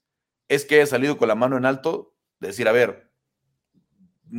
es 0.47 0.65
que 0.65 0.75
haya 0.75 0.85
salido 0.85 1.17
con 1.17 1.27
la 1.27 1.35
mano 1.35 1.57
en 1.57 1.65
alto, 1.65 2.13
de 2.39 2.49
decir, 2.49 2.67
a 2.67 2.71
ver, 2.71 3.11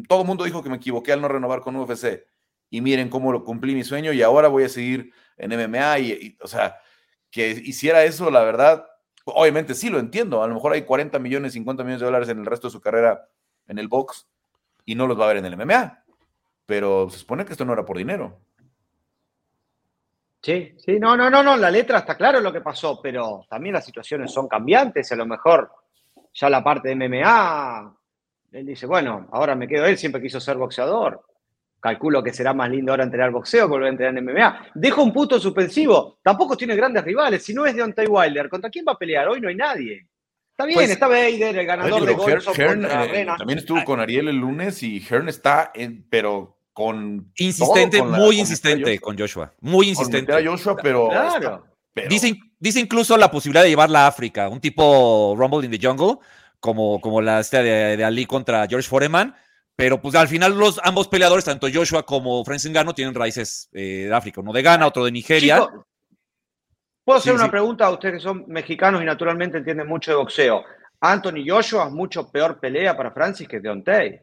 todo 0.08 0.20
el 0.20 0.26
mundo 0.26 0.44
dijo 0.44 0.62
que 0.62 0.70
me 0.70 0.76
equivoqué 0.76 1.12
al 1.12 1.20
no 1.20 1.28
renovar 1.28 1.60
con 1.60 1.76
UFC. 1.76 2.24
Y 2.76 2.82
miren 2.82 3.08
cómo 3.08 3.32
lo 3.32 3.42
cumplí 3.42 3.74
mi 3.74 3.84
sueño 3.84 4.12
y 4.12 4.20
ahora 4.20 4.48
voy 4.48 4.64
a 4.64 4.68
seguir 4.68 5.10
en 5.38 5.50
MMA. 5.50 5.98
Y, 5.98 6.36
o 6.42 6.46
sea, 6.46 6.76
que 7.30 7.48
hiciera 7.48 8.04
eso, 8.04 8.30
la 8.30 8.44
verdad, 8.44 8.86
obviamente 9.24 9.74
sí 9.74 9.88
lo 9.88 9.98
entiendo. 9.98 10.42
A 10.42 10.46
lo 10.46 10.52
mejor 10.52 10.74
hay 10.74 10.82
40 10.82 11.18
millones, 11.18 11.54
50 11.54 11.82
millones 11.84 12.00
de 12.00 12.04
dólares 12.04 12.28
en 12.28 12.38
el 12.38 12.44
resto 12.44 12.66
de 12.66 12.72
su 12.72 12.82
carrera 12.82 13.30
en 13.66 13.78
el 13.78 13.88
box 13.88 14.28
y 14.84 14.94
no 14.94 15.06
los 15.06 15.18
va 15.18 15.24
a 15.24 15.28
ver 15.28 15.38
en 15.38 15.46
el 15.46 15.56
MMA. 15.56 16.04
Pero 16.66 17.08
se 17.08 17.20
supone 17.20 17.46
que 17.46 17.52
esto 17.52 17.64
no 17.64 17.72
era 17.72 17.86
por 17.86 17.96
dinero. 17.96 18.40
Sí, 20.42 20.74
sí, 20.76 20.98
no, 21.00 21.16
no, 21.16 21.30
no, 21.30 21.42
no, 21.42 21.56
la 21.56 21.70
letra 21.70 22.00
está 22.00 22.14
claro 22.14 22.40
lo 22.40 22.52
que 22.52 22.60
pasó, 22.60 23.00
pero 23.00 23.46
también 23.48 23.72
las 23.72 23.86
situaciones 23.86 24.30
son 24.30 24.48
cambiantes. 24.48 25.10
A 25.12 25.16
lo 25.16 25.24
mejor 25.24 25.72
ya 26.34 26.50
la 26.50 26.62
parte 26.62 26.90
de 26.90 27.08
MMA, 27.08 27.96
él 28.52 28.66
dice, 28.66 28.84
bueno, 28.84 29.28
ahora 29.32 29.54
me 29.54 29.66
quedo 29.66 29.86
él, 29.86 29.96
siempre 29.96 30.20
quiso 30.20 30.40
ser 30.40 30.58
boxeador. 30.58 31.24
Calculo 31.80 32.22
que 32.22 32.32
será 32.32 32.54
más 32.54 32.70
lindo 32.70 32.92
ahora 32.92 33.04
entrenar 33.04 33.30
boxeo 33.30 33.66
que 33.66 33.70
volver 33.70 33.88
a 33.88 33.90
entrenar 33.90 34.18
en 34.18 34.24
MMA. 34.24 34.70
Dejo 34.74 35.02
un 35.02 35.12
punto 35.12 35.38
suspensivo. 35.38 36.18
Tampoco 36.22 36.56
tiene 36.56 36.74
grandes 36.74 37.04
rivales. 37.04 37.44
Si 37.44 37.54
no 37.54 37.66
es 37.66 37.76
Deontay 37.76 38.06
Wilder, 38.06 38.48
¿contra 38.48 38.70
quién 38.70 38.84
va 38.88 38.92
a 38.92 38.98
pelear? 38.98 39.28
Hoy 39.28 39.40
no 39.40 39.48
hay 39.48 39.54
nadie. 39.54 40.06
Está 40.56 40.64
bien, 40.64 40.76
pues, 40.76 40.90
está 40.90 41.06
Vader, 41.06 41.58
el 41.58 41.66
ganador 41.66 42.06
de 42.06 42.14
Golson 42.14 42.86
eh, 42.86 43.26
También 43.36 43.58
estuvo 43.58 43.84
con 43.84 44.00
Ariel 44.00 44.28
el 44.28 44.36
lunes 44.36 44.82
y 44.82 45.00
Hearn 45.00 45.28
está, 45.28 45.70
en, 45.74 46.06
pero 46.08 46.58
con... 46.72 47.30
Insistente, 47.36 48.02
muy 48.02 48.40
insistente 48.40 48.98
con 48.98 49.18
Joshua. 49.18 49.52
Muy 49.60 49.90
insistente. 49.90 50.32
a 50.32 50.42
Joshua, 50.42 50.74
pero... 50.82 51.10
Dice, 52.08 52.38
dice, 52.58 52.80
incluso 52.80 53.18
la 53.18 53.30
posibilidad 53.30 53.64
de 53.64 53.68
llevarla 53.68 54.04
a 54.04 54.06
África, 54.06 54.48
un 54.48 54.60
tipo 54.60 55.34
Rumble 55.36 55.66
in 55.66 55.70
the 55.70 55.86
Jungle, 55.86 56.20
como, 56.58 57.02
como 57.02 57.20
la 57.20 57.40
este 57.40 57.62
de, 57.62 57.98
de 57.98 58.04
Ali 58.04 58.24
contra 58.24 58.66
George 58.66 58.88
Foreman 58.88 59.34
pero 59.76 60.00
pues 60.00 60.14
al 60.14 60.26
final 60.26 60.56
los 60.58 60.80
ambos 60.82 61.06
peleadores, 61.06 61.44
tanto 61.44 61.68
Joshua 61.72 62.02
como 62.02 62.42
Francis 62.44 62.70
Ngannou, 62.70 62.94
tienen 62.94 63.14
raíces 63.14 63.68
eh, 63.72 64.06
de 64.08 64.14
África, 64.14 64.40
uno 64.40 64.52
de 64.52 64.62
Ghana, 64.62 64.86
otro 64.86 65.04
de 65.04 65.12
Nigeria. 65.12 65.68
¿Puedo 67.04 67.18
hacer 67.18 67.34
una 67.34 67.50
pregunta 67.50 67.86
a 67.86 67.90
ustedes 67.90 68.14
que 68.14 68.20
son 68.20 68.44
mexicanos 68.48 69.02
y 69.02 69.04
naturalmente 69.04 69.58
entienden 69.58 69.86
mucho 69.86 70.10
de 70.10 70.16
boxeo? 70.16 70.64
Anthony 70.98 71.44
Joshua 71.46 71.86
es 71.86 71.92
mucho 71.92 72.32
peor 72.32 72.58
pelea 72.58 72.96
para 72.96 73.12
Francis 73.12 73.46
que 73.46 73.60
Deontay. 73.60 74.18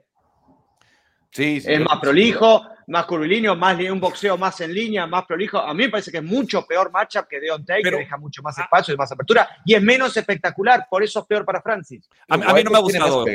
Sí, 1.29 1.61
sí, 1.61 1.71
es 1.71 1.79
más 1.79 1.99
prolijo, 1.99 2.63
más 2.87 3.05
curvilíneo, 3.05 3.55
más 3.55 3.79
un 3.79 3.99
boxeo 3.99 4.37
más 4.37 4.59
en 4.61 4.73
línea, 4.73 5.07
más 5.07 5.25
prolijo. 5.25 5.59
A 5.59 5.73
mí 5.73 5.83
me 5.83 5.89
parece 5.89 6.11
que 6.11 6.17
es 6.17 6.23
mucho 6.23 6.65
peor 6.65 6.91
matchup 6.91 7.27
que 7.27 7.39
Deontay, 7.39 7.83
que 7.83 7.91
deja 7.91 8.17
mucho 8.17 8.41
más 8.41 8.57
espacio 8.57 8.93
y 8.93 8.97
más 8.97 9.11
apertura 9.11 9.47
y 9.65 9.75
es 9.75 9.81
menos 9.81 10.17
espectacular, 10.17 10.87
por 10.89 11.03
eso 11.03 11.19
es 11.19 11.25
peor 11.25 11.45
para 11.45 11.61
Francis. 11.61 12.09
A, 12.27 12.35
a 12.35 12.53
mí 12.53 12.63
no 12.63 12.71
me 12.71 12.77
ha 12.77 12.81
gustado. 12.81 13.25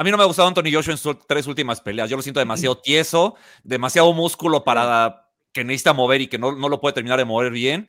A 0.00 0.02
mí 0.02 0.10
no 0.10 0.16
me 0.16 0.22
ha 0.22 0.26
gustado 0.26 0.48
Anthony 0.48 0.72
Joshua 0.72 0.92
en 0.92 0.96
sus 0.96 1.18
tres 1.26 1.46
últimas 1.46 1.82
peleas. 1.82 2.08
Yo 2.08 2.16
lo 2.16 2.22
siento 2.22 2.40
demasiado 2.40 2.78
tieso, 2.82 3.34
demasiado 3.62 4.10
músculo 4.14 4.64
para 4.64 5.28
que 5.52 5.62
necesita 5.62 5.92
mover 5.92 6.22
y 6.22 6.26
que 6.26 6.38
no, 6.38 6.52
no 6.52 6.70
lo 6.70 6.80
puede 6.80 6.94
terminar 6.94 7.18
de 7.18 7.26
mover 7.26 7.52
bien. 7.52 7.86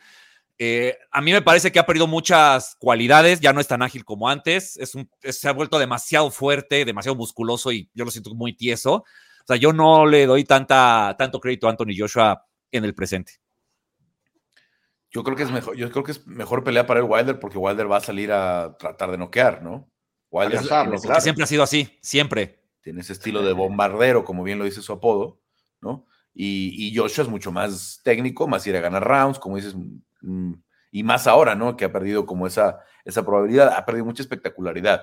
Eh, 0.57 0.97
a 1.09 1.21
mí 1.21 1.31
me 1.31 1.41
parece 1.41 1.71
que 1.71 1.79
ha 1.79 1.85
perdido 1.85 2.07
muchas 2.07 2.75
cualidades, 2.81 3.39
ya 3.39 3.53
no 3.53 3.61
es 3.61 3.67
tan 3.69 3.81
ágil 3.81 4.03
como 4.03 4.27
antes, 4.27 4.75
es 4.75 4.93
se 5.21 5.47
ha 5.47 5.53
vuelto 5.53 5.79
demasiado 5.79 6.29
fuerte, 6.31 6.83
demasiado 6.83 7.15
musculoso 7.15 7.71
y 7.71 7.89
yo 7.93 8.03
lo 8.03 8.11
siento 8.11 8.35
muy 8.35 8.57
tieso. 8.57 8.95
O 8.95 9.47
sea, 9.47 9.55
yo 9.55 9.71
no 9.71 10.05
le 10.05 10.25
doy 10.25 10.43
tanta, 10.43 11.15
tanto 11.17 11.39
crédito 11.39 11.67
a 11.67 11.69
Anthony 11.69 11.95
Joshua 11.97 12.45
en 12.73 12.83
el 12.83 12.93
presente. 12.93 13.35
Yo 15.11 15.23
creo 15.23 15.37
que 15.37 15.43
es 15.43 15.51
mejor, 15.51 15.77
yo 15.77 15.89
creo 15.89 16.03
que 16.03 16.11
es 16.11 16.27
mejor 16.27 16.65
pelea 16.65 16.85
para 16.85 16.99
el 16.99 17.05
Wilder 17.05 17.39
porque 17.39 17.57
Wilder 17.57 17.89
va 17.89 17.97
a 17.97 18.01
salir 18.01 18.33
a 18.33 18.75
tratar 18.77 19.11
de 19.11 19.17
noquear, 19.17 19.63
¿no? 19.63 19.90
Siempre 21.19 21.43
ha 21.43 21.47
sido 21.47 21.63
así, 21.63 21.97
siempre. 22.01 22.59
Tiene 22.81 23.01
ese 23.01 23.13
estilo 23.13 23.43
de 23.43 23.53
bombardero, 23.53 24.23
como 24.23 24.43
bien 24.43 24.57
lo 24.57 24.65
dice 24.65 24.81
su 24.81 24.93
apodo, 24.93 25.39
¿no? 25.81 26.07
Y, 26.33 26.95
Joshua 26.95 27.25
es 27.25 27.29
mucho 27.29 27.51
más 27.51 27.99
técnico, 28.03 28.47
más 28.47 28.65
ir 28.65 28.75
a 28.75 28.81
ganar 28.81 29.03
rounds, 29.03 29.37
como 29.37 29.57
dices, 29.57 29.75
mm, 30.21 30.53
y 30.91 31.03
más 31.03 31.27
ahora, 31.27 31.55
¿no? 31.55 31.75
Que 31.75 31.85
ha 31.85 31.91
perdido 31.91 32.25
como 32.25 32.47
esa, 32.47 32.79
esa 33.03 33.25
probabilidad, 33.25 33.73
ha 33.75 33.85
perdido 33.85 34.05
mucha 34.05 34.23
espectacularidad. 34.23 35.01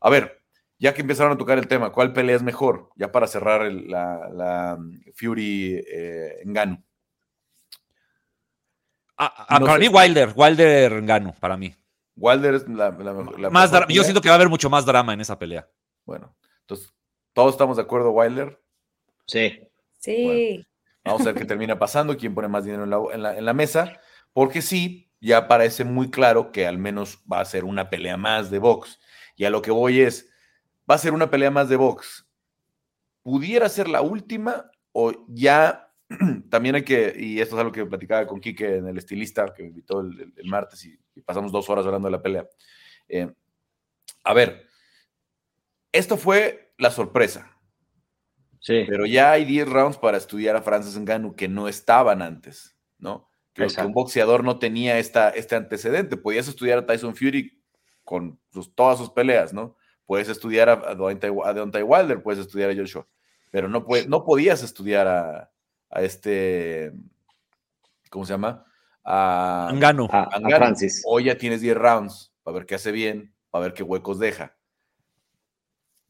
A 0.00 0.10
ver, 0.10 0.42
ya 0.78 0.92
que 0.92 1.00
empezaron 1.00 1.32
a 1.32 1.38
tocar 1.38 1.58
el 1.58 1.68
tema, 1.68 1.90
¿cuál 1.90 2.12
pelea 2.12 2.36
es 2.36 2.42
mejor? 2.42 2.90
Ya 2.96 3.10
para 3.10 3.26
cerrar 3.26 3.72
la, 3.72 4.78
Fury 5.14 5.82
eh, 5.90 6.40
Engano. 6.42 6.84
para 9.16 9.78
mí, 9.78 9.88
Wilder, 9.88 10.32
Wilder 10.36 10.92
Engano, 10.92 11.34
para 11.40 11.56
mí. 11.56 11.74
Wilder 12.16 12.54
es 12.54 12.68
la, 12.68 12.90
la, 12.90 13.50
más 13.50 13.70
Yo 13.88 14.02
siento 14.02 14.20
que 14.20 14.28
va 14.28 14.34
a 14.34 14.36
haber 14.36 14.48
mucho 14.48 14.70
más 14.70 14.86
drama 14.86 15.12
en 15.12 15.20
esa 15.20 15.38
pelea. 15.38 15.68
Bueno, 16.04 16.34
entonces, 16.60 16.92
¿todos 17.32 17.52
estamos 17.52 17.76
de 17.76 17.82
acuerdo, 17.82 18.10
Wilder? 18.10 18.60
Sí. 19.26 19.60
Sí. 19.98 20.64
vamos 21.04 21.22
a 21.22 21.24
ver 21.26 21.34
qué 21.34 21.44
termina 21.44 21.78
pasando, 21.78 22.16
quién 22.16 22.34
pone 22.34 22.48
más 22.48 22.64
dinero 22.64 22.84
en 23.12 23.22
la, 23.22 23.36
en 23.36 23.44
la 23.44 23.52
mesa, 23.52 24.00
porque 24.32 24.62
sí, 24.62 25.10
ya 25.20 25.48
parece 25.48 25.84
muy 25.84 26.10
claro 26.10 26.52
que 26.52 26.66
al 26.66 26.78
menos 26.78 27.22
va 27.30 27.40
a 27.40 27.44
ser 27.44 27.64
una 27.64 27.90
pelea 27.90 28.16
más 28.16 28.50
de 28.50 28.58
box. 28.58 28.98
Y 29.36 29.44
a 29.44 29.50
lo 29.50 29.60
que 29.60 29.70
voy 29.70 30.00
es, 30.00 30.30
va 30.90 30.94
a 30.94 30.98
ser 30.98 31.12
una 31.12 31.30
pelea 31.30 31.50
más 31.50 31.68
de 31.68 31.76
box. 31.76 32.26
¿Pudiera 33.22 33.68
ser 33.68 33.88
la 33.88 34.02
última 34.02 34.70
o 34.92 35.12
ya 35.28 35.85
también 36.50 36.74
hay 36.76 36.84
que, 36.84 37.14
y 37.18 37.40
esto 37.40 37.56
es 37.56 37.60
algo 37.60 37.72
que 37.72 37.84
platicaba 37.84 38.26
con 38.26 38.40
Quique 38.40 38.76
en 38.76 38.86
el 38.86 38.98
estilista, 38.98 39.52
que 39.52 39.62
me 39.62 39.68
invitó 39.70 40.00
el, 40.00 40.32
martes 40.44 40.84
y, 40.84 40.98
pasamos 41.24 41.50
dos 41.50 41.68
horas 41.68 41.84
hablando 41.86 42.08
de 42.08 42.12
la 42.12 42.22
pelea. 42.22 42.46
Eh, 43.08 43.32
a 44.22 44.34
ver, 44.34 44.66
esto 45.92 46.16
fue 46.16 46.72
la 46.78 46.90
sorpresa. 46.90 47.50
Sí. 48.60 48.84
Pero 48.86 49.06
ya 49.06 49.32
hay 49.32 49.44
10 49.44 49.68
rounds 49.68 49.96
para 49.96 50.18
estudiar 50.18 50.56
a 50.56 50.62
Francis 50.62 50.98
Ngannou 50.98 51.34
que 51.34 51.48
no 51.48 51.68
estaban 51.68 52.20
antes, 52.20 52.76
¿no? 52.98 53.28
Que, 53.52 53.66
un 53.84 53.92
boxeador 53.92 54.44
no 54.44 54.58
tenía 54.58 54.98
esta, 54.98 55.30
este 55.30 55.56
antecedente. 55.56 56.16
Podías 56.16 56.48
estudiar 56.48 56.78
a 56.78 56.86
Tyson 56.86 57.14
Fury 57.14 57.62
con 58.04 58.38
todas 58.74 58.98
sus 58.98 59.10
peleas, 59.10 59.54
¿no? 59.54 59.76
Puedes 60.04 60.28
estudiar 60.28 60.68
a, 60.68 60.72
a, 60.72 60.94
Deontay, 60.94 61.82
Wilder, 61.82 62.22
puedes 62.22 62.40
estudiar 62.40 62.70
a 62.70 62.76
Joshua, 62.76 63.06
pero 63.50 63.68
no, 63.68 63.84
no 64.08 64.24
podías 64.24 64.62
estudiar 64.62 65.08
a, 65.08 65.50
a 65.96 66.02
este, 66.02 66.92
¿cómo 68.10 68.26
se 68.26 68.34
llama? 68.34 68.66
A 69.02 69.68
Angano. 69.70 70.08
A, 70.10 70.28
Francis. 70.56 71.02
Hoy 71.06 71.24
ya 71.24 71.38
tienes 71.38 71.62
10 71.62 71.74
rounds 71.74 72.34
para 72.42 72.58
ver 72.58 72.66
qué 72.66 72.74
hace 72.74 72.92
bien, 72.92 73.34
para 73.50 73.64
ver 73.64 73.72
qué 73.72 73.82
huecos 73.82 74.18
deja. 74.18 74.54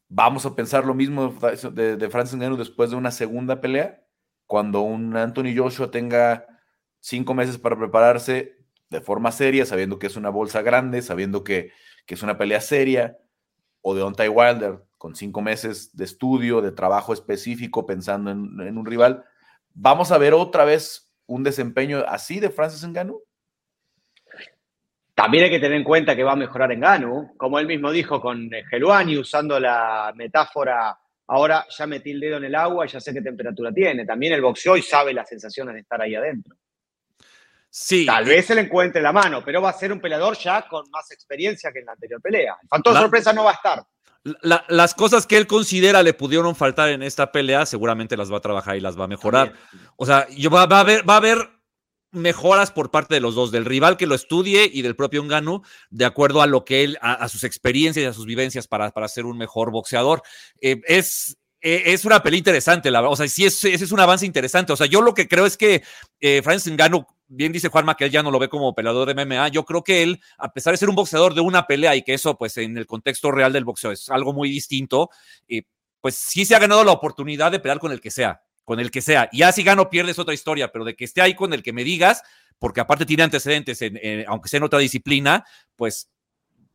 Vamos 0.09 0.45
a 0.45 0.55
pensar 0.55 0.85
lo 0.85 0.93
mismo 0.93 1.33
de, 1.71 1.95
de 1.95 2.09
Francis 2.09 2.35
Ngannou 2.35 2.57
después 2.57 2.89
de 2.89 2.97
una 2.97 3.11
segunda 3.11 3.61
pelea, 3.61 4.03
cuando 4.45 4.81
un 4.81 5.15
Anthony 5.15 5.55
Joshua 5.55 5.89
tenga 5.89 6.45
cinco 6.99 7.33
meses 7.33 7.57
para 7.57 7.77
prepararse 7.77 8.57
de 8.89 9.01
forma 9.01 9.31
seria, 9.31 9.65
sabiendo 9.65 9.99
que 9.99 10.07
es 10.07 10.17
una 10.17 10.29
bolsa 10.29 10.61
grande, 10.61 11.01
sabiendo 11.01 11.45
que, 11.45 11.71
que 12.05 12.15
es 12.15 12.23
una 12.23 12.37
pelea 12.37 12.59
seria, 12.59 13.17
o 13.81 13.95
de 13.95 14.01
Ontai 14.01 14.27
Wilder 14.27 14.83
con 14.97 15.15
cinco 15.15 15.41
meses 15.41 15.95
de 15.95 16.03
estudio, 16.03 16.61
de 16.61 16.71
trabajo 16.73 17.13
específico, 17.13 17.85
pensando 17.85 18.31
en, 18.31 18.59
en 18.59 18.77
un 18.77 18.85
rival, 18.85 19.23
¿Vamos 19.79 20.11
a 20.11 20.17
ver 20.17 20.33
otra 20.33 20.65
vez 20.65 21.07
un 21.27 21.43
desempeño 21.43 22.03
así 22.07 22.39
de 22.39 22.49
Francis 22.49 22.83
Ngannou? 22.83 23.23
También 25.13 25.43
hay 25.43 25.49
que 25.51 25.59
tener 25.59 25.77
en 25.77 25.83
cuenta 25.83 26.15
que 26.15 26.23
va 26.23 26.31
a 26.31 26.35
mejorar 26.35 26.75
Ngannou, 26.75 27.37
como 27.37 27.59
él 27.59 27.67
mismo 27.67 27.91
dijo 27.91 28.19
con 28.19 28.49
Geluani, 28.71 29.19
usando 29.19 29.59
la 29.59 30.11
metáfora, 30.15 30.97
ahora 31.27 31.63
ya 31.69 31.85
metí 31.85 32.09
el 32.09 32.19
dedo 32.19 32.37
en 32.37 32.45
el 32.45 32.55
agua 32.55 32.87
y 32.87 32.89
ya 32.89 32.99
sé 32.99 33.13
qué 33.13 33.21
temperatura 33.21 33.71
tiene. 33.71 34.03
También 34.03 34.33
el 34.33 34.41
boxeo 34.41 34.77
y 34.77 34.81
sabe 34.81 35.13
las 35.13 35.29
sensaciones 35.29 35.75
de 35.75 35.81
estar 35.81 36.01
ahí 36.01 36.15
adentro. 36.15 36.55
Sí. 37.69 38.07
Tal 38.07 38.25
vez 38.25 38.47
se 38.47 38.55
le 38.55 38.61
encuentre 38.61 38.99
la 38.99 39.11
mano, 39.11 39.43
pero 39.45 39.61
va 39.61 39.69
a 39.69 39.73
ser 39.73 39.91
un 39.91 40.01
peleador 40.01 40.35
ya 40.37 40.67
con 40.67 40.89
más 40.89 41.11
experiencia 41.11 41.71
que 41.71 41.79
en 41.79 41.85
la 41.85 41.91
anterior 41.91 42.19
pelea. 42.19 42.57
El 42.63 42.67
factor 42.67 42.95
sorpresa 42.95 43.31
no 43.31 43.43
va 43.43 43.51
a 43.51 43.53
estar 43.53 43.85
las 44.41 44.93
cosas 44.93 45.27
que 45.27 45.37
él 45.37 45.47
considera 45.47 46.03
le 46.03 46.13
pudieron 46.13 46.55
faltar 46.55 46.89
en 46.89 47.03
esta 47.03 47.31
pelea, 47.31 47.65
seguramente 47.65 48.17
las 48.17 48.31
va 48.31 48.37
a 48.37 48.41
trabajar 48.41 48.75
y 48.77 48.81
las 48.81 48.99
va 48.99 49.05
a 49.05 49.07
mejorar. 49.07 49.53
O 49.95 50.05
sea, 50.05 50.27
yo 50.29 50.49
va, 50.49 50.63
a 50.63 50.79
haber, 50.79 51.07
va 51.07 51.15
a 51.15 51.17
haber 51.17 51.49
mejoras 52.11 52.71
por 52.71 52.91
parte 52.91 53.15
de 53.15 53.19
los 53.19 53.35
dos, 53.35 53.51
del 53.51 53.65
rival 53.65 53.97
que 53.97 54.07
lo 54.07 54.15
estudie 54.15 54.69
y 54.71 54.81
del 54.81 54.95
propio 54.95 55.23
Nganu, 55.23 55.61
de 55.89 56.05
acuerdo 56.05 56.41
a 56.41 56.47
lo 56.47 56.65
que 56.65 56.83
él, 56.83 56.97
a, 57.01 57.27
sus 57.29 57.43
experiencias 57.43 58.03
y 58.03 58.07
a 58.07 58.13
sus 58.13 58.25
vivencias 58.25 58.67
para, 58.67 58.91
para 58.91 59.07
ser 59.07 59.25
un 59.25 59.37
mejor 59.37 59.71
boxeador. 59.71 60.21
Eh, 60.61 60.81
es, 60.85 61.37
eh, 61.61 61.83
es 61.87 62.05
una 62.05 62.21
pelea 62.21 62.37
interesante, 62.37 62.91
la 62.91 63.01
verdad. 63.01 63.13
O 63.13 63.15
sea, 63.15 63.27
sí, 63.27 63.45
ese 63.45 63.73
es, 63.73 63.91
un 63.91 63.99
avance 63.99 64.25
interesante. 64.25 64.73
O 64.73 64.75
sea, 64.75 64.87
yo 64.87 65.01
lo 65.01 65.13
que 65.13 65.27
creo 65.27 65.45
es 65.45 65.57
que 65.57 65.83
eh, 66.19 66.41
Francis 66.43 66.71
Ngannou 66.71 67.05
bien 67.27 67.51
dice 67.51 67.69
Juanma 67.69 67.95
que 67.95 68.05
él 68.05 68.11
ya 68.11 68.23
no 68.23 68.31
lo 68.31 68.39
ve 68.39 68.49
como 68.49 68.73
peleador 68.73 69.07
de 69.07 69.25
MMA. 69.25 69.49
Yo 69.49 69.65
creo 69.65 69.83
que 69.83 70.03
él, 70.03 70.21
a 70.37 70.51
pesar 70.51 70.73
de 70.73 70.77
ser 70.77 70.89
un 70.89 70.95
boxeador 70.95 71.33
de 71.33 71.41
una 71.41 71.67
pelea 71.67 71.95
y 71.95 72.01
que 72.01 72.13
eso, 72.13 72.37
pues 72.37 72.57
en 72.57 72.77
el 72.77 72.85
contexto 72.85 73.31
real 73.31 73.53
del 73.53 73.65
boxeo 73.65 73.91
es 73.91 74.09
algo 74.09 74.33
muy 74.33 74.49
distinto, 74.49 75.09
eh, 75.47 75.63
pues 76.01 76.15
sí 76.15 76.45
se 76.45 76.55
ha 76.55 76.59
ganado 76.59 76.83
la 76.83 76.91
oportunidad 76.91 77.51
de 77.51 77.59
pelear 77.59 77.79
con 77.79 77.91
el 77.91 78.01
que 78.01 78.11
sea, 78.11 78.41
con 78.63 78.79
el 78.79 78.91
que 78.91 79.01
sea. 79.01 79.29
Y 79.31 79.41
así 79.41 79.63
gano, 79.63 79.89
pierdes 79.89 80.19
otra 80.19 80.33
historia, 80.33 80.71
pero 80.71 80.85
de 80.85 80.95
que 80.95 81.05
esté 81.05 81.21
ahí 81.21 81.33
con 81.35 81.53
el 81.53 81.63
que 81.63 81.73
me 81.73 81.83
digas, 81.83 82.23
porque 82.59 82.81
aparte 82.81 83.05
tiene 83.05 83.23
antecedentes, 83.23 83.79
aunque 84.27 84.49
sea 84.49 84.57
en 84.57 84.63
otra 84.63 84.79
disciplina, 84.79 85.45
pues, 85.75 86.09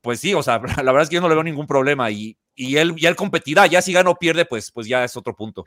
pues 0.01 0.21
sí, 0.21 0.35
o 0.35 0.43
sea, 0.43 0.61
la 0.83 0.93
verdad 0.93 1.03
es 1.03 1.09
que 1.09 1.15
yo 1.17 1.21
no 1.21 1.29
le 1.29 1.35
veo 1.35 1.45
ningún 1.45 1.67
problema 1.67 2.11
y 2.11 2.37
y 2.55 2.77
él, 2.77 2.95
y 2.97 3.07
él 3.07 3.17
competirá. 3.17 3.67
Ya 3.67 3.83
si 3.83 3.93
gana 3.93 4.11
o 4.11 4.19
pierde, 4.19 4.45
pues, 4.45 4.71
pues 4.71 4.87
ya 4.87 5.05
es 5.05 5.17
otro 5.17 5.35
punto. 5.35 5.65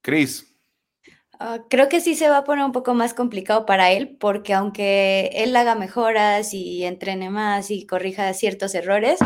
Cris. 0.00 0.55
Ah, 1.38 1.58
creo 1.68 1.90
que 1.90 2.00
sí 2.00 2.14
se 2.14 2.30
va 2.30 2.38
a 2.38 2.44
poner 2.44 2.64
un 2.64 2.72
poco 2.72 2.94
más 2.94 3.12
complicado 3.12 3.66
para 3.66 3.90
él, 3.90 4.16
porque 4.18 4.54
aunque 4.54 5.30
él 5.34 5.54
haga 5.54 5.74
mejoras 5.74 6.54
y 6.54 6.84
entrene 6.84 7.28
más 7.28 7.70
y 7.70 7.86
corrija 7.86 8.32
ciertos 8.32 8.74
errores, 8.74 9.18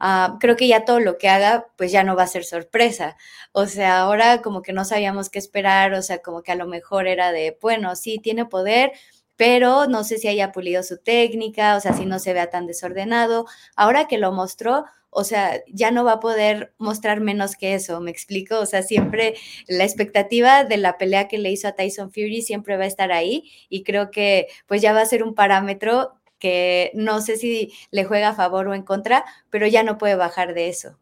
uh, 0.00 0.38
creo 0.38 0.56
que 0.56 0.68
ya 0.68 0.84
todo 0.84 1.00
lo 1.00 1.18
que 1.18 1.28
haga, 1.28 1.66
pues 1.76 1.90
ya 1.90 2.04
no 2.04 2.14
va 2.14 2.22
a 2.22 2.26
ser 2.28 2.44
sorpresa. 2.44 3.16
O 3.50 3.66
sea, 3.66 4.00
ahora 4.00 4.42
como 4.42 4.62
que 4.62 4.72
no 4.72 4.84
sabíamos 4.84 5.28
qué 5.28 5.40
esperar, 5.40 5.92
o 5.94 6.02
sea, 6.02 6.18
como 6.22 6.42
que 6.42 6.52
a 6.52 6.56
lo 6.56 6.68
mejor 6.68 7.08
era 7.08 7.32
de, 7.32 7.58
bueno, 7.60 7.96
sí, 7.96 8.18
tiene 8.20 8.46
poder, 8.46 8.92
pero 9.36 9.86
no 9.88 10.04
sé 10.04 10.18
si 10.18 10.28
haya 10.28 10.52
pulido 10.52 10.82
su 10.84 10.98
técnica, 10.98 11.76
o 11.76 11.80
sea, 11.80 11.92
si 11.94 12.06
no 12.06 12.20
se 12.20 12.32
vea 12.32 12.48
tan 12.48 12.66
desordenado. 12.66 13.46
Ahora 13.74 14.06
que 14.06 14.18
lo 14.18 14.30
mostró, 14.32 14.84
o 15.18 15.24
sea, 15.24 15.62
ya 15.66 15.90
no 15.90 16.04
va 16.04 16.12
a 16.12 16.20
poder 16.20 16.74
mostrar 16.76 17.22
menos 17.22 17.56
que 17.56 17.72
eso, 17.72 18.02
¿me 18.02 18.10
explico? 18.10 18.60
O 18.60 18.66
sea, 18.66 18.82
siempre 18.82 19.34
la 19.66 19.84
expectativa 19.84 20.64
de 20.64 20.76
la 20.76 20.98
pelea 20.98 21.26
que 21.26 21.38
le 21.38 21.50
hizo 21.50 21.66
a 21.68 21.72
Tyson 21.72 22.12
Fury 22.12 22.42
siempre 22.42 22.76
va 22.76 22.84
a 22.84 22.88
estar 22.88 23.10
ahí 23.12 23.50
y 23.70 23.82
creo 23.82 24.10
que 24.10 24.46
pues 24.66 24.82
ya 24.82 24.92
va 24.92 25.00
a 25.00 25.06
ser 25.06 25.22
un 25.22 25.34
parámetro 25.34 26.12
que 26.38 26.90
no 26.92 27.22
sé 27.22 27.38
si 27.38 27.72
le 27.90 28.04
juega 28.04 28.28
a 28.28 28.34
favor 28.34 28.68
o 28.68 28.74
en 28.74 28.82
contra, 28.82 29.24
pero 29.48 29.66
ya 29.66 29.82
no 29.82 29.96
puede 29.96 30.16
bajar 30.16 30.52
de 30.52 30.68
eso. 30.68 30.98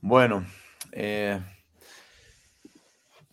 Bueno, 0.00 0.46
eh, 0.92 1.38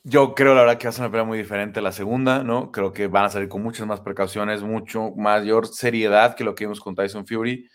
yo 0.03 0.35
creo 0.35 0.55
la 0.55 0.61
verdad 0.61 0.77
que 0.77 0.87
va 0.87 0.89
a 0.89 0.91
ser 0.91 1.03
una 1.03 1.11
pelea 1.11 1.25
muy 1.25 1.37
diferente 1.37 1.81
la 1.81 1.93
segunda, 1.93 2.43
¿no? 2.43 2.69
Creo 2.73 2.91
que 2.91 3.07
van 3.07 3.23
a 3.23 3.29
salir 3.29 3.47
con 3.47 3.63
muchas 3.63 3.87
más 3.87 4.01
precauciones, 4.01 4.61
mucho 4.61 5.11
mayor 5.15 5.67
seriedad 5.67 6.35
que 6.35 6.43
lo 6.43 6.53
que 6.53 6.65
vimos 6.65 6.81
con 6.81 6.95
Tyson 6.95 7.25
Fury. 7.25 7.69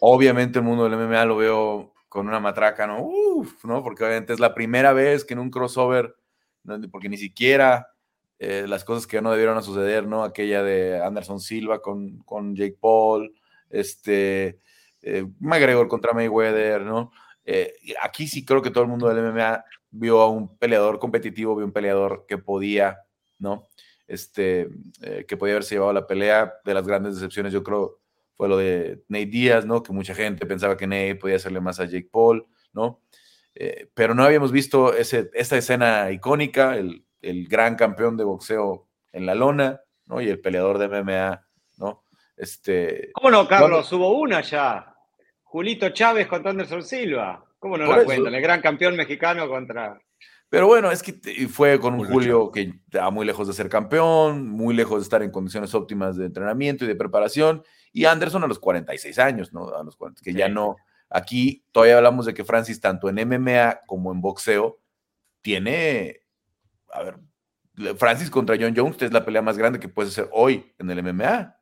Obviamente 0.00 0.58
el 0.58 0.64
mundo 0.64 0.84
del 0.88 0.98
MMA 0.98 1.24
lo 1.24 1.36
veo 1.36 1.94
con 2.08 2.28
una 2.28 2.40
matraca, 2.40 2.86
¿no? 2.86 3.02
Uf, 3.02 3.64
¿no? 3.64 3.82
Porque 3.82 4.04
obviamente 4.04 4.32
es 4.32 4.40
la 4.40 4.54
primera 4.54 4.92
vez 4.92 5.24
que 5.24 5.34
en 5.34 5.40
un 5.40 5.50
crossover, 5.50 6.14
porque 6.90 7.08
ni 7.08 7.16
siquiera 7.16 7.88
eh, 8.44 8.66
las 8.66 8.84
cosas 8.84 9.06
que 9.06 9.22
no 9.22 9.30
debieron 9.30 9.62
suceder, 9.62 10.06
¿no? 10.06 10.24
Aquella 10.24 10.64
de 10.64 11.00
Anderson 11.00 11.38
Silva 11.38 11.80
con, 11.80 12.18
con 12.24 12.56
Jake 12.56 12.76
Paul, 12.80 13.32
este, 13.70 14.58
eh, 15.00 15.24
McGregor 15.38 15.86
contra 15.86 16.12
Mayweather, 16.12 16.82
¿no? 16.82 17.12
Eh, 17.44 17.72
aquí 18.02 18.26
sí 18.26 18.44
creo 18.44 18.60
que 18.60 18.70
todo 18.70 18.82
el 18.82 18.90
mundo 18.90 19.08
del 19.08 19.32
MMA 19.32 19.64
vio 19.92 20.20
a 20.20 20.28
un 20.28 20.58
peleador 20.58 20.98
competitivo, 20.98 21.54
vio 21.54 21.64
un 21.64 21.72
peleador 21.72 22.24
que 22.26 22.36
podía, 22.36 22.98
¿no? 23.38 23.68
Este, 24.08 24.68
que 25.28 25.36
podía 25.36 25.54
haberse 25.54 25.76
llevado 25.76 25.92
la 25.92 26.06
pelea. 26.06 26.52
De 26.64 26.74
las 26.74 26.86
grandes 26.86 27.14
decepciones, 27.14 27.52
yo 27.52 27.62
creo, 27.62 28.01
fue 28.42 28.48
lo 28.48 28.56
de 28.56 29.04
Nate 29.06 29.26
Díaz, 29.26 29.66
¿no? 29.66 29.84
Que 29.84 29.92
mucha 29.92 30.16
gente 30.16 30.46
pensaba 30.46 30.76
que 30.76 30.88
Nate 30.88 31.14
podía 31.14 31.36
hacerle 31.36 31.60
más 31.60 31.78
a 31.78 31.84
Jake 31.84 32.08
Paul, 32.10 32.44
¿no? 32.72 33.00
Eh, 33.54 33.86
pero 33.94 34.16
no 34.16 34.24
habíamos 34.24 34.50
visto 34.50 34.92
ese, 34.92 35.30
esta 35.32 35.56
escena 35.56 36.10
icónica, 36.10 36.76
el, 36.76 37.04
el, 37.20 37.46
gran 37.46 37.76
campeón 37.76 38.16
de 38.16 38.24
boxeo 38.24 38.88
en 39.12 39.26
la 39.26 39.36
lona, 39.36 39.80
¿no? 40.06 40.20
Y 40.20 40.28
el 40.28 40.40
peleador 40.40 40.78
de 40.78 40.88
MMA, 40.88 41.46
¿no? 41.78 42.02
Este, 42.36 43.10
¿Cómo 43.12 43.30
no, 43.30 43.46
Carlos? 43.46 43.92
Hubo 43.92 44.10
una 44.18 44.40
ya. 44.40 44.92
Julito 45.44 45.90
Chávez 45.90 46.26
contra 46.26 46.50
Anderson 46.50 46.82
Silva. 46.82 47.44
¿Cómo 47.60 47.78
no 47.78 47.86
la 47.86 48.02
cuentan? 48.02 48.34
El 48.34 48.42
gran 48.42 48.60
campeón 48.60 48.96
mexicano 48.96 49.48
contra... 49.48 50.02
Pero 50.48 50.66
bueno, 50.66 50.90
es 50.90 51.00
que 51.00 51.12
fue 51.46 51.78
con 51.78 51.94
un 51.94 52.06
Julio 52.06 52.50
que 52.50 52.72
estaba 52.86 53.12
muy 53.12 53.24
lejos 53.24 53.46
de 53.46 53.54
ser 53.54 53.68
campeón, 53.68 54.48
muy 54.48 54.74
lejos 54.74 54.98
de 54.98 55.04
estar 55.04 55.22
en 55.22 55.30
condiciones 55.30 55.72
óptimas 55.76 56.16
de 56.16 56.26
entrenamiento 56.26 56.84
y 56.84 56.88
de 56.88 56.96
preparación, 56.96 57.62
y 57.92 58.06
Anderson 58.06 58.44
a 58.44 58.46
los 58.46 58.58
46 58.58 59.18
años, 59.18 59.52
¿no? 59.52 59.68
A 59.68 59.82
los 59.84 59.96
40, 59.96 60.22
que 60.22 60.32
ya 60.32 60.48
no. 60.48 60.76
Aquí 61.10 61.64
todavía 61.72 61.98
hablamos 61.98 62.24
de 62.24 62.34
que 62.34 62.44
Francis, 62.44 62.80
tanto 62.80 63.08
en 63.08 63.16
MMA 63.28 63.82
como 63.86 64.12
en 64.12 64.20
boxeo, 64.20 64.80
tiene. 65.42 66.20
A 66.90 67.02
ver, 67.02 67.18
Francis 67.96 68.30
contra 68.30 68.56
John 68.58 68.74
Jones 68.76 69.00
es 69.02 69.12
la 69.12 69.24
pelea 69.24 69.42
más 69.42 69.58
grande 69.58 69.80
que 69.80 69.88
puede 69.88 70.10
ser 70.10 70.28
hoy 70.32 70.72
en 70.78 70.90
el 70.90 71.02
MMA, 71.02 71.56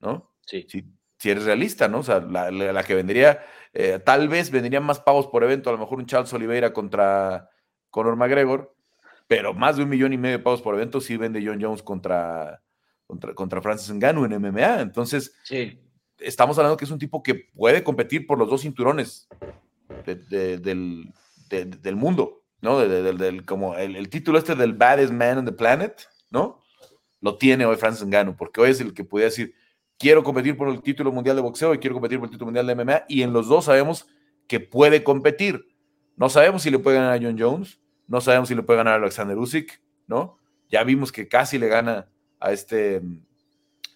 ¿no? 0.00 0.34
Sí. 0.40 0.66
Si, 0.68 0.84
si 1.18 1.30
eres 1.30 1.44
realista, 1.44 1.88
¿no? 1.88 1.98
O 1.98 2.02
sea, 2.02 2.20
la, 2.20 2.84
que 2.84 2.94
vendría, 2.94 3.44
eh, 3.72 3.98
tal 4.04 4.28
vez 4.28 4.50
vendrían 4.50 4.84
más 4.84 5.00
pavos 5.00 5.26
por 5.26 5.44
evento, 5.44 5.70
a 5.70 5.72
lo 5.72 5.78
mejor 5.78 5.98
un 5.98 6.06
Charles 6.06 6.32
Oliveira 6.32 6.72
contra 6.72 7.50
Conor 7.90 8.16
McGregor, 8.16 8.74
pero 9.26 9.54
más 9.54 9.76
de 9.76 9.82
un 9.82 9.88
millón 9.88 10.12
y 10.12 10.18
medio 10.18 10.38
de 10.38 10.44
pavos 10.44 10.62
por 10.62 10.74
evento 10.74 11.00
sí 11.00 11.16
vende 11.16 11.42
John 11.44 11.60
Jones 11.60 11.82
contra, 11.82 12.62
contra, 13.06 13.34
contra 13.34 13.62
Francis 13.62 13.92
Ngannou 13.92 14.24
en 14.24 14.40
MMA. 14.40 14.80
Entonces, 14.80 15.34
estamos 16.18 16.58
hablando 16.58 16.76
que 16.76 16.84
es 16.84 16.90
un 16.90 16.98
tipo 16.98 17.22
que 17.22 17.34
puede 17.34 17.82
competir 17.82 18.26
por 18.26 18.38
los 18.38 18.48
dos 18.48 18.62
cinturones 18.62 19.28
del, 20.04 21.12
del, 21.48 21.96
mundo, 21.96 22.42
¿no? 22.60 22.78
del, 22.78 23.44
como 23.44 23.76
el, 23.76 24.08
título 24.08 24.38
este 24.38 24.54
del 24.54 24.74
baddest 24.74 25.12
man 25.12 25.38
on 25.38 25.44
the 25.44 25.52
planet, 25.52 26.02
¿no? 26.30 26.62
Lo 27.20 27.38
tiene 27.38 27.64
hoy 27.64 27.76
Francis 27.76 28.06
Ngannou, 28.06 28.36
porque 28.36 28.60
hoy 28.60 28.70
es 28.70 28.80
el 28.80 28.92
que 28.92 29.04
puede 29.04 29.26
decir, 29.26 29.54
quiero 29.98 30.22
competir 30.22 30.56
por 30.56 30.68
el 30.68 30.82
título 30.82 31.12
mundial 31.12 31.36
de 31.36 31.42
boxeo 31.42 31.74
y 31.74 31.78
quiero 31.78 31.94
competir 31.94 32.18
por 32.18 32.26
el 32.26 32.32
título 32.32 32.46
mundial 32.46 32.66
de 32.66 32.74
MMA, 32.74 33.04
y 33.08 33.22
en 33.22 33.32
los 33.32 33.48
dos 33.48 33.64
sabemos 33.66 34.06
que 34.46 34.60
puede 34.60 35.02
competir. 35.02 35.66
No 36.16 36.28
sabemos 36.28 36.62
si 36.62 36.70
le 36.70 36.78
puede 36.78 36.98
ganar 36.98 37.14
a 37.14 37.20
John 37.20 37.36
Jones, 37.38 37.80
no 38.06 38.20
sabemos 38.20 38.48
si 38.48 38.54
le 38.54 38.62
puede 38.62 38.78
ganar 38.78 38.94
a 38.94 38.96
Alexander 38.96 39.36
Usyk, 39.36 39.80
¿no? 40.06 40.38
Ya 40.68 40.82
vimos 40.84 41.12
que 41.12 41.28
casi 41.28 41.58
le 41.58 41.68
gana 41.68 42.08
a 42.46 42.52
este 42.52 43.00
mm, 43.00 43.22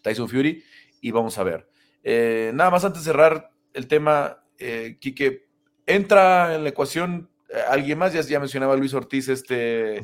Tyson 0.03 0.29
Fury 0.29 0.63
y 1.01 1.11
vamos 1.11 1.39
a 1.39 1.45
ver. 1.45 1.69
Eh, 2.03 2.51
nada 2.55 2.71
más 2.71 2.85
antes 2.85 3.05
de 3.05 3.11
cerrar 3.11 3.51
el 3.73 3.87
tema, 3.87 4.43
eh, 4.59 4.97
Quique, 5.01 5.47
entra 5.87 6.55
en 6.55 6.65
la 6.65 6.71
ecuación 6.71 7.31
eh, 7.53 7.63
alguien 7.69 7.99
más, 7.99 8.13
ya, 8.13 8.21
ya 8.21 8.39
mencionaba 8.39 8.77
Luis 8.77 8.95
Ortiz, 8.95 9.29
este, 9.29 10.01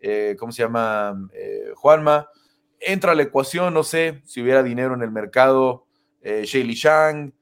eh, 0.00 0.36
¿cómo 0.38 0.52
se 0.52 0.62
llama? 0.62 1.28
Juanma, 1.76 2.28
entra 2.80 3.12
a 3.12 3.14
la 3.14 3.22
ecuación, 3.22 3.72
no 3.74 3.84
sé, 3.84 4.22
si 4.24 4.42
hubiera 4.42 4.62
dinero 4.62 4.94
en 4.94 5.02
el 5.02 5.10
mercado, 5.10 5.86
eh, 6.22 6.42
Shaley 6.44 6.74
Shang, 6.74 7.32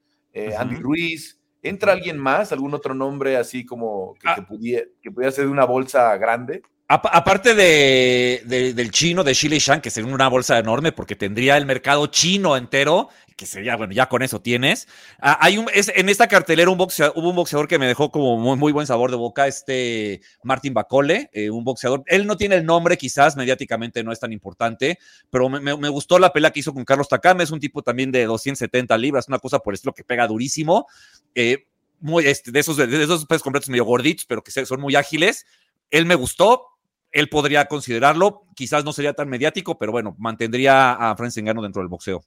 Andy 0.57 0.75
Ruiz, 0.75 1.39
¿entra 1.63 1.93
alguien 1.93 2.17
más, 2.17 2.51
algún 2.51 2.73
otro 2.75 2.93
nombre 2.93 3.37
así 3.37 3.65
como 3.65 4.13
que, 4.15 4.27
ah. 4.29 4.45
pudiera, 4.47 4.85
que 5.01 5.11
pudiera 5.11 5.31
ser 5.31 5.45
de 5.45 5.51
una 5.51 5.65
bolsa 5.65 6.15
grande? 6.17 6.61
Aparte 6.89 7.53
de, 7.53 8.43
del 8.73 8.91
chino, 8.91 9.25
de 9.25 9.33
Shilei 9.33 9.59
Shan, 9.59 9.81
que 9.81 9.89
sería 9.89 10.13
una 10.13 10.29
bolsa 10.29 10.57
enorme 10.57 10.93
porque 10.93 11.17
tendría 11.17 11.57
el 11.57 11.65
mercado 11.65 12.07
chino 12.07 12.55
entero, 12.55 13.09
que 13.35 13.45
sería, 13.45 13.75
bueno, 13.75 13.91
ya 13.91 14.07
con 14.07 14.23
eso 14.23 14.41
tienes. 14.41 14.87
Ah, 15.19 15.37
hay 15.41 15.57
un, 15.57 15.67
es, 15.73 15.91
en 15.93 16.07
esta 16.07 16.29
cartelera 16.29 16.71
un 16.71 16.77
boxeador, 16.77 17.13
hubo 17.17 17.29
un 17.29 17.35
boxeador 17.35 17.67
que 17.67 17.77
me 17.77 17.87
dejó 17.87 18.09
como 18.09 18.37
muy, 18.37 18.55
muy 18.55 18.71
buen 18.71 18.87
sabor 18.87 19.11
de 19.11 19.17
boca, 19.17 19.47
este 19.47 20.21
Martin 20.43 20.73
Bacole, 20.73 21.29
eh, 21.33 21.49
un 21.49 21.65
boxeador. 21.65 22.03
Él 22.07 22.25
no 22.25 22.37
tiene 22.37 22.55
el 22.55 22.65
nombre, 22.65 22.97
quizás 22.97 23.35
mediáticamente 23.35 24.01
no 24.01 24.13
es 24.13 24.21
tan 24.21 24.31
importante, 24.31 24.97
pero 25.29 25.49
me, 25.49 25.59
me, 25.59 25.89
gustó 25.89 26.19
la 26.19 26.31
pelea 26.31 26.51
que 26.51 26.61
hizo 26.61 26.73
con 26.73 26.85
Carlos 26.85 27.09
Takame. 27.09 27.43
Es 27.43 27.51
un 27.51 27.59
tipo 27.59 27.81
también 27.81 28.13
de 28.13 28.25
270 28.25 28.97
libras, 28.97 29.27
una 29.27 29.39
cosa 29.39 29.59
por 29.59 29.73
estilo 29.73 29.93
que 29.93 30.05
pega 30.05 30.25
durísimo. 30.25 30.87
Eh, 31.35 31.67
muy, 31.99 32.25
este, 32.25 32.51
de 32.51 32.59
esos, 32.59 32.77
de 32.77 33.03
esos 33.03 33.25
pesos 33.25 33.43
completos 33.43 33.67
medio 33.69 33.83
gorditos, 33.83 34.25
pero 34.25 34.41
que 34.41 34.51
son 34.51 34.79
muy 34.79 34.95
ágiles. 34.95 35.45
Él 35.91 36.05
me 36.05 36.15
gustó, 36.15 36.76
él 37.17 37.29
podría 37.29 37.65
considerarlo. 37.65 38.43
Quizás 38.53 38.85
no 38.85 38.93
sería 38.93 39.13
tan 39.13 39.27
mediático, 39.27 39.79
pero 39.79 39.91
bueno, 39.91 40.15
mantendría 40.19 40.93
a 40.93 41.15
Francis 41.15 41.39
Engano 41.39 41.63
dentro 41.63 41.81
del 41.81 41.89
boxeo. 41.89 42.23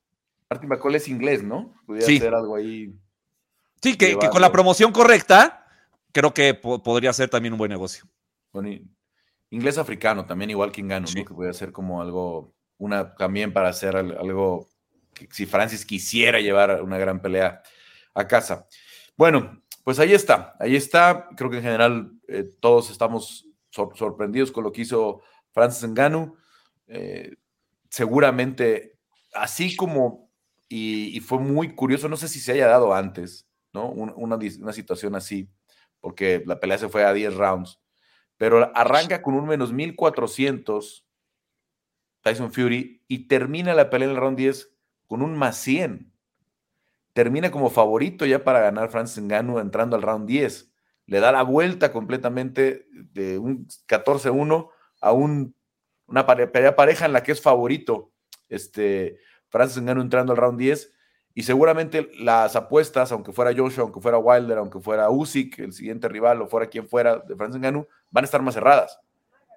Martin 0.51 0.69
McCall 0.69 0.97
es 0.97 1.07
inglés, 1.07 1.45
¿no? 1.45 1.73
Podría 1.87 2.05
sí. 2.05 2.17
hacer 2.17 2.35
algo 2.35 2.57
ahí. 2.57 2.93
Sí, 3.81 3.97
que, 3.97 4.17
con 4.17 4.41
la 4.41 4.51
promoción 4.51 4.91
correcta, 4.91 5.65
creo 6.11 6.35
que 6.35 6.55
podría 6.55 7.13
ser 7.13 7.29
también 7.29 7.55
un 7.55 7.59
buen 7.59 7.71
negocio. 7.71 8.05
Bueno, 8.53 8.69
inglés 9.51 9.79
africano, 9.79 10.27
también 10.27 10.51
igual 10.51 10.73
que 10.73 10.81
Engano, 10.81 11.07
¿no? 11.07 11.25
Que 11.25 11.35
puede 11.35 11.55
ser 11.55 11.71
como 11.71 12.03
algo, 12.03 12.53
una, 12.77 13.15
también 13.15 13.53
para 13.53 13.69
hacer 13.69 13.95
algo, 13.95 14.69
que, 15.15 15.29
si 15.31 15.47
Francis 15.47 15.87
quisiera 15.87 16.41
llevar 16.41 16.83
una 16.83 16.99
gran 16.99 17.23
pelea 17.23 17.63
a 18.13 18.27
casa. 18.27 18.67
Bueno, 19.17 19.63
pues 19.85 20.01
ahí 20.01 20.15
está, 20.15 20.57
ahí 20.59 20.75
está. 20.75 21.29
Creo 21.37 21.49
que 21.49 21.59
en 21.59 21.63
general 21.63 22.13
eh, 22.27 22.51
todos 22.59 22.91
estamos 22.91 23.47
sorprendidos 23.71 24.53
con 24.53 24.65
lo 24.65 24.73
que 24.73 24.83
hizo 24.83 25.23
Francis 25.53 25.89
Ngannou. 25.89 26.37
Eh, 26.87 27.37
seguramente, 27.89 28.99
así 29.35 29.77
como, 29.77 30.31
y, 30.69 31.21
fue 31.21 31.39
muy 31.39 31.75
curioso, 31.75 32.09
no 32.09 32.17
sé 32.17 32.29
si 32.29 32.41
se 32.41 32.53
haya 32.53 32.67
dado 32.67 32.95
antes, 32.95 33.49
¿no? 33.73 33.89
Una, 33.89 34.15
una, 34.15 34.73
situación 34.73 35.15
así, 35.15 35.51
porque 36.01 36.43
la 36.47 36.61
pelea 36.61 36.79
se 36.79 36.89
fue 36.89 37.05
a 37.05 37.13
10 37.13 37.35
rounds, 37.35 37.81
pero 38.37 38.71
arranca 38.77 39.23
con 39.23 39.35
un 39.35 39.47
menos 39.47 39.73
1400 39.73 41.07
Tyson 42.23 42.53
Fury 42.53 43.03
y 43.09 43.27
termina 43.27 43.75
la 43.75 43.91
pelea 43.91 44.09
en 44.09 44.15
el 44.15 44.21
round 44.21 44.37
10 44.37 44.73
con 45.07 45.23
un 45.23 45.37
más 45.37 45.57
100. 45.57 46.13
Termina 47.13 47.51
como 47.51 47.71
favorito 47.71 48.27
ya 48.27 48.45
para 48.45 48.61
ganar 48.61 48.91
Francis 48.91 49.23
Ngannou 49.23 49.59
entrando 49.59 49.97
al 49.97 50.03
round 50.03 50.29
10 50.29 50.70
le 51.07 51.21
da 51.21 51.33
la 51.33 51.43
vuelta 51.43 51.93
completamente 51.93 52.87
de 52.91 53.39
un 53.39 53.67
14-1 53.89 54.69
a 55.01 55.13
un, 55.13 55.55
una 56.07 56.27
pareja 56.27 57.07
en 57.07 57.13
la 57.13 57.23
que 57.23 57.33
es 57.33 57.41
favorito 57.41 58.13
este, 58.49 59.19
Francis 59.49 59.83
Ngannou 59.83 60.03
entrando 60.03 60.33
al 60.33 60.39
round 60.39 60.59
10 60.59 60.93
y 61.35 61.45
seguramente 61.45 62.11
las 62.19 62.57
apuestas, 62.57 63.13
aunque 63.13 63.33
fuera 63.33 63.55
Joshua, 63.57 63.85
aunque 63.85 64.01
fuera 64.01 64.19
Wilder, 64.19 64.59
aunque 64.59 64.81
fuera 64.81 65.11
Usyk, 65.11 65.61
el 65.61 65.73
siguiente 65.73 66.09
rival, 66.09 66.43
o 66.43 66.49
fuera 66.49 66.67
quien 66.67 66.89
fuera 66.89 67.19
de 67.19 67.37
Francis 67.37 67.61
Ngannou, 67.61 67.87
van 68.11 68.25
a 68.25 68.27
estar 68.27 68.43
más 68.43 68.55
cerradas. 68.55 68.99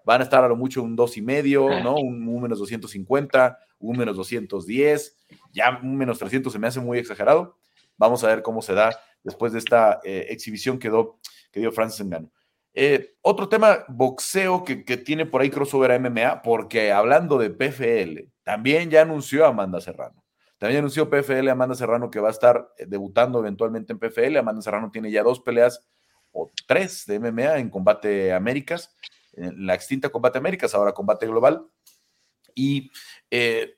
Van 0.06 0.22
a 0.22 0.24
estar 0.24 0.44
a 0.44 0.48
lo 0.48 0.56
mucho 0.56 0.84
un 0.84 0.96
2,5, 0.96 1.82
¿no? 1.82 1.96
Un, 1.98 2.28
un 2.28 2.42
menos 2.42 2.60
250, 2.60 3.58
un 3.80 3.98
menos 3.98 4.16
210, 4.16 5.18
ya 5.52 5.80
un 5.82 5.98
menos 5.98 6.20
300 6.20 6.54
se 6.54 6.60
me 6.60 6.68
hace 6.68 6.80
muy 6.80 7.00
exagerado. 7.00 7.58
Vamos 7.98 8.24
a 8.24 8.28
ver 8.28 8.44
cómo 8.44 8.62
se 8.62 8.74
da 8.74 9.00
después 9.24 9.54
de 9.54 9.60
esta 9.60 10.00
eh, 10.04 10.28
exhibición 10.30 10.78
que 10.78 10.92
que 11.52 11.60
dio 11.60 11.72
Francis 11.72 12.06
Ngannou. 12.06 12.32
Eh, 12.76 13.16
otro 13.22 13.48
tema, 13.48 13.86
boxeo 13.88 14.64
que, 14.64 14.84
que, 14.84 14.98
tiene 14.98 15.28
por 15.28 15.42
ahí 15.42 15.52
crossover 15.52 15.92
a 15.92 16.00
MMA, 16.00 16.42
porque 16.42 16.92
hablando 16.92 17.38
de 17.38 17.52
PFL, 17.52 18.32
también 18.44 18.90
ya 18.90 19.04
anunció 19.04 19.46
Amanda 19.46 19.80
Serrano. 19.80 20.24
También 20.64 20.80
anunció 20.80 21.10
PFL 21.10 21.50
Amanda 21.50 21.76
Serrano 21.76 22.10
que 22.10 22.22
va 22.22 22.30
a 22.30 22.32
estar 22.32 22.70
eh, 22.78 22.86
debutando 22.88 23.38
eventualmente 23.40 23.92
en 23.92 24.00
PFL. 24.00 24.38
Amanda 24.38 24.62
Serrano 24.62 24.92
tiene 24.92 25.12
ya 25.12 25.22
dos 25.22 25.42
peleas 25.42 25.86
o 26.32 26.54
tres 26.66 27.06
de 27.06 27.20
MMA 27.20 27.58
en 27.58 27.70
Combate 27.70 28.32
Américas, 28.32 28.96
en 29.34 29.66
la 29.68 29.76
extinta 29.76 30.08
Combate 30.08 30.38
Américas, 30.38 30.74
ahora 30.74 30.94
Combate 30.94 31.28
Global. 31.28 31.68
Y 32.56 32.92
eh, 33.30 33.76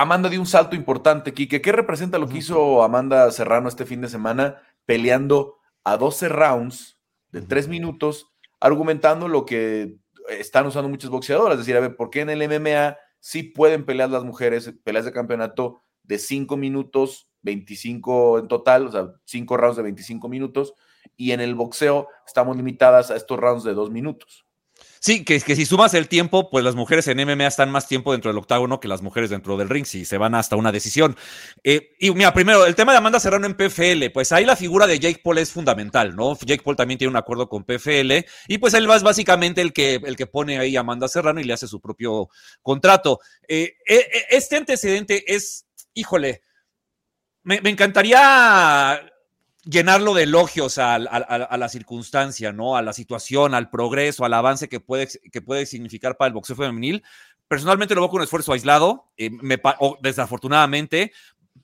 Amanda 0.00 0.30
dio 0.30 0.40
un 0.40 0.46
salto 0.46 0.76
importante, 0.76 1.34
Kike. 1.34 1.60
¿Qué 1.60 1.72
representa 1.72 2.16
lo 2.16 2.26
que 2.26 2.38
hizo 2.38 2.82
Amanda 2.82 3.30
Serrano 3.32 3.68
este 3.68 3.84
fin 3.84 4.00
de 4.00 4.08
semana 4.08 4.56
peleando 4.86 5.58
a 5.84 5.98
12 5.98 6.30
rounds 6.30 6.98
de 7.32 7.42
3 7.42 7.68
minutos, 7.68 8.32
argumentando 8.60 9.28
lo 9.28 9.44
que 9.44 9.98
están 10.30 10.66
usando 10.66 10.88
muchas 10.88 11.10
boxeadoras? 11.10 11.52
Es 11.52 11.66
decir, 11.66 11.76
a 11.76 11.80
ver, 11.80 11.96
¿por 11.96 12.08
qué 12.08 12.22
en 12.22 12.30
el 12.30 12.48
MMA 12.48 12.96
sí 13.18 13.42
pueden 13.42 13.84
pelear 13.84 14.08
las 14.08 14.24
mujeres, 14.24 14.72
peleas 14.84 15.04
de 15.04 15.12
campeonato 15.12 15.82
de 16.02 16.18
5 16.18 16.56
minutos, 16.56 17.28
25 17.42 18.38
en 18.38 18.48
total, 18.48 18.86
o 18.86 18.92
sea, 18.92 19.12
5 19.26 19.56
rounds 19.58 19.76
de 19.76 19.82
25 19.82 20.30
minutos, 20.30 20.72
y 21.14 21.32
en 21.32 21.42
el 21.42 21.54
boxeo 21.54 22.08
estamos 22.26 22.56
limitadas 22.56 23.10
a 23.10 23.16
estos 23.16 23.38
rounds 23.38 23.64
de 23.64 23.74
2 23.74 23.90
minutos? 23.90 24.46
Sí, 25.02 25.24
que, 25.24 25.40
que, 25.40 25.56
si 25.56 25.64
sumas 25.64 25.94
el 25.94 26.08
tiempo, 26.08 26.50
pues 26.50 26.62
las 26.62 26.74
mujeres 26.74 27.08
en 27.08 27.16
MMA 27.16 27.46
están 27.46 27.70
más 27.70 27.88
tiempo 27.88 28.12
dentro 28.12 28.30
del 28.30 28.36
octágono 28.36 28.80
que 28.80 28.88
las 28.88 29.00
mujeres 29.00 29.30
dentro 29.30 29.56
del 29.56 29.70
ring, 29.70 29.86
si 29.86 30.04
se 30.04 30.18
van 30.18 30.34
hasta 30.34 30.56
una 30.56 30.72
decisión. 30.72 31.16
Eh, 31.64 31.96
y 31.98 32.10
mira, 32.10 32.34
primero, 32.34 32.66
el 32.66 32.74
tema 32.74 32.92
de 32.92 32.98
Amanda 32.98 33.18
Serrano 33.18 33.46
en 33.46 33.56
PFL, 33.56 34.10
pues 34.12 34.30
ahí 34.30 34.44
la 34.44 34.56
figura 34.56 34.86
de 34.86 34.98
Jake 34.98 35.22
Paul 35.24 35.38
es 35.38 35.52
fundamental, 35.52 36.14
¿no? 36.14 36.36
Jake 36.38 36.62
Paul 36.62 36.76
también 36.76 36.98
tiene 36.98 37.12
un 37.12 37.16
acuerdo 37.16 37.48
con 37.48 37.64
PFL 37.64 38.26
y 38.46 38.58
pues 38.58 38.74
él 38.74 38.90
es 38.90 39.02
básicamente 39.02 39.62
el 39.62 39.72
que, 39.72 39.94
el 39.94 40.16
que 40.16 40.26
pone 40.26 40.58
ahí 40.58 40.76
a 40.76 40.80
Amanda 40.80 41.08
Serrano 41.08 41.40
y 41.40 41.44
le 41.44 41.54
hace 41.54 41.66
su 41.66 41.80
propio 41.80 42.28
contrato. 42.60 43.20
Eh, 43.48 43.76
eh, 43.88 44.06
este 44.28 44.58
antecedente 44.58 45.24
es, 45.34 45.64
híjole, 45.94 46.42
me 47.42 47.70
encantaría 47.70 49.00
llenarlo 49.64 50.14
de 50.14 50.24
elogios 50.24 50.78
a, 50.78 50.98
la 50.98 51.68
circunstancia, 51.68 52.52
¿no? 52.52 52.76
A 52.76 52.82
la 52.82 52.92
situación, 52.92 53.54
al 53.54 53.70
progreso, 53.70 54.24
al 54.24 54.34
avance 54.34 54.68
que 54.68 54.80
puede, 54.80 55.08
que 55.30 55.42
puede 55.42 55.66
significar 55.66 56.16
para 56.16 56.28
el 56.28 56.34
boxeo 56.34 56.56
femenil. 56.56 57.02
Personalmente 57.48 57.94
lo 57.94 58.02
veo 58.02 58.10
con 58.10 58.20
un 58.20 58.24
esfuerzo 58.24 58.52
aislado, 58.52 59.10
eh, 59.16 59.30
desafortunadamente. 60.00 61.12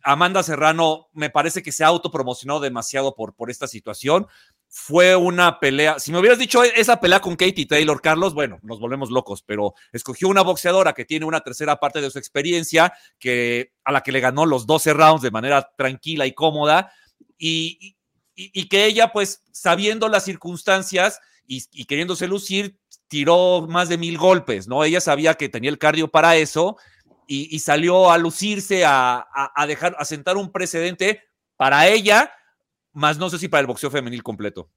Amanda 0.02 0.42
Serrano 0.42 1.08
me 1.12 1.30
parece 1.30 1.62
que 1.62 1.72
se 1.72 1.84
ha 1.84 1.88
autopromocionado 1.88 2.60
demasiado 2.60 3.14
por, 3.14 3.34
por 3.34 3.50
esta 3.50 3.66
situación. 3.66 4.26
Fue 4.68 5.16
una 5.16 5.58
pelea. 5.58 5.98
Si 5.98 6.12
me 6.12 6.18
hubieras 6.18 6.38
dicho 6.38 6.62
esa 6.62 7.00
pelea 7.00 7.20
con 7.20 7.36
Katie 7.36 7.66
Taylor, 7.66 8.00
Carlos, 8.02 8.34
bueno, 8.34 8.58
nos 8.62 8.78
volvemos 8.78 9.10
locos, 9.10 9.42
pero 9.42 9.74
escogió 9.92 10.28
una 10.28 10.42
boxeadora 10.42 10.92
que 10.92 11.04
tiene 11.04 11.24
una 11.24 11.40
tercera 11.40 11.76
parte 11.76 12.00
de 12.00 12.10
su 12.10 12.18
experiencia, 12.18 12.92
que, 13.18 13.72
a 13.84 13.92
la 13.92 14.02
que 14.02 14.12
le 14.12 14.20
ganó 14.20 14.44
los 14.44 14.66
12 14.66 14.92
rounds 14.92 15.22
de 15.22 15.30
manera 15.30 15.70
tranquila 15.76 16.26
y 16.26 16.34
cómoda 16.34 16.92
y, 17.38 17.96
y, 18.34 18.50
y, 18.60 18.68
que 18.68 18.86
ella, 18.86 19.12
pues, 19.12 19.42
sabiendo 19.52 20.08
las 20.08 20.24
circunstancias 20.24 21.20
y, 21.46 21.64
y, 21.72 21.84
queriéndose 21.84 22.26
lucir, 22.28 22.78
tiró 23.08 23.66
más 23.68 23.88
de 23.88 23.98
mil 23.98 24.18
golpes, 24.18 24.68
¿no? 24.68 24.84
Ella 24.84 25.00
sabía 25.00 25.34
que 25.34 25.48
tenía 25.48 25.70
el 25.70 25.78
cardio 25.78 26.08
para 26.08 26.36
eso 26.36 26.76
y, 27.26 27.58
salió 27.58 28.10
a 28.10 28.18
lucirse, 28.18 28.84
a, 28.84 29.16
a, 29.18 29.52
a, 29.54 29.66
dejar, 29.66 29.96
a 29.98 30.04
sentar 30.04 30.36
un 30.36 30.52
precedente 30.52 31.22
para 31.56 31.88
ella, 31.88 32.32
más 32.92 33.18
no 33.18 33.30
sé 33.30 33.38
si 33.38 33.48
para 33.48 33.60
el 33.60 33.66
boxeo 33.66 33.90
femenil 33.90 34.22
completo. 34.22 34.70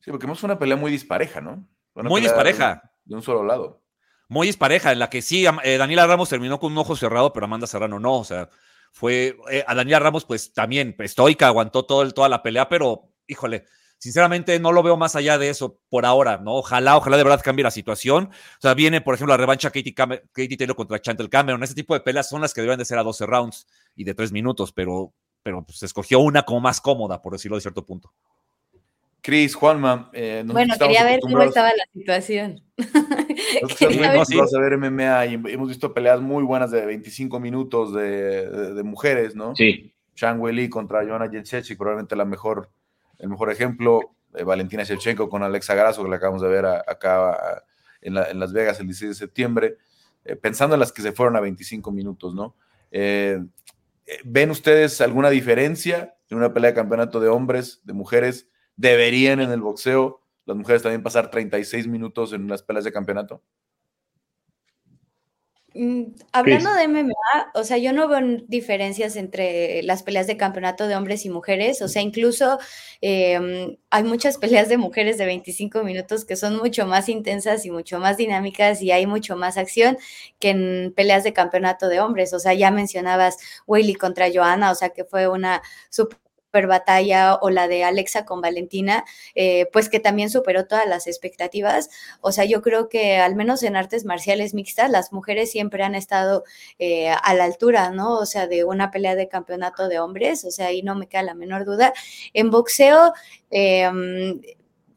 Sí, 0.00 0.10
porque 0.10 0.26
hemos 0.26 0.42
una 0.42 0.58
pelea 0.58 0.76
muy 0.76 0.90
dispareja, 0.90 1.40
¿no? 1.40 1.66
Una 1.94 2.08
muy 2.08 2.20
dispareja. 2.20 2.82
De, 3.04 3.10
de 3.10 3.14
un 3.16 3.22
solo 3.22 3.44
lado. 3.44 3.82
Muy 4.28 4.46
dispareja, 4.46 4.92
en 4.92 4.98
la 4.98 5.10
que 5.10 5.22
sí, 5.22 5.44
eh, 5.64 5.76
Daniela 5.76 6.06
Ramos 6.06 6.28
terminó 6.28 6.58
con 6.60 6.72
un 6.72 6.78
ojo 6.78 6.96
cerrado, 6.96 7.32
pero 7.32 7.46
Amanda 7.46 7.66
Serrano 7.66 7.98
no, 7.98 8.18
o 8.18 8.24
sea, 8.24 8.48
fue 8.90 9.36
eh, 9.50 9.64
a 9.66 9.74
Daniela 9.74 10.00
Ramos, 10.00 10.24
pues 10.24 10.52
también 10.52 10.94
estoica, 10.98 11.46
aguantó 11.46 11.84
todo 11.84 12.02
el, 12.02 12.14
toda 12.14 12.28
la 12.28 12.42
pelea, 12.42 12.68
pero 12.68 13.10
híjole, 13.26 13.64
sinceramente 14.00 14.58
no 14.58 14.72
lo 14.72 14.82
veo 14.82 14.96
más 14.96 15.14
allá 15.14 15.38
de 15.38 15.50
eso 15.50 15.78
por 15.88 16.06
ahora, 16.06 16.38
¿no? 16.38 16.54
Ojalá, 16.54 16.96
ojalá 16.96 17.16
de 17.16 17.22
verdad 17.22 17.42
cambie 17.44 17.62
la 17.62 17.70
situación. 17.70 18.24
O 18.24 18.60
sea, 18.60 18.74
viene, 18.74 19.00
por 19.00 19.14
ejemplo, 19.14 19.34
la 19.34 19.36
revancha 19.36 19.70
Katie, 19.70 19.94
Cam 19.94 20.10
Katie 20.32 20.56
Taylor 20.56 20.74
contra 20.74 21.00
Chantel 21.00 21.28
Cameron. 21.28 21.62
Ese 21.62 21.74
tipo 21.74 21.94
de 21.94 22.00
peleas 22.00 22.28
son 22.28 22.40
las 22.40 22.54
que 22.54 22.62
deben 22.62 22.78
de 22.78 22.84
ser 22.84 22.98
a 22.98 23.02
12 23.02 23.26
rounds 23.26 23.66
y 23.94 24.04
de 24.04 24.14
3 24.14 24.32
minutos, 24.32 24.72
pero, 24.72 25.12
pero 25.42 25.62
pues, 25.64 25.78
se 25.78 25.86
escogió 25.86 26.18
una 26.20 26.42
como 26.42 26.60
más 26.60 26.80
cómoda, 26.80 27.20
por 27.20 27.34
decirlo 27.34 27.56
de 27.56 27.60
cierto 27.60 27.84
punto. 27.84 28.12
Cris, 29.20 29.54
Juanma. 29.54 30.10
Eh, 30.14 30.42
bueno, 30.46 30.74
quería 30.78 31.04
ver 31.04 31.20
cómo 31.20 31.42
estaba 31.42 31.68
la 31.68 31.84
situación. 31.92 32.62
Nosotros 33.62 33.96
estamos 33.96 34.54
a 34.54 34.60
ver 34.60 34.78
MMA 34.78 35.26
y 35.26 35.34
hemos 35.34 35.68
visto 35.68 35.92
peleas 35.92 36.20
muy 36.20 36.44
buenas 36.44 36.70
de 36.70 36.84
25 36.84 37.40
minutos 37.40 37.94
de, 37.94 38.48
de, 38.48 38.74
de 38.74 38.82
mujeres, 38.82 39.34
¿no? 39.34 39.54
Sí. 39.54 39.92
Shang 40.14 40.40
Weili 40.40 40.68
contra 40.68 41.04
Joanna 41.04 41.30
Jędrzejczyk, 41.30 41.78
probablemente 41.78 42.14
la 42.14 42.24
mejor, 42.24 42.70
el 43.18 43.28
mejor 43.28 43.50
ejemplo. 43.50 44.14
Eh, 44.34 44.44
Valentina 44.44 44.84
Shevchenko 44.84 45.28
con 45.28 45.42
Alexa 45.42 45.74
Grasso, 45.74 46.04
que 46.04 46.10
la 46.10 46.16
acabamos 46.16 46.42
de 46.42 46.48
ver 46.48 46.64
a, 46.66 46.84
acá 46.86 47.30
a, 47.30 47.64
en, 48.00 48.14
la, 48.14 48.30
en, 48.30 48.38
Las 48.38 48.52
Vegas 48.52 48.78
el 48.80 48.86
16 48.86 49.10
de 49.10 49.14
septiembre. 49.14 49.76
Eh, 50.24 50.36
pensando 50.36 50.74
en 50.74 50.80
las 50.80 50.92
que 50.92 51.02
se 51.02 51.12
fueron 51.12 51.36
a 51.36 51.40
25 51.40 51.90
minutos, 51.90 52.34
¿no? 52.34 52.54
Eh, 52.90 53.42
¿Ven 54.24 54.50
ustedes 54.50 55.00
alguna 55.00 55.30
diferencia 55.30 56.14
en 56.28 56.38
una 56.38 56.52
pelea 56.52 56.70
de 56.70 56.76
campeonato 56.76 57.20
de 57.20 57.28
hombres, 57.28 57.80
de 57.84 57.92
mujeres? 57.92 58.48
¿Deberían 58.76 59.40
en 59.40 59.50
el 59.50 59.60
boxeo 59.60 60.19
las 60.50 60.58
mujeres 60.58 60.82
también 60.82 61.02
pasar 61.02 61.30
36 61.30 61.86
minutos 61.86 62.32
en 62.32 62.48
las 62.48 62.62
peleas 62.62 62.84
de 62.84 62.92
campeonato? 62.92 63.42
Mm, 65.72 66.14
hablando 66.32 66.74
de 66.74 66.88
MMA, 66.88 67.52
o 67.54 67.62
sea, 67.62 67.78
yo 67.78 67.92
no 67.92 68.08
veo 68.08 68.18
diferencias 68.48 69.14
entre 69.14 69.84
las 69.84 70.02
peleas 70.02 70.26
de 70.26 70.36
campeonato 70.36 70.88
de 70.88 70.96
hombres 70.96 71.24
y 71.24 71.30
mujeres, 71.30 71.80
o 71.80 71.86
sea, 71.86 72.02
incluso 72.02 72.58
eh, 73.00 73.78
hay 73.88 74.02
muchas 74.02 74.36
peleas 74.38 74.68
de 74.68 74.78
mujeres 74.78 75.16
de 75.16 75.26
25 75.26 75.84
minutos 75.84 76.24
que 76.24 76.34
son 76.34 76.56
mucho 76.56 76.86
más 76.86 77.08
intensas 77.08 77.64
y 77.66 77.70
mucho 77.70 78.00
más 78.00 78.16
dinámicas 78.16 78.82
y 78.82 78.90
hay 78.90 79.06
mucho 79.06 79.36
más 79.36 79.56
acción 79.56 79.96
que 80.40 80.50
en 80.50 80.92
peleas 80.96 81.22
de 81.22 81.32
campeonato 81.32 81.86
de 81.88 82.00
hombres, 82.00 82.32
o 82.34 82.40
sea, 82.40 82.52
ya 82.54 82.72
mencionabas 82.72 83.36
Willy 83.68 83.94
contra 83.94 84.26
Joana, 84.32 84.72
o 84.72 84.74
sea, 84.74 84.88
que 84.88 85.04
fue 85.04 85.28
una 85.28 85.62
super 85.88 86.18
batalla 86.52 87.36
o 87.36 87.50
la 87.50 87.68
de 87.68 87.84
Alexa 87.84 88.24
con 88.24 88.40
Valentina, 88.40 89.04
eh, 89.34 89.66
pues 89.72 89.88
que 89.88 90.00
también 90.00 90.30
superó 90.30 90.66
todas 90.66 90.86
las 90.86 91.06
expectativas. 91.06 91.90
O 92.20 92.32
sea, 92.32 92.44
yo 92.44 92.62
creo 92.62 92.88
que 92.88 93.16
al 93.16 93.36
menos 93.36 93.62
en 93.62 93.76
artes 93.76 94.04
marciales 94.04 94.54
mixtas, 94.54 94.90
las 94.90 95.12
mujeres 95.12 95.50
siempre 95.50 95.84
han 95.84 95.94
estado 95.94 96.44
eh, 96.78 97.10
a 97.10 97.34
la 97.34 97.44
altura, 97.44 97.90
¿no? 97.90 98.18
O 98.18 98.26
sea, 98.26 98.46
de 98.46 98.64
una 98.64 98.90
pelea 98.90 99.14
de 99.14 99.28
campeonato 99.28 99.88
de 99.88 100.00
hombres, 100.00 100.44
o 100.44 100.50
sea, 100.50 100.66
ahí 100.66 100.82
no 100.82 100.94
me 100.94 101.08
queda 101.08 101.22
la 101.22 101.34
menor 101.34 101.64
duda. 101.64 101.92
En 102.34 102.50
boxeo, 102.50 103.12
eh, 103.50 103.90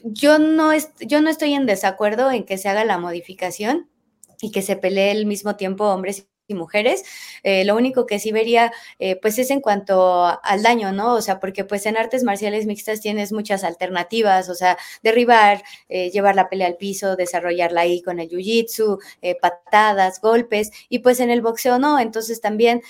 yo, 0.04 0.40
no 0.40 0.72
yo 1.00 1.22
no 1.22 1.30
estoy 1.30 1.54
en 1.54 1.66
desacuerdo 1.66 2.32
en 2.32 2.46
que 2.46 2.58
se 2.58 2.70
haga 2.70 2.84
la 2.86 2.98
modificación 2.98 3.90
y 4.42 4.52
que 4.52 4.62
se 4.62 4.76
pelee 4.76 5.12
al 5.12 5.26
mismo 5.26 5.56
tiempo 5.56 5.86
hombres 5.86 6.28
y 6.48 6.54
mujeres. 6.56 7.04
Eh, 7.44 7.66
lo 7.66 7.76
único 7.76 8.06
que 8.06 8.20
sí 8.20 8.32
vería, 8.32 8.72
eh, 9.00 9.16
pues 9.22 9.40
es 9.40 9.50
en 9.52 9.62
cuanto 9.62 10.26
al 10.44 10.64
daño, 10.64 10.92
¿no? 10.92 11.14
O 11.14 11.22
sea, 11.22 11.40
porque 11.40 11.64
pues 11.66 11.86
en 11.86 11.98
artes 11.98 12.24
marciales 12.24 12.66
mixtas 12.66 13.02
tienes 13.02 13.32
muchas 13.32 13.64
alternativas, 13.64 14.50
o 14.50 14.56
sea, 14.56 14.78
derribar, 15.02 15.64
eh, 15.90 16.10
llevar 16.12 16.36
la 16.36 16.50
pelea 16.50 16.68
al 16.68 16.78
piso, 16.78 17.16
desarrollarla 17.16 17.82
ahí 17.82 18.02
con 18.02 18.20
el 18.20 18.30
jiu-jitsu, 18.30 19.00
patadas, 19.42 20.20
golpes, 20.22 20.72
y 20.90 21.00
pues 21.00 21.20
en 21.20 21.30
el 21.30 21.42
boxeo 21.42 21.80
no. 21.80 22.00
Entonces 22.00 22.42
también 22.42 22.82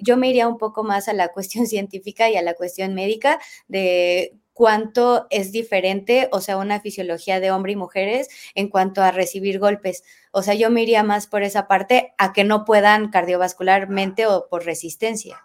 yo 0.00 0.16
me 0.16 0.28
iría 0.30 0.48
un 0.48 0.58
poco 0.58 0.84
más 0.84 1.08
a 1.08 1.12
la 1.12 1.28
cuestión 1.32 1.66
científica 1.66 2.30
y 2.30 2.36
a 2.36 2.42
la 2.42 2.54
cuestión 2.54 2.94
médica 2.94 3.38
de 3.68 4.34
cuánto 4.56 5.26
es 5.28 5.52
diferente, 5.52 6.30
o 6.32 6.40
sea, 6.40 6.56
una 6.56 6.80
fisiología 6.80 7.40
de 7.40 7.50
hombre 7.50 7.72
y 7.72 7.76
mujeres 7.76 8.28
en 8.54 8.68
cuanto 8.70 9.02
a 9.02 9.10
recibir 9.10 9.58
golpes. 9.58 10.02
O 10.38 10.42
sea, 10.42 10.52
yo 10.52 10.70
me 10.70 10.82
iría 10.82 11.02
más 11.02 11.26
por 11.26 11.42
esa 11.42 11.66
parte 11.66 12.12
a 12.18 12.34
que 12.34 12.44
no 12.44 12.66
puedan 12.66 13.08
cardiovascularmente 13.08 14.26
o 14.26 14.48
por 14.50 14.66
resistencia. 14.66 15.42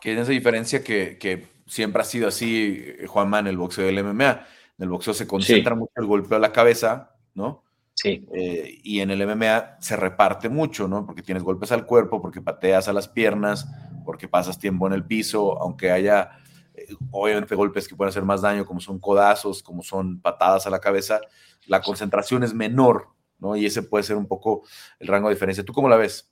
Que 0.00 0.12
es 0.12 0.20
esa 0.20 0.30
diferencia 0.30 0.84
que, 0.84 1.18
que, 1.18 1.48
siempre 1.66 2.02
ha 2.02 2.04
sido 2.04 2.28
así, 2.28 2.86
Juanma, 3.08 3.40
en 3.40 3.48
el 3.48 3.56
boxeo 3.56 3.84
del 3.86 4.04
MMA. 4.04 4.30
En 4.30 4.84
el 4.84 4.88
boxeo 4.88 5.12
se 5.12 5.26
concentra 5.26 5.74
sí. 5.74 5.78
mucho 5.80 5.92
el 5.96 6.06
golpeo 6.06 6.36
a 6.36 6.40
la 6.40 6.52
cabeza, 6.52 7.16
¿no? 7.34 7.64
Sí. 7.94 8.24
Eh, 8.32 8.78
y 8.84 9.00
en 9.00 9.10
el 9.10 9.26
MMA 9.26 9.78
se 9.80 9.96
reparte 9.96 10.48
mucho, 10.48 10.86
¿no? 10.86 11.04
Porque 11.04 11.22
tienes 11.22 11.42
golpes 11.42 11.72
al 11.72 11.84
cuerpo, 11.84 12.22
porque 12.22 12.40
pateas 12.40 12.86
a 12.86 12.92
las 12.92 13.08
piernas, 13.08 13.66
porque 14.04 14.28
pasas 14.28 14.60
tiempo 14.60 14.86
en 14.86 14.92
el 14.92 15.04
piso, 15.04 15.60
aunque 15.60 15.90
haya 15.90 16.30
eh, 16.74 16.86
obviamente 17.10 17.56
golpes 17.56 17.88
que 17.88 17.96
pueden 17.96 18.10
hacer 18.10 18.22
más 18.22 18.40
daño, 18.40 18.64
como 18.64 18.78
son 18.78 19.00
codazos, 19.00 19.64
como 19.64 19.82
son 19.82 20.20
patadas 20.20 20.64
a 20.68 20.70
la 20.70 20.78
cabeza, 20.78 21.20
la 21.66 21.82
concentración 21.82 22.44
es 22.44 22.54
menor, 22.54 23.17
¿no? 23.38 23.56
Y 23.56 23.66
ese 23.66 23.82
puede 23.82 24.04
ser 24.04 24.16
un 24.16 24.26
poco 24.26 24.64
el 24.98 25.08
rango 25.08 25.28
de 25.28 25.34
diferencia. 25.34 25.64
¿Tú 25.64 25.72
cómo 25.72 25.88
la 25.88 25.96
ves? 25.96 26.30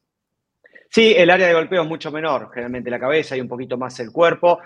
Sí, 0.91 1.15
el 1.17 1.31
área 1.31 1.49
de 1.49 1.55
golpeo 1.55 1.83
es 1.83 1.89
mucho 1.89 2.11
menor, 2.11 2.51
generalmente 2.51 2.91
la 2.91 3.01
cabeza 3.01 3.37
y 3.37 3.41
un 3.41 3.49
poquito 3.49 3.77
más 3.77 3.99
el 4.01 4.13
cuerpo. 4.13 4.61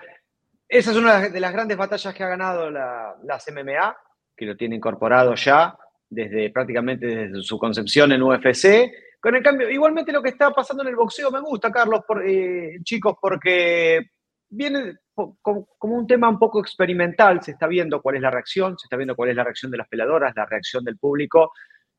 Esa 0.69 0.91
es 0.93 0.97
una 0.97 1.29
de 1.29 1.41
las 1.41 1.53
grandes 1.53 1.77
batallas 1.77 2.15
que 2.15 2.23
ha 2.23 2.29
ganado 2.29 2.71
la, 2.71 3.17
las 3.25 3.47
MMA, 3.51 3.97
que 4.37 4.47
lo 4.47 4.57
tiene 4.57 4.77
incorporado 4.77 5.35
ya 5.35 5.77
desde 6.09 6.51
prácticamente 6.51 7.07
desde 7.07 7.43
su 7.43 7.59
concepción 7.59 8.13
en 8.13 8.23
UFC. 8.23 8.91
Con 9.21 9.35
el 9.37 9.43
cambio, 9.43 9.71
igualmente 9.71 10.13
lo 10.13 10.23
que 10.23 10.31
está 10.31 10.51
pasando 10.51 10.83
en 10.83 10.91
el 10.91 10.97
boxeo 10.97 11.31
me 11.31 11.41
gusta, 11.41 11.71
Carlos, 11.71 12.03
por, 12.07 12.27
eh, 12.27 12.79
chicos, 12.83 13.17
porque 13.21 14.11
viene 14.49 14.97
como, 15.15 15.67
un 15.81 16.07
tema 16.07 16.29
un 16.29 16.39
poco 16.39 16.61
experimental, 16.61 17.43
se 17.43 17.53
está 17.53 17.67
viendo 17.67 18.01
cuál 18.01 18.17
es 18.17 18.23
la 18.23 18.31
reacción, 18.31 18.79
se 18.79 18.87
está 18.87 18.97
viendo 18.97 19.15
cuál 19.15 19.31
es 19.31 19.37
la 19.37 19.45
reacción 19.45 19.71
de 19.71 19.79
las 19.79 19.89
peladoras, 19.89 20.35
la 20.35 20.47
reacción 20.47 20.85
del 20.85 20.99
público. 20.99 21.53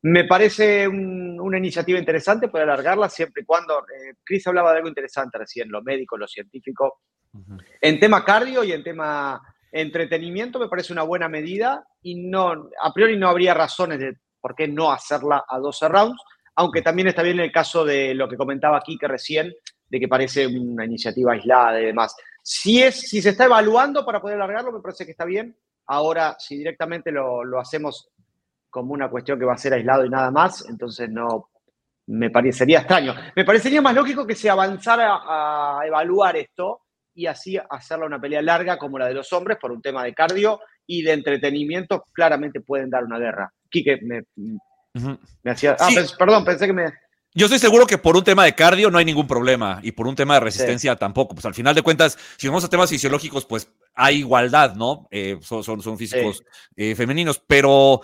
Me 0.03 0.25
parece 0.25 0.87
una 0.87 1.57
iniciativa 1.57 1.99
interesante 1.99 2.47
para 2.47 2.63
alargarla 2.63 3.07
siempre 3.07 3.43
y 3.43 3.45
cuando, 3.45 3.79
eh, 3.79 4.15
Chris 4.23 4.47
hablaba 4.47 4.71
de 4.71 4.77
algo 4.77 4.89
interesante 4.89 5.37
recién, 5.37 5.69
lo 5.69 5.83
médico, 5.83 6.17
lo 6.17 6.27
científico. 6.27 7.01
En 7.79 7.99
tema 7.99 8.25
cardio 8.25 8.63
y 8.63 8.71
en 8.71 8.83
tema 8.83 9.41
entretenimiento 9.71 10.59
me 10.59 10.67
parece 10.67 10.91
una 10.91 11.03
buena 11.03 11.29
medida 11.29 11.87
y 12.01 12.15
no, 12.15 12.69
a 12.81 12.93
priori 12.93 13.15
no 13.17 13.29
habría 13.29 13.53
razones 13.53 13.99
de 13.99 14.17
por 14.41 14.55
qué 14.55 14.67
no 14.67 14.91
hacerla 14.91 15.45
a 15.47 15.59
12 15.59 15.87
rounds, 15.87 16.21
aunque 16.55 16.81
también 16.81 17.07
está 17.07 17.21
bien 17.21 17.39
el 17.39 17.51
caso 17.51 17.85
de 17.85 18.13
lo 18.13 18.27
que 18.27 18.37
comentaba 18.37 18.77
aquí 18.77 18.97
que 18.97 19.07
recién, 19.07 19.53
de 19.87 19.99
que 19.99 20.07
parece 20.07 20.47
una 20.47 20.85
iniciativa 20.85 21.33
aislada 21.33 21.79
y 21.79 21.85
demás. 21.85 22.15
Si, 22.43 22.81
es, 22.81 22.99
si 22.99 23.21
se 23.21 23.29
está 23.29 23.45
evaluando 23.45 24.05
para 24.05 24.19
poder 24.19 24.35
alargarlo, 24.37 24.71
me 24.71 24.81
parece 24.81 25.05
que 25.05 25.11
está 25.11 25.25
bien. 25.25 25.55
Ahora, 25.85 26.35
si 26.39 26.57
directamente 26.57 27.11
lo, 27.11 27.43
lo 27.43 27.59
hacemos 27.59 28.09
como 28.71 28.93
una 28.93 29.09
cuestión 29.09 29.37
que 29.37 29.45
va 29.45 29.53
a 29.53 29.57
ser 29.57 29.73
aislado 29.73 30.05
y 30.05 30.09
nada 30.09 30.31
más, 30.31 30.67
entonces 30.67 31.09
no 31.09 31.49
me 32.07 32.31
parecería 32.31 32.79
extraño. 32.79 33.13
Me 33.35 33.45
parecería 33.45 33.81
más 33.81 33.93
lógico 33.93 34.25
que 34.25 34.35
se 34.35 34.49
avanzara 34.49 35.19
a 35.23 35.81
evaluar 35.85 36.37
esto 36.37 36.81
y 37.13 37.27
así 37.27 37.59
hacerla 37.69 38.05
una 38.05 38.19
pelea 38.19 38.41
larga 38.41 38.77
como 38.77 38.97
la 38.97 39.07
de 39.07 39.13
los 39.13 39.31
hombres 39.33 39.57
por 39.61 39.71
un 39.71 39.81
tema 39.81 40.03
de 40.03 40.13
cardio 40.13 40.59
y 40.87 41.03
de 41.03 41.13
entretenimiento, 41.13 42.03
claramente 42.13 42.61
pueden 42.61 42.89
dar 42.89 43.03
una 43.03 43.19
guerra. 43.19 43.51
Quique, 43.69 43.99
me, 44.01 44.23
me 45.43 45.51
hacía... 45.51 45.75
Ah, 45.79 45.89
perdón, 46.17 46.43
pensé 46.43 46.65
que 46.65 46.73
me... 46.73 46.91
Yo 47.33 47.45
estoy 47.45 47.59
seguro 47.59 47.87
que 47.87 47.97
por 47.97 48.17
un 48.17 48.25
tema 48.25 48.43
de 48.43 48.53
cardio 48.53 48.91
no 48.91 48.97
hay 48.97 49.05
ningún 49.05 49.27
problema 49.27 49.79
y 49.83 49.93
por 49.93 50.05
un 50.05 50.15
tema 50.15 50.33
de 50.33 50.41
resistencia 50.41 50.97
tampoco. 50.97 51.33
Pues 51.33 51.45
al 51.45 51.53
final 51.53 51.73
de 51.73 51.81
cuentas, 51.81 52.17
si 52.37 52.47
vamos 52.47 52.63
a 52.65 52.69
temas 52.69 52.89
fisiológicos, 52.89 53.45
pues 53.45 53.71
hay 53.93 54.17
igualdad, 54.17 54.75
¿no? 54.75 55.07
Eh, 55.11 55.39
son, 55.41 55.63
son, 55.63 55.97
físicos 55.97 56.43
eh, 56.75 56.93
femeninos, 56.93 57.41
pero, 57.47 58.01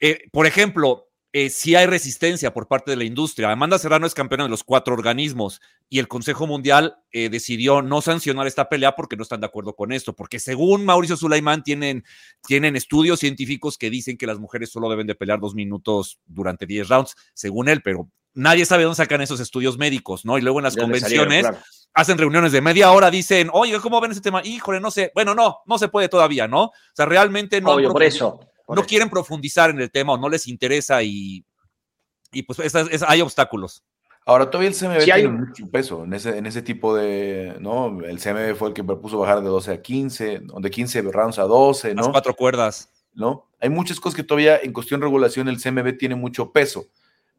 eh, 0.00 0.28
por 0.32 0.46
ejemplo, 0.46 1.08
eh, 1.32 1.50
si 1.50 1.74
hay 1.74 1.84
resistencia 1.84 2.54
por 2.54 2.68
parte 2.68 2.90
de 2.90 2.96
la 2.96 3.04
industria. 3.04 3.50
Amanda 3.50 3.78
Serrano 3.78 4.06
es 4.06 4.14
campeona 4.14 4.44
de 4.44 4.50
los 4.50 4.64
cuatro 4.64 4.94
organismos 4.94 5.60
y 5.90 5.98
el 5.98 6.08
Consejo 6.08 6.46
Mundial 6.46 6.96
eh, 7.12 7.28
decidió 7.28 7.82
no 7.82 8.00
sancionar 8.00 8.46
esta 8.46 8.70
pelea 8.70 8.96
porque 8.96 9.14
no 9.14 9.24
están 9.24 9.40
de 9.40 9.46
acuerdo 9.46 9.74
con 9.74 9.92
esto, 9.92 10.16
porque 10.16 10.38
según 10.38 10.86
Mauricio 10.86 11.18
Sulaimán 11.18 11.62
tienen, 11.62 12.02
tienen 12.46 12.76
estudios 12.76 13.20
científicos 13.20 13.76
que 13.76 13.90
dicen 13.90 14.16
que 14.16 14.26
las 14.26 14.38
mujeres 14.38 14.70
solo 14.70 14.88
deben 14.88 15.06
de 15.06 15.14
pelear 15.14 15.38
dos 15.38 15.54
minutos 15.54 16.18
durante 16.24 16.64
diez 16.64 16.88
rounds, 16.88 17.14
según 17.34 17.68
él, 17.68 17.82
pero 17.82 18.08
nadie 18.32 18.64
sabe 18.64 18.84
dónde 18.84 18.96
sacan 18.96 19.20
esos 19.20 19.38
estudios 19.38 19.76
médicos, 19.76 20.24
¿no? 20.24 20.38
Y 20.38 20.40
luego 20.40 20.60
en 20.60 20.64
las 20.64 20.76
convenciones 20.76 21.46
hacen 21.92 22.16
reuniones 22.16 22.52
de 22.52 22.62
media 22.62 22.90
hora, 22.90 23.10
dicen, 23.10 23.50
oye, 23.52 23.78
¿cómo 23.80 24.00
ven 24.00 24.12
ese 24.12 24.22
tema? 24.22 24.40
Híjole, 24.44 24.80
no 24.80 24.90
sé, 24.90 25.12
bueno, 25.14 25.34
no, 25.34 25.58
no 25.66 25.78
se 25.78 25.88
puede 25.88 26.08
todavía, 26.08 26.48
¿no? 26.48 26.64
O 26.64 26.72
sea, 26.94 27.04
realmente 27.04 27.60
no. 27.60 27.72
Obvio, 27.72 27.92
por 27.92 28.02
eso 28.02 28.40
no 28.74 28.84
quieren 28.84 29.10
profundizar 29.10 29.70
en 29.70 29.80
el 29.80 29.90
tema 29.90 30.12
o 30.12 30.18
no 30.18 30.28
les 30.28 30.46
interesa 30.46 31.02
y, 31.02 31.44
y 32.32 32.42
pues 32.42 32.74
hay 33.06 33.20
obstáculos. 33.20 33.82
Ahora, 34.28 34.50
todavía 34.50 34.68
el 34.68 34.76
CMB 34.76 35.04
tiene 35.04 35.28
mucho 35.28 35.70
peso 35.70 36.04
en 36.04 36.12
ese, 36.12 36.36
en 36.36 36.44
ese 36.44 36.60
tipo 36.60 36.94
de, 36.94 37.56
¿no? 37.60 38.04
El 38.04 38.20
CMB 38.20 38.56
fue 38.56 38.68
el 38.68 38.74
que 38.74 38.84
propuso 38.84 39.18
bajar 39.18 39.40
de 39.40 39.48
12 39.48 39.72
a 39.72 39.80
15, 39.80 40.42
de 40.60 40.70
15 40.70 41.00
rounds 41.00 41.38
a 41.38 41.44
12, 41.44 41.94
¿no? 41.94 42.02
Las 42.02 42.10
cuatro 42.10 42.36
cuerdas. 42.36 42.90
¿No? 43.14 43.48
Hay 43.58 43.70
muchas 43.70 43.98
cosas 43.98 44.16
que 44.16 44.22
todavía 44.22 44.58
en 44.62 44.74
cuestión 44.74 45.00
de 45.00 45.06
regulación 45.06 45.48
el 45.48 45.60
CMB 45.60 45.96
tiene 45.96 46.14
mucho 46.14 46.52
peso. 46.52 46.88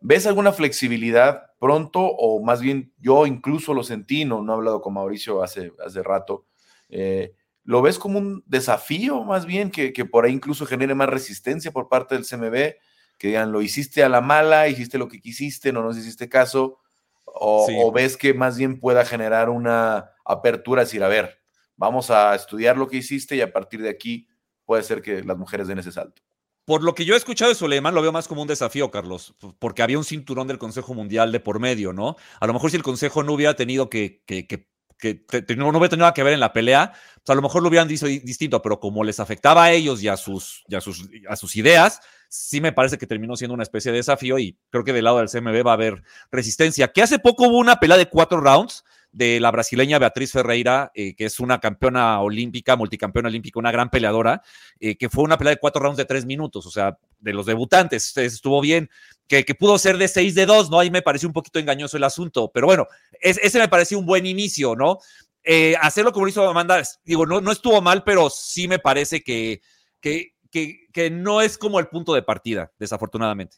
¿Ves 0.02 0.26
alguna 0.26 0.52
flexibilidad 0.52 1.52
pronto 1.60 2.00
o 2.00 2.44
más 2.44 2.60
bien 2.60 2.92
yo 3.00 3.28
incluso 3.28 3.76
lo 3.76 3.84
sentí, 3.84 4.26
no, 4.26 4.42
no 4.42 4.54
he 4.54 4.56
hablado 4.56 4.82
con 4.82 4.96
Mauricio 4.96 5.44
hace, 5.44 5.72
hace 5.86 6.02
rato, 6.02 6.46
eh, 6.90 7.34
¿Lo 7.70 7.84
ves 7.84 8.00
como 8.00 8.18
un 8.18 8.44
desafío 8.48 9.24
más 9.24 9.46
bien 9.46 9.70
que, 9.70 9.94
por 10.04 10.26
ahí 10.26 10.34
incluso 10.34 10.66
genere 10.66 10.96
más 10.96 11.08
resistencia 11.08 11.72
por 11.72 11.88
parte 11.88 12.16
del 12.16 12.26
CMB? 12.26 12.74
Que 13.20 13.28
digan, 13.28 13.52
lo 13.52 13.62
hiciste 13.62 14.04
a 14.04 14.10
la 14.10 14.22
mala, 14.22 14.68
hiciste 14.68 14.98
lo 14.98 15.08
que 15.08 15.22
quisiste, 15.22 15.72
no 15.72 15.84
nos 15.84 15.96
hiciste 15.96 16.28
caso, 16.28 16.80
o, 17.26 17.92
ves 17.92 18.18
que 18.18 18.34
más 18.34 18.58
bien 18.58 18.80
pueda 18.80 19.06
generar 19.06 19.52
una 19.52 20.10
apertura, 20.26 20.82
decir, 20.82 21.04
a 21.04 21.10
ver, 21.10 21.42
vamos 21.76 22.10
a 22.10 22.34
estudiar 22.34 22.76
lo 22.76 22.88
que 22.88 22.98
hiciste 22.98 23.36
y 23.36 23.42
a 23.42 23.54
partir 23.54 23.84
de 23.84 23.90
aquí 23.90 24.28
puede 24.66 24.82
ser 24.82 25.04
que 25.04 25.24
las 25.24 25.38
mujeres 25.38 25.68
den 25.68 25.78
ese 25.78 25.92
salto. 25.92 26.24
Por 26.66 26.82
lo 26.82 26.96
que 26.96 27.06
yo 27.06 27.14
he 27.14 27.18
escuchado 27.18 27.50
de 27.50 27.56
Soleiman, 27.56 27.94
lo 27.94 28.02
veo 28.02 28.12
más 28.12 28.28
como 28.28 28.42
un 28.42 28.48
desafío, 28.48 28.90
Carlos, 28.90 29.36
porque 29.60 29.84
había 29.84 30.00
un 30.00 30.06
cinturón 30.06 30.48
del 30.48 30.58
Consejo 30.58 30.96
Mundial 30.96 31.32
de 31.32 31.40
por 31.40 31.60
medio, 31.60 31.94
¿no? 31.94 32.16
A 32.40 32.48
lo 32.48 32.54
mejor 32.54 32.72
si 32.72 32.78
el 32.78 32.84
Consejo 32.84 33.22
no 33.22 33.34
hubiera 33.34 33.56
tenido 33.56 33.92
que, 33.92 34.24
que, 34.26 34.48
que 34.48 34.68
que 35.00 35.24
no, 35.56 35.70
hubiera 35.70 35.90
tenido 35.90 35.98
nada 35.98 36.14
que 36.14 36.24
ver 36.24 36.34
en 36.34 36.40
la 36.40 36.54
pelea, 36.54 36.92
pues 37.16 37.30
a 37.30 37.36
lo 37.36 37.42
mejor 37.42 37.64
lo 37.64 37.70
hubieran 37.70 37.88
dicho 37.88 38.06
distinto, 38.06 38.62
pero 38.62 38.80
como 38.80 39.04
les 39.04 39.20
afectaba 39.20 39.64
a 39.64 39.72
ellos 39.72 40.04
y 40.04 40.10
a 40.10 40.18
sus, 40.18 40.64
y 40.68 40.76
a 40.76 40.82
sus, 40.82 41.10
a 41.28 41.36
sus 41.36 41.56
ideas, 41.56 42.02
sí 42.28 42.62
me 42.62 42.74
parece 42.74 42.98
que 42.98 43.08
terminó 43.08 43.36
siendo 43.36 43.54
una 43.54 43.64
especie 43.64 43.92
de 43.92 43.98
desafío 43.98 44.38
y 44.38 44.58
creo 44.70 44.84
que 44.84 44.94
del 44.94 45.06
lado 45.06 45.18
del 45.18 45.30
CMB 45.30 45.66
va 45.66 45.72
a 45.72 45.76
haber 45.76 46.04
resistencia. 46.32 46.90
Que 46.90 47.02
hace 47.02 47.18
poco 47.18 47.48
hubo 47.48 47.58
una 47.58 47.80
pelea 47.80 47.98
de 47.98 48.08
cuatro 48.08 48.42
rounds 48.42 48.84
de 49.12 49.40
la 49.40 49.52
brasileña 49.52 50.00
Beatriz 50.00 50.32
Ferreira, 50.32 50.92
eh, 50.94 51.16
que 51.16 51.26
es 51.26 51.40
una 51.40 51.60
campeona 51.60 52.22
olímpica, 52.22 52.76
multicampeona 52.76 53.30
olímpica, 53.30 53.60
una 53.60 53.72
gran 53.72 53.90
peleadora, 53.90 54.42
eh, 54.80 54.98
que 54.98 55.10
fue 55.10 55.24
una 55.24 55.38
pelea 55.38 55.56
de 55.56 55.60
cuatro 55.60 55.82
rounds 55.82 55.98
de 55.98 56.06
tres 56.06 56.26
minutos, 56.26 56.66
o 56.66 56.72
sea, 56.72 56.98
de 57.20 57.34
los 57.34 57.46
debutantes, 57.46 58.16
estuvo 58.18 58.62
bien, 58.62 58.90
que, 59.28 59.44
pudo 59.56 59.78
ser 59.78 59.98
de 59.98 60.08
seis 60.08 60.36
de 60.36 60.46
dos, 60.46 60.70
¿no? 60.70 60.80
Ahí 60.80 60.92
me 60.92 61.02
pareció 61.02 61.28
un 61.28 61.34
poquito 61.34 61.60
engañoso 61.60 61.98
el 61.98 62.04
asunto, 62.04 62.52
pero 62.54 62.68
bueno, 62.68 62.88
ese 63.20 63.60
me 63.60 63.68
pareció 63.68 64.00
un 64.00 64.06
buen 64.06 64.26
inicio, 64.26 64.76
¿no? 64.76 65.00
Eh, 65.44 65.76
hacerlo 65.82 66.12
como 66.12 66.26
lo 66.26 66.30
hizo 66.30 66.48
Amanda, 66.48 66.82
digo, 67.04 67.26
no, 67.26 67.42
no 67.42 67.52
estuvo 67.52 67.82
mal, 67.82 68.04
pero 68.04 68.30
sí 68.30 68.68
me 68.68 68.80
parece 68.80 69.24
que, 69.24 69.62
que, 70.00 70.36
que 70.52 71.10
no 71.10 71.42
es 71.42 71.58
como 71.58 71.80
el 71.80 71.88
punto 71.88 72.14
de 72.14 72.22
partida, 72.22 72.72
desafortunadamente. 72.78 73.58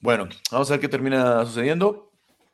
Bueno, 0.00 0.28
vamos 0.50 0.68
a 0.68 0.74
ver 0.74 0.80
qué 0.80 0.88
termina 0.88 1.44
sucediendo 1.44 2.05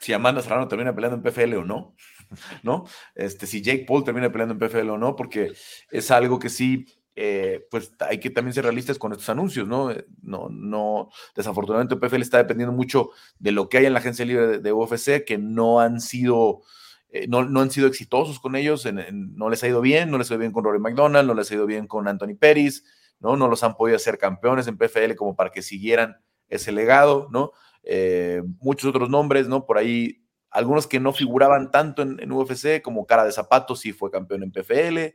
si 0.02 0.12
Amanda 0.12 0.42
Serrano 0.42 0.66
termina 0.66 0.92
peleando 0.92 1.16
en 1.16 1.22
PFL 1.22 1.54
o 1.54 1.64
no, 1.64 1.94
¿no? 2.64 2.84
Este, 3.14 3.46
si 3.46 3.62
Jake 3.62 3.84
Paul 3.86 4.02
termina 4.02 4.32
peleando 4.32 4.54
en 4.54 4.58
PFL 4.58 4.90
o 4.90 4.98
no, 4.98 5.14
porque 5.14 5.52
es 5.90 6.10
algo 6.10 6.40
que 6.40 6.48
sí, 6.48 6.86
eh, 7.14 7.66
pues 7.70 7.92
hay 8.00 8.18
que 8.18 8.30
también 8.30 8.52
ser 8.52 8.64
realistas 8.64 8.98
con 8.98 9.12
estos 9.12 9.28
anuncios, 9.28 9.68
¿no? 9.68 9.92
Eh, 9.92 10.04
no, 10.22 10.48
no, 10.50 11.10
desafortunadamente 11.36 11.96
PFL 11.96 12.20
está 12.20 12.38
dependiendo 12.38 12.72
mucho 12.72 13.10
de 13.38 13.52
lo 13.52 13.68
que 13.68 13.78
hay 13.78 13.86
en 13.86 13.92
la 13.92 14.00
agencia 14.00 14.24
libre 14.24 14.58
de, 14.58 14.72
UFC, 14.72 15.24
que 15.24 15.38
no 15.38 15.78
han 15.80 16.00
sido... 16.00 16.62
Eh, 17.10 17.28
no, 17.28 17.44
no, 17.44 17.60
han 17.60 17.70
sido 17.70 17.86
exitosos 17.86 18.40
con 18.40 18.56
ellos, 18.56 18.88
no 19.12 19.50
les 19.50 19.62
ha 19.62 19.68
ido 19.68 19.82
bien, 19.82 20.10
no 20.10 20.18
les 20.18 20.30
ha 20.30 20.34
ido 20.34 20.40
bien 20.40 20.52
con 20.52 20.64
Rory 20.64 20.80
McDonald, 20.80 21.28
no 21.28 21.34
les 21.34 21.48
ha 21.50 21.54
ido 21.54 21.66
bien 21.66 21.86
con 21.86 22.08
Anthony 22.08 22.34
Peris, 22.40 22.84
¿no? 23.20 23.36
No 23.36 23.48
los 23.48 23.62
han 23.62 23.76
podido 23.76 23.96
hacer 23.96 24.18
campeones 24.18 24.66
en 24.66 24.78
PFL 24.78 25.14
como 25.14 25.36
para 25.36 25.50
que 25.50 25.62
siguieran 25.62 26.16
ese 26.48 26.72
legado, 26.72 27.28
¿no? 27.30 27.52
Eh, 27.82 28.42
muchos 28.60 28.88
otros 28.90 29.10
nombres, 29.10 29.48
¿no? 29.48 29.66
Por 29.66 29.78
ahí, 29.78 30.24
algunos 30.50 30.86
que 30.86 31.00
no 31.00 31.12
figuraban 31.12 31.70
tanto 31.70 32.02
en, 32.02 32.30
UFC, 32.30 32.80
como 32.82 33.06
Cara 33.06 33.24
de 33.24 33.32
Zapatos, 33.32 33.80
sí 33.80 33.92
fue 33.92 34.10
campeón 34.10 34.42
en 34.42 34.52
PFL, 34.52 35.14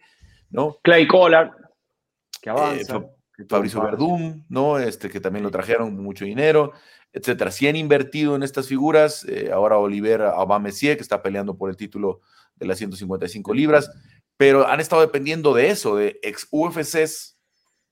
¿no? 0.49 0.77
Clay 0.83 1.07
Collar, 1.07 1.51
que 2.41 2.49
avanza. 2.49 2.97
Eh, 2.97 3.45
Fabricio 3.47 3.81
Verdún, 3.83 4.45
¿no? 4.49 4.79
Este, 4.79 5.09
que 5.09 5.19
también 5.19 5.43
lo 5.43 5.51
trajeron 5.51 5.95
mucho 5.95 6.25
dinero, 6.25 6.73
etcétera. 7.13 7.51
Si 7.51 7.67
han 7.67 7.75
invertido 7.75 8.35
en 8.35 8.41
estas 8.41 8.67
figuras, 8.67 9.25
eh, 9.29 9.51
ahora 9.53 9.77
Oliver 9.77 10.23
Aubameyang, 10.23 10.95
que 10.95 11.03
está 11.03 11.21
peleando 11.21 11.55
por 11.55 11.69
el 11.69 11.77
título 11.77 12.21
de 12.55 12.65
las 12.65 12.79
155 12.79 13.53
libras, 13.53 13.91
pero 14.37 14.67
han 14.67 14.79
estado 14.79 15.01
dependiendo 15.01 15.53
de 15.53 15.69
eso, 15.69 15.95
de 15.95 16.19
ex 16.23 16.47
UFCs 16.49 17.39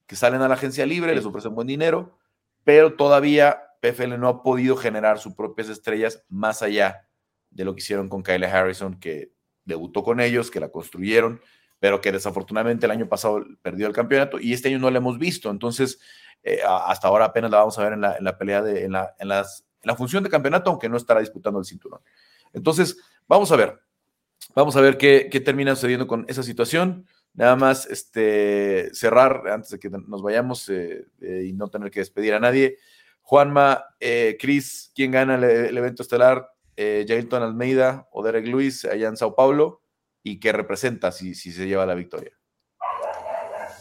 que 0.07 0.15
salen 0.15 0.41
a 0.41 0.47
la 0.47 0.55
agencia 0.55 0.86
libre, 0.86 1.15
les 1.15 1.26
ofrecen 1.26 1.53
buen 1.53 1.67
dinero, 1.67 2.17
pero 2.63 2.95
todavía 2.95 3.64
PFL 3.91 4.17
no 4.17 4.27
ha 4.27 4.43
podido 4.43 4.75
generar 4.75 5.19
sus 5.19 5.33
propias 5.33 5.69
estrellas 5.69 6.23
más 6.29 6.61
allá 6.61 7.07
de 7.49 7.65
lo 7.65 7.73
que 7.73 7.79
hicieron 7.79 8.09
con 8.09 8.23
Kyle 8.23 8.43
Harrison, 8.43 8.99
que 8.99 9.31
debutó 9.63 10.03
con 10.03 10.19
ellos, 10.19 10.51
que 10.51 10.59
la 10.59 10.69
construyeron, 10.69 11.41
pero 11.79 12.01
que 12.01 12.11
desafortunadamente 12.11 12.86
el 12.86 12.91
año 12.91 13.07
pasado 13.07 13.43
perdió 13.61 13.88
el 13.88 13.93
campeonato 13.93 14.39
y 14.39 14.53
este 14.53 14.69
año 14.69 14.79
no 14.79 14.89
la 14.89 14.97
hemos 14.97 15.17
visto. 15.17 15.49
Entonces, 15.49 15.99
eh, 16.43 16.59
hasta 16.65 17.07
ahora 17.07 17.25
apenas 17.25 17.51
la 17.51 17.57
vamos 17.57 17.77
a 17.77 17.83
ver 17.83 17.93
en 17.93 18.01
la, 18.01 18.38
pelea, 18.38 18.61
de, 18.61 18.86
en, 18.86 18.91
la, 18.91 19.15
en, 19.19 19.27
la 19.27 19.95
función 19.95 20.23
de 20.23 20.29
campeonato, 20.29 20.69
aunque 20.69 20.89
no 20.89 20.97
estará 20.97 21.19
disputando 21.19 21.59
el 21.59 21.65
cinturón. 21.65 22.01
Entonces, 22.53 22.97
vamos 23.27 23.51
a 23.51 23.55
ver. 23.55 23.79
vamos 24.53 24.75
a 24.75 24.81
ver 24.81 24.97
qué, 24.97 25.29
termina 25.43 25.75
sucediendo 25.75 26.07
con 26.07 26.25
esa 26.27 26.43
situación. 26.43 27.07
Nada 27.33 27.55
más 27.55 27.86
este, 27.88 28.89
cerrar 28.93 29.47
antes 29.49 29.71
de 29.71 29.79
que 29.79 29.89
nos 29.89 30.21
vayamos 30.21 30.69
eh, 30.69 31.05
eh, 31.19 31.45
y 31.47 31.53
no 31.53 31.67
tener 31.67 31.91
que 31.91 31.99
despedir 31.99 32.33
a 32.33 32.39
nadie. 32.39 32.77
Juanma, 33.28 33.86
eh, 33.99 34.38
Cris, 34.39 34.91
¿quién 34.93 35.09
gana 35.09 35.34
el, 35.34 35.76
evento 35.76 36.03
estelar? 36.03 36.47
Eh, 36.78 37.05
Jailton 37.07 37.41
Almeida 37.41 38.07
o 38.11 38.23
Derek 38.23 38.45
Luis 38.45 38.86
allá 38.86 39.07
en 39.07 39.17
Sao 39.17 39.36
Paulo 39.36 39.82
y 40.21 40.39
qué 40.39 40.51
representa 40.51 41.11
si, 41.11 41.34
si 41.34 41.51
se 41.51 41.65
lleva 41.67 41.88
la 41.88 41.95
victoria. 41.95 42.38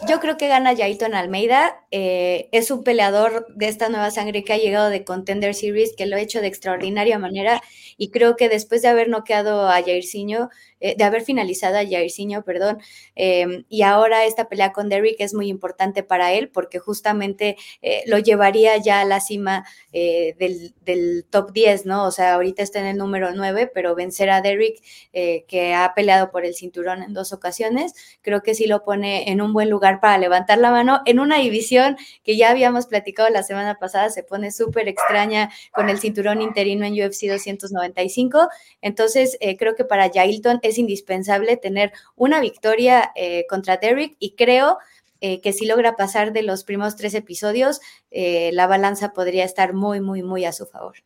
Yo 0.06 0.20
creo 0.20 0.36
que 0.36 0.48
gana 0.48 0.76
Jailton 0.76 1.14
Almeida. 1.14 1.82
Eh, 1.90 2.50
es 2.52 2.70
un 2.70 2.84
peleador 2.84 3.46
de 3.54 3.68
esta 3.68 3.88
nueva 3.88 4.10
sangre 4.10 4.44
que 4.44 4.52
ha 4.52 4.58
llegado 4.58 4.90
de 4.90 5.02
Contender 5.02 5.54
Series, 5.54 5.94
que 5.96 6.04
lo 6.04 6.16
ha 6.16 6.20
hecho 6.20 6.42
de 6.42 6.46
extraordinaria 6.46 7.18
manera. 7.18 7.62
Y 7.96 8.10
creo 8.10 8.36
que 8.36 8.50
después 8.50 8.82
de 8.82 8.88
haber 8.88 9.08
noqueado 9.08 9.66
a 9.66 9.82
Jairzinho, 9.82 10.50
eh, 10.80 10.94
de 10.98 11.04
haber 11.04 11.22
finalizado 11.22 11.78
a 11.78 11.86
Jairzinho, 11.88 12.42
perdón, 12.42 12.78
em, 13.14 13.64
y 13.70 13.82
ahora 13.82 14.26
esta 14.26 14.48
pelea 14.48 14.72
con 14.72 14.90
Derrick 14.90 15.16
es 15.20 15.32
muy 15.32 15.48
importante 15.48 16.02
para 16.02 16.32
él 16.32 16.50
porque 16.50 16.78
justamente 16.80 17.56
eh, 17.80 18.02
lo 18.06 18.18
llevaría 18.18 18.76
ya 18.76 19.00
a 19.00 19.04
la 19.04 19.20
cima 19.20 19.64
del, 19.92 20.74
del, 20.84 21.24
top 21.30 21.52
10, 21.52 21.86
¿no? 21.86 22.04
O 22.04 22.10
sea, 22.10 22.34
ahorita 22.34 22.62
está 22.62 22.80
en 22.80 22.86
el 22.86 22.96
número 22.98 23.32
9, 23.32 23.70
pero 23.72 23.94
vencer 23.94 24.28
a 24.28 24.40
Derrick, 24.42 24.82
que 25.12 25.74
ha 25.74 25.92
peleado 25.94 26.30
por 26.32 26.44
el 26.44 26.54
cinturón 26.54 27.02
en 27.02 27.14
dos 27.14 27.32
ocasiones, 27.32 27.94
creo 28.20 28.42
que 28.42 28.54
sí 28.54 28.66
lo 28.66 28.82
pone 28.82 29.30
en 29.30 29.40
un 29.40 29.52
buen 29.52 29.70
lugar 29.70 29.93
para 30.00 30.18
levantar 30.18 30.58
la 30.58 30.70
mano 30.70 31.00
en 31.04 31.20
una 31.20 31.38
división 31.38 31.96
que 32.22 32.36
ya 32.36 32.50
habíamos 32.50 32.86
platicado 32.86 33.28
la 33.30 33.42
semana 33.42 33.78
pasada, 33.78 34.10
se 34.10 34.22
pone 34.22 34.50
súper 34.50 34.88
extraña 34.88 35.50
con 35.72 35.88
el 35.88 35.98
cinturón 35.98 36.42
interino 36.42 36.84
en 36.84 36.94
UFC 36.94 37.28
295. 37.28 38.48
Entonces, 38.80 39.36
eh, 39.40 39.56
creo 39.56 39.74
que 39.74 39.84
para 39.84 40.10
Jailton 40.10 40.60
es 40.62 40.78
indispensable 40.78 41.56
tener 41.56 41.92
una 42.16 42.40
victoria 42.40 43.12
eh, 43.14 43.46
contra 43.48 43.76
Derrick 43.76 44.16
y 44.18 44.34
creo 44.34 44.78
eh, 45.20 45.40
que 45.40 45.52
si 45.52 45.66
logra 45.66 45.96
pasar 45.96 46.32
de 46.32 46.42
los 46.42 46.64
primeros 46.64 46.96
tres 46.96 47.14
episodios, 47.14 47.80
la 48.10 48.66
balanza 48.66 49.12
podría 49.12 49.44
estar 49.44 49.72
muy, 49.72 50.00
muy, 50.00 50.22
muy 50.22 50.44
a 50.44 50.52
su 50.52 50.66
favor. 50.66 50.96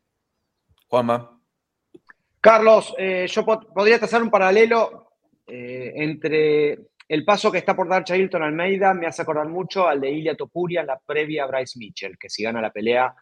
Juanma. 0.87 1.39
Carlos, 2.41 2.93
yo 3.27 3.45
podría 3.45 3.97
trazar 3.97 4.21
un 4.21 4.29
paralelo 4.29 5.11
entre 5.47 6.89
el 7.09 7.25
paso 7.25 7.51
que 7.51 7.57
está 7.57 7.75
por 7.75 7.89
dar 7.89 8.03
Chailton 8.03 8.43
Almeida 8.43 8.93
me 8.93 9.07
hace 9.07 9.23
acordar 9.23 9.47
mucho 9.47 9.87
al 9.87 9.99
de 9.99 10.11
Ilya 10.11 10.35
Topuria 10.35 10.81
en 10.81 10.87
la 10.87 10.99
previa 11.03 11.43
a 11.43 11.47
Bryce 11.47 11.79
Mitchell, 11.79 12.17
que 12.19 12.29
si 12.29 12.43
gana 12.43 12.61
la 12.61 12.71
pelea 12.71 13.13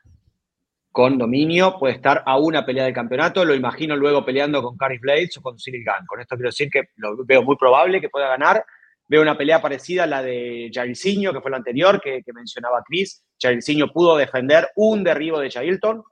con 0.92 1.18
dominio 1.18 1.78
puede 1.80 1.94
estar 1.94 2.22
a 2.26 2.38
una 2.38 2.66
pelea 2.66 2.84
del 2.84 2.94
campeonato. 2.94 3.46
Lo 3.46 3.56
imagino 3.56 3.96
luego 3.96 4.26
peleando 4.26 4.62
con 4.62 4.76
Caris 4.76 5.00
Blades 5.00 5.38
o 5.38 5.42
con 5.42 5.56
Cyril 5.58 5.86
Gunn. 5.86 6.06
Con 6.06 6.20
esto 6.20 6.36
quiero 6.36 6.50
decir 6.50 6.70
que 6.70 6.90
lo 6.98 7.16
veo 7.24 7.44
muy 7.44 7.56
probable 7.56 8.02
que 8.02 8.10
pueda 8.10 8.28
ganar. 8.28 8.66
Veo 9.08 9.22
una 9.22 9.38
pelea 9.38 9.62
parecida 9.62 10.04
a 10.04 10.08
la 10.08 10.22
de 10.22 10.70
Jairzinho, 10.74 11.32
que 11.32 11.40
fue 11.40 11.52
la 11.52 11.58
anterior, 11.58 12.02
que, 12.02 12.22
mencionaba 12.34 12.84
Chris. 12.86 13.24
Jairzinho 13.42 13.88
pudo 13.94 14.18
defender 14.18 14.68
un 14.76 15.02
derribo 15.02 15.40
de 15.40 15.48
Chailton, 15.48 16.04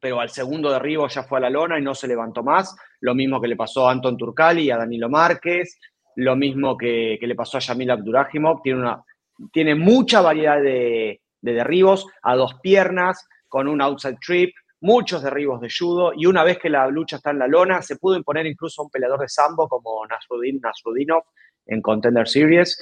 pero 0.00 0.20
al 0.20 0.30
segundo 0.30 0.70
derribo 0.70 1.08
ya 1.08 1.24
fue 1.24 1.38
a 1.38 1.40
la 1.40 1.50
lona 1.50 1.80
y 1.80 1.82
no 1.82 1.96
se 1.96 2.06
levantó 2.06 2.44
más. 2.44 2.76
Lo 3.00 3.12
mismo 3.16 3.40
que 3.40 3.48
le 3.48 3.56
pasó 3.56 3.88
a 3.88 3.92
Anton 3.92 4.16
Turcali 4.16 4.64
y 4.64 4.70
a 4.70 4.76
Danilo 4.76 5.08
Márquez 5.08 5.80
lo 6.18 6.34
mismo 6.34 6.76
que, 6.76 7.16
le 7.20 7.34
pasó 7.36 7.58
a 7.58 7.60
Yamil 7.60 7.92
Abdurajimov, 7.92 8.60
tiene, 8.60 8.80
una, 8.80 9.04
tiene 9.52 9.76
mucha 9.76 10.20
variedad 10.20 10.60
de, 10.60 11.20
derribos 11.40 12.06
a 12.22 12.34
dos 12.34 12.54
piernas, 12.60 13.28
con 13.46 13.68
un 13.68 13.80
outside 13.80 14.18
trip, 14.20 14.52
muchos 14.80 15.22
derribos 15.22 15.60
de 15.60 15.68
judo, 15.70 16.12
y 16.16 16.26
una 16.26 16.42
vez 16.42 16.58
que 16.58 16.70
la 16.70 16.88
lucha 16.88 17.16
está 17.16 17.30
en 17.30 17.38
la 17.38 17.46
lona, 17.46 17.82
se 17.82 17.96
pudo 17.96 18.16
imponer 18.16 18.46
incluso 18.46 18.82
a 18.82 18.86
un 18.86 18.90
peleador 18.90 19.20
de 19.20 19.28
sambo 19.28 19.68
como 19.68 20.04
Nasrudin 20.06 20.60
Nasrudinov 20.60 21.22
en 21.66 21.80
Contender 21.80 22.26
Series. 22.26 22.76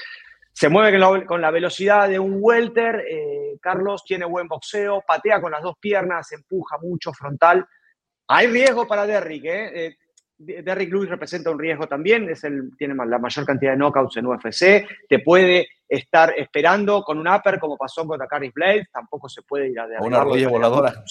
Se 0.53 0.71
mueve 0.71 0.99
con 1.27 1.43
la, 1.43 1.51
velocidad 1.51 2.09
de 2.09 2.19
un 2.19 2.39
welter, 2.41 3.05
eh, 3.07 3.59
Carlos 3.61 4.03
tiene 4.03 4.25
buen 4.25 4.49
boxeo, 4.49 5.03
patea 5.07 5.43
con 5.43 5.53
las 5.53 5.63
dos 5.63 5.77
piernas, 5.79 6.33
empuja 6.33 6.79
mucho 6.79 7.13
frontal. 7.13 7.67
Hay 8.29 8.47
riesgo 8.47 8.89
para 8.89 9.07
Derrick, 9.07 9.45
¿eh? 9.45 9.87
eh 9.87 9.97
Derrick 10.39 10.93
Lewis 10.93 11.09
representa 11.09 11.51
un 11.51 11.59
riesgo 11.59 11.87
también, 11.87 12.29
es 12.29 12.45
el, 12.45 12.77
tiene 12.77 12.95
la 12.95 13.19
mayor 13.19 13.47
cantidad 13.47 13.73
de 13.73 13.79
knockouts 13.79 14.17
en 14.19 14.27
UFC, 14.27 14.87
te 15.09 15.21
puede 15.21 15.69
estar 15.89 16.35
esperando 16.37 17.03
con 17.03 17.19
un 17.19 17.29
upper 17.29 17.59
como 17.59 17.77
pasó 17.77 18.07
con 18.07 18.19
Caris 18.19 18.53
Blade, 18.53 18.89
tampoco 18.93 19.29
se 19.29 19.43
puede 19.43 19.71
ir 19.71 19.81
a 19.81 19.87
Una 20.01 20.23
rodilla 20.23 20.49
voladora. 20.49 21.05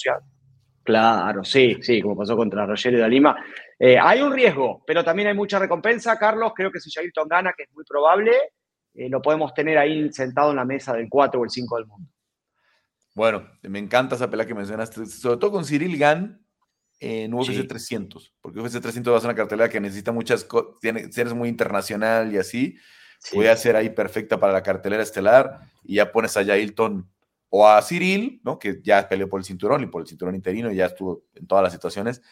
Claro, 0.86 1.42
sí, 1.42 1.78
sí, 1.80 2.00
como 2.00 2.16
pasó 2.16 2.36
contra 2.36 2.64
Rogerio 2.64 3.02
de 3.02 3.08
Lima. 3.08 3.36
Eh, 3.76 3.98
hay 3.98 4.22
un 4.22 4.32
riesgo, 4.32 4.84
pero 4.86 5.02
también 5.02 5.26
hay 5.26 5.34
mucha 5.34 5.58
recompensa, 5.58 6.16
Carlos. 6.16 6.52
Creo 6.54 6.70
que 6.70 6.78
si 6.78 6.92
Jailton 6.92 7.26
gana, 7.26 7.52
que 7.56 7.64
es 7.64 7.72
muy 7.74 7.82
probable, 7.82 8.30
eh, 8.94 9.08
lo 9.08 9.20
podemos 9.20 9.52
tener 9.52 9.78
ahí 9.78 10.12
sentado 10.12 10.50
en 10.50 10.56
la 10.56 10.64
mesa 10.64 10.92
del 10.92 11.08
4 11.08 11.40
o 11.40 11.44
el 11.44 11.50
5 11.50 11.76
del 11.76 11.86
mundo. 11.86 12.08
Bueno, 13.16 13.48
me 13.62 13.80
encanta 13.80 14.14
esa 14.14 14.30
pelea 14.30 14.46
que 14.46 14.54
mencionaste, 14.54 15.06
sobre 15.06 15.38
todo 15.38 15.50
con 15.50 15.64
Cyril 15.64 15.98
Gann, 15.98 16.45
en 16.98 17.34
UFC 17.34 17.66
300, 17.66 18.34
porque 18.40 18.60
UFC 18.60 18.80
300 18.80 19.12
va 19.12 19.18
a 19.18 19.20
ser 19.20 19.28
una 19.28 19.36
cartelera 19.36 19.68
que 19.68 19.80
necesita 19.80 20.12
muchas 20.12 20.44
cosas, 20.44 20.74
eres 20.82 21.34
muy 21.34 21.48
internacional 21.48 22.32
y 22.32 22.38
así, 22.38 22.76
voy 23.32 23.46
a 23.46 23.56
ser 23.56 23.76
ahí 23.76 23.90
perfecta 23.90 24.38
para 24.38 24.52
la 24.52 24.62
cartelera 24.62 25.02
estelar 25.02 25.60
y 25.84 25.96
ya 25.96 26.10
pones 26.10 26.36
a 26.36 26.44
Jailton 26.44 27.08
o 27.50 27.68
a 27.68 27.82
Cyril, 27.82 28.40
¿no? 28.44 28.58
que 28.58 28.80
ya 28.82 29.08
peleó 29.08 29.28
por 29.28 29.40
el 29.40 29.44
cinturón 29.44 29.82
y 29.82 29.86
por 29.86 30.02
el 30.02 30.08
cinturón 30.08 30.34
interino 30.34 30.72
y 30.72 30.76
ya 30.76 30.86
estuvo 30.86 31.24
en 31.34 31.46
todas 31.46 31.62
las 31.62 31.72
situaciones, 31.72 32.22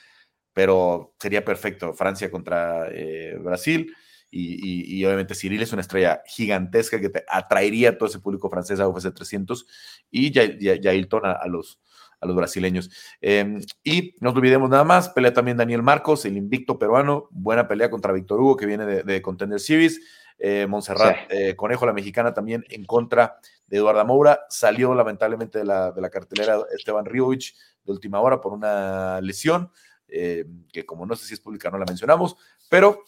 pero 0.52 1.14
sería 1.18 1.44
perfecto 1.44 1.92
Francia 1.92 2.30
contra 2.30 2.88
eh, 2.90 3.36
Brasil. 3.40 3.94
Y, 4.36 5.04
obviamente 5.04 5.36
Cyril 5.36 5.62
es 5.62 5.72
una 5.72 5.82
estrella 5.82 6.20
gigantesca 6.26 7.00
que 7.00 7.08
te 7.08 7.24
atraería 7.28 7.90
a 7.90 7.98
todo 7.98 8.08
ese 8.08 8.18
público 8.18 8.50
francés 8.50 8.80
a 8.80 8.88
UFC 8.88 9.14
300 9.14 9.64
y 10.10 10.32
Jailton 10.32 11.24
a 11.24 11.46
los, 11.46 11.78
a 12.24 12.26
los 12.26 12.34
brasileños. 12.34 12.90
Em, 13.20 13.60
y 13.84 14.14
no 14.20 14.30
olvidemos 14.30 14.68
nada 14.68 14.82
más, 14.82 15.10
pelea 15.10 15.32
también 15.32 15.56
Daniel 15.56 15.82
Marcos, 15.82 16.24
el 16.24 16.36
invicto 16.36 16.78
peruano, 16.78 17.28
buena 17.30 17.68
pelea 17.68 17.90
contra 17.90 18.12
Víctor 18.12 18.40
Hugo, 18.40 18.56
que 18.56 18.66
viene 18.66 18.86
de, 18.86 19.22
Contender 19.22 19.60
Series. 19.60 20.00
Eh, 20.36 20.66
Montserrat 20.68 21.30
eh, 21.30 21.54
Conejo, 21.54 21.86
la 21.86 21.92
mexicana, 21.92 22.34
también 22.34 22.64
en 22.68 22.84
contra 22.84 23.36
de 23.68 23.76
Eduarda 23.76 24.02
Moura. 24.04 24.40
Salió 24.48 24.94
lamentablemente 24.94 25.58
de 25.58 25.64
la, 25.64 25.92
de 25.92 26.00
la 26.00 26.10
cartelera 26.10 26.58
Esteban 26.76 27.04
Riovich 27.04 27.54
de 27.84 27.92
última 27.92 28.20
hora 28.20 28.40
por 28.40 28.52
una 28.52 29.20
lesión, 29.20 29.70
eh, 30.08 30.44
que 30.72 30.84
como 30.84 31.06
no 31.06 31.14
sé 31.14 31.26
si 31.26 31.34
es 31.34 31.40
pública, 31.40 31.70
no 31.70 31.78
la 31.78 31.84
mencionamos, 31.86 32.36
pero 32.68 33.04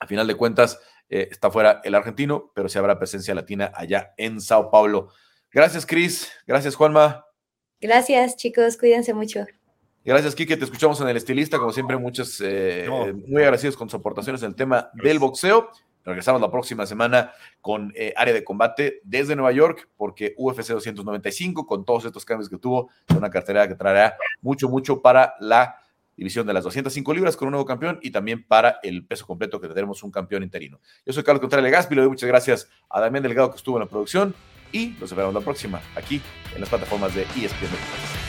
a 0.00 0.06
final 0.06 0.26
de 0.26 0.34
cuentas 0.34 0.78
está 1.08 1.50
fuera 1.50 1.80
el 1.84 1.94
argentino, 1.94 2.52
pero 2.54 2.68
sí 2.68 2.78
habrá 2.78 2.98
presencia 2.98 3.34
latina 3.34 3.72
allá 3.74 4.12
en 4.18 4.42
Sao 4.42 4.70
Paulo. 4.70 5.08
Gracias, 5.50 5.86
Cris. 5.86 6.30
Gracias, 6.46 6.74
Juanma. 6.74 7.27
Gracias, 7.80 8.36
chicos, 8.36 8.76
cuídense 8.76 9.14
mucho. 9.14 9.46
Gracias, 10.04 10.34
Kike. 10.34 10.56
Te 10.56 10.64
escuchamos 10.64 11.00
en 11.00 11.08
el 11.08 11.16
estilista, 11.16 11.58
como 11.58 11.72
siempre, 11.72 11.96
muchos 11.96 12.40
eh, 12.40 12.88
muy 13.26 13.42
agradecidos 13.42 13.76
con 13.76 13.90
sus 13.90 14.00
aportaciones 14.00 14.42
en 14.42 14.48
el 14.48 14.54
tema 14.54 14.90
del 14.94 15.18
boxeo. 15.18 15.70
Regresamos 16.04 16.40
la 16.40 16.50
próxima 16.50 16.86
semana 16.86 17.32
con 17.60 17.92
eh, 17.94 18.14
área 18.16 18.32
de 18.32 18.42
combate 18.42 19.00
desde 19.04 19.36
Nueva 19.36 19.52
York, 19.52 19.90
porque 19.96 20.34
UFC 20.38 20.68
295, 20.68 21.66
con 21.66 21.84
todos 21.84 22.06
estos 22.06 22.24
cambios 22.24 22.48
que 22.48 22.56
tuvo, 22.56 22.88
es 23.06 23.14
una 23.14 23.28
cartera 23.28 23.68
que 23.68 23.74
traerá 23.74 24.16
mucho, 24.40 24.70
mucho 24.70 25.02
para 25.02 25.34
la 25.40 25.76
división 26.16 26.46
de 26.46 26.54
las 26.54 26.64
205 26.64 27.12
libras 27.12 27.36
con 27.36 27.48
un 27.48 27.52
nuevo 27.52 27.66
campeón 27.66 28.00
y 28.02 28.10
también 28.10 28.44
para 28.46 28.80
el 28.82 29.04
peso 29.04 29.26
completo 29.26 29.60
que 29.60 29.68
tendremos 29.68 30.02
un 30.02 30.10
campeón 30.10 30.42
interino. 30.42 30.80
Yo 31.04 31.12
soy 31.12 31.22
Carlos 31.22 31.40
Contreras 31.40 31.70
Gaspi, 31.70 31.94
le 31.94 32.00
doy 32.00 32.10
muchas 32.10 32.28
gracias 32.28 32.68
a 32.88 33.00
Damián 33.00 33.22
Delgado 33.22 33.50
que 33.50 33.56
estuvo 33.56 33.76
en 33.76 33.80
la 33.80 33.88
producción 33.88 34.34
y 34.72 34.94
los 35.00 35.14
veremos 35.14 35.34
la 35.34 35.40
próxima 35.40 35.80
aquí 35.96 36.20
en 36.54 36.60
las 36.60 36.68
plataformas 36.68 37.14
de 37.14 37.22
ESPN. 37.22 38.27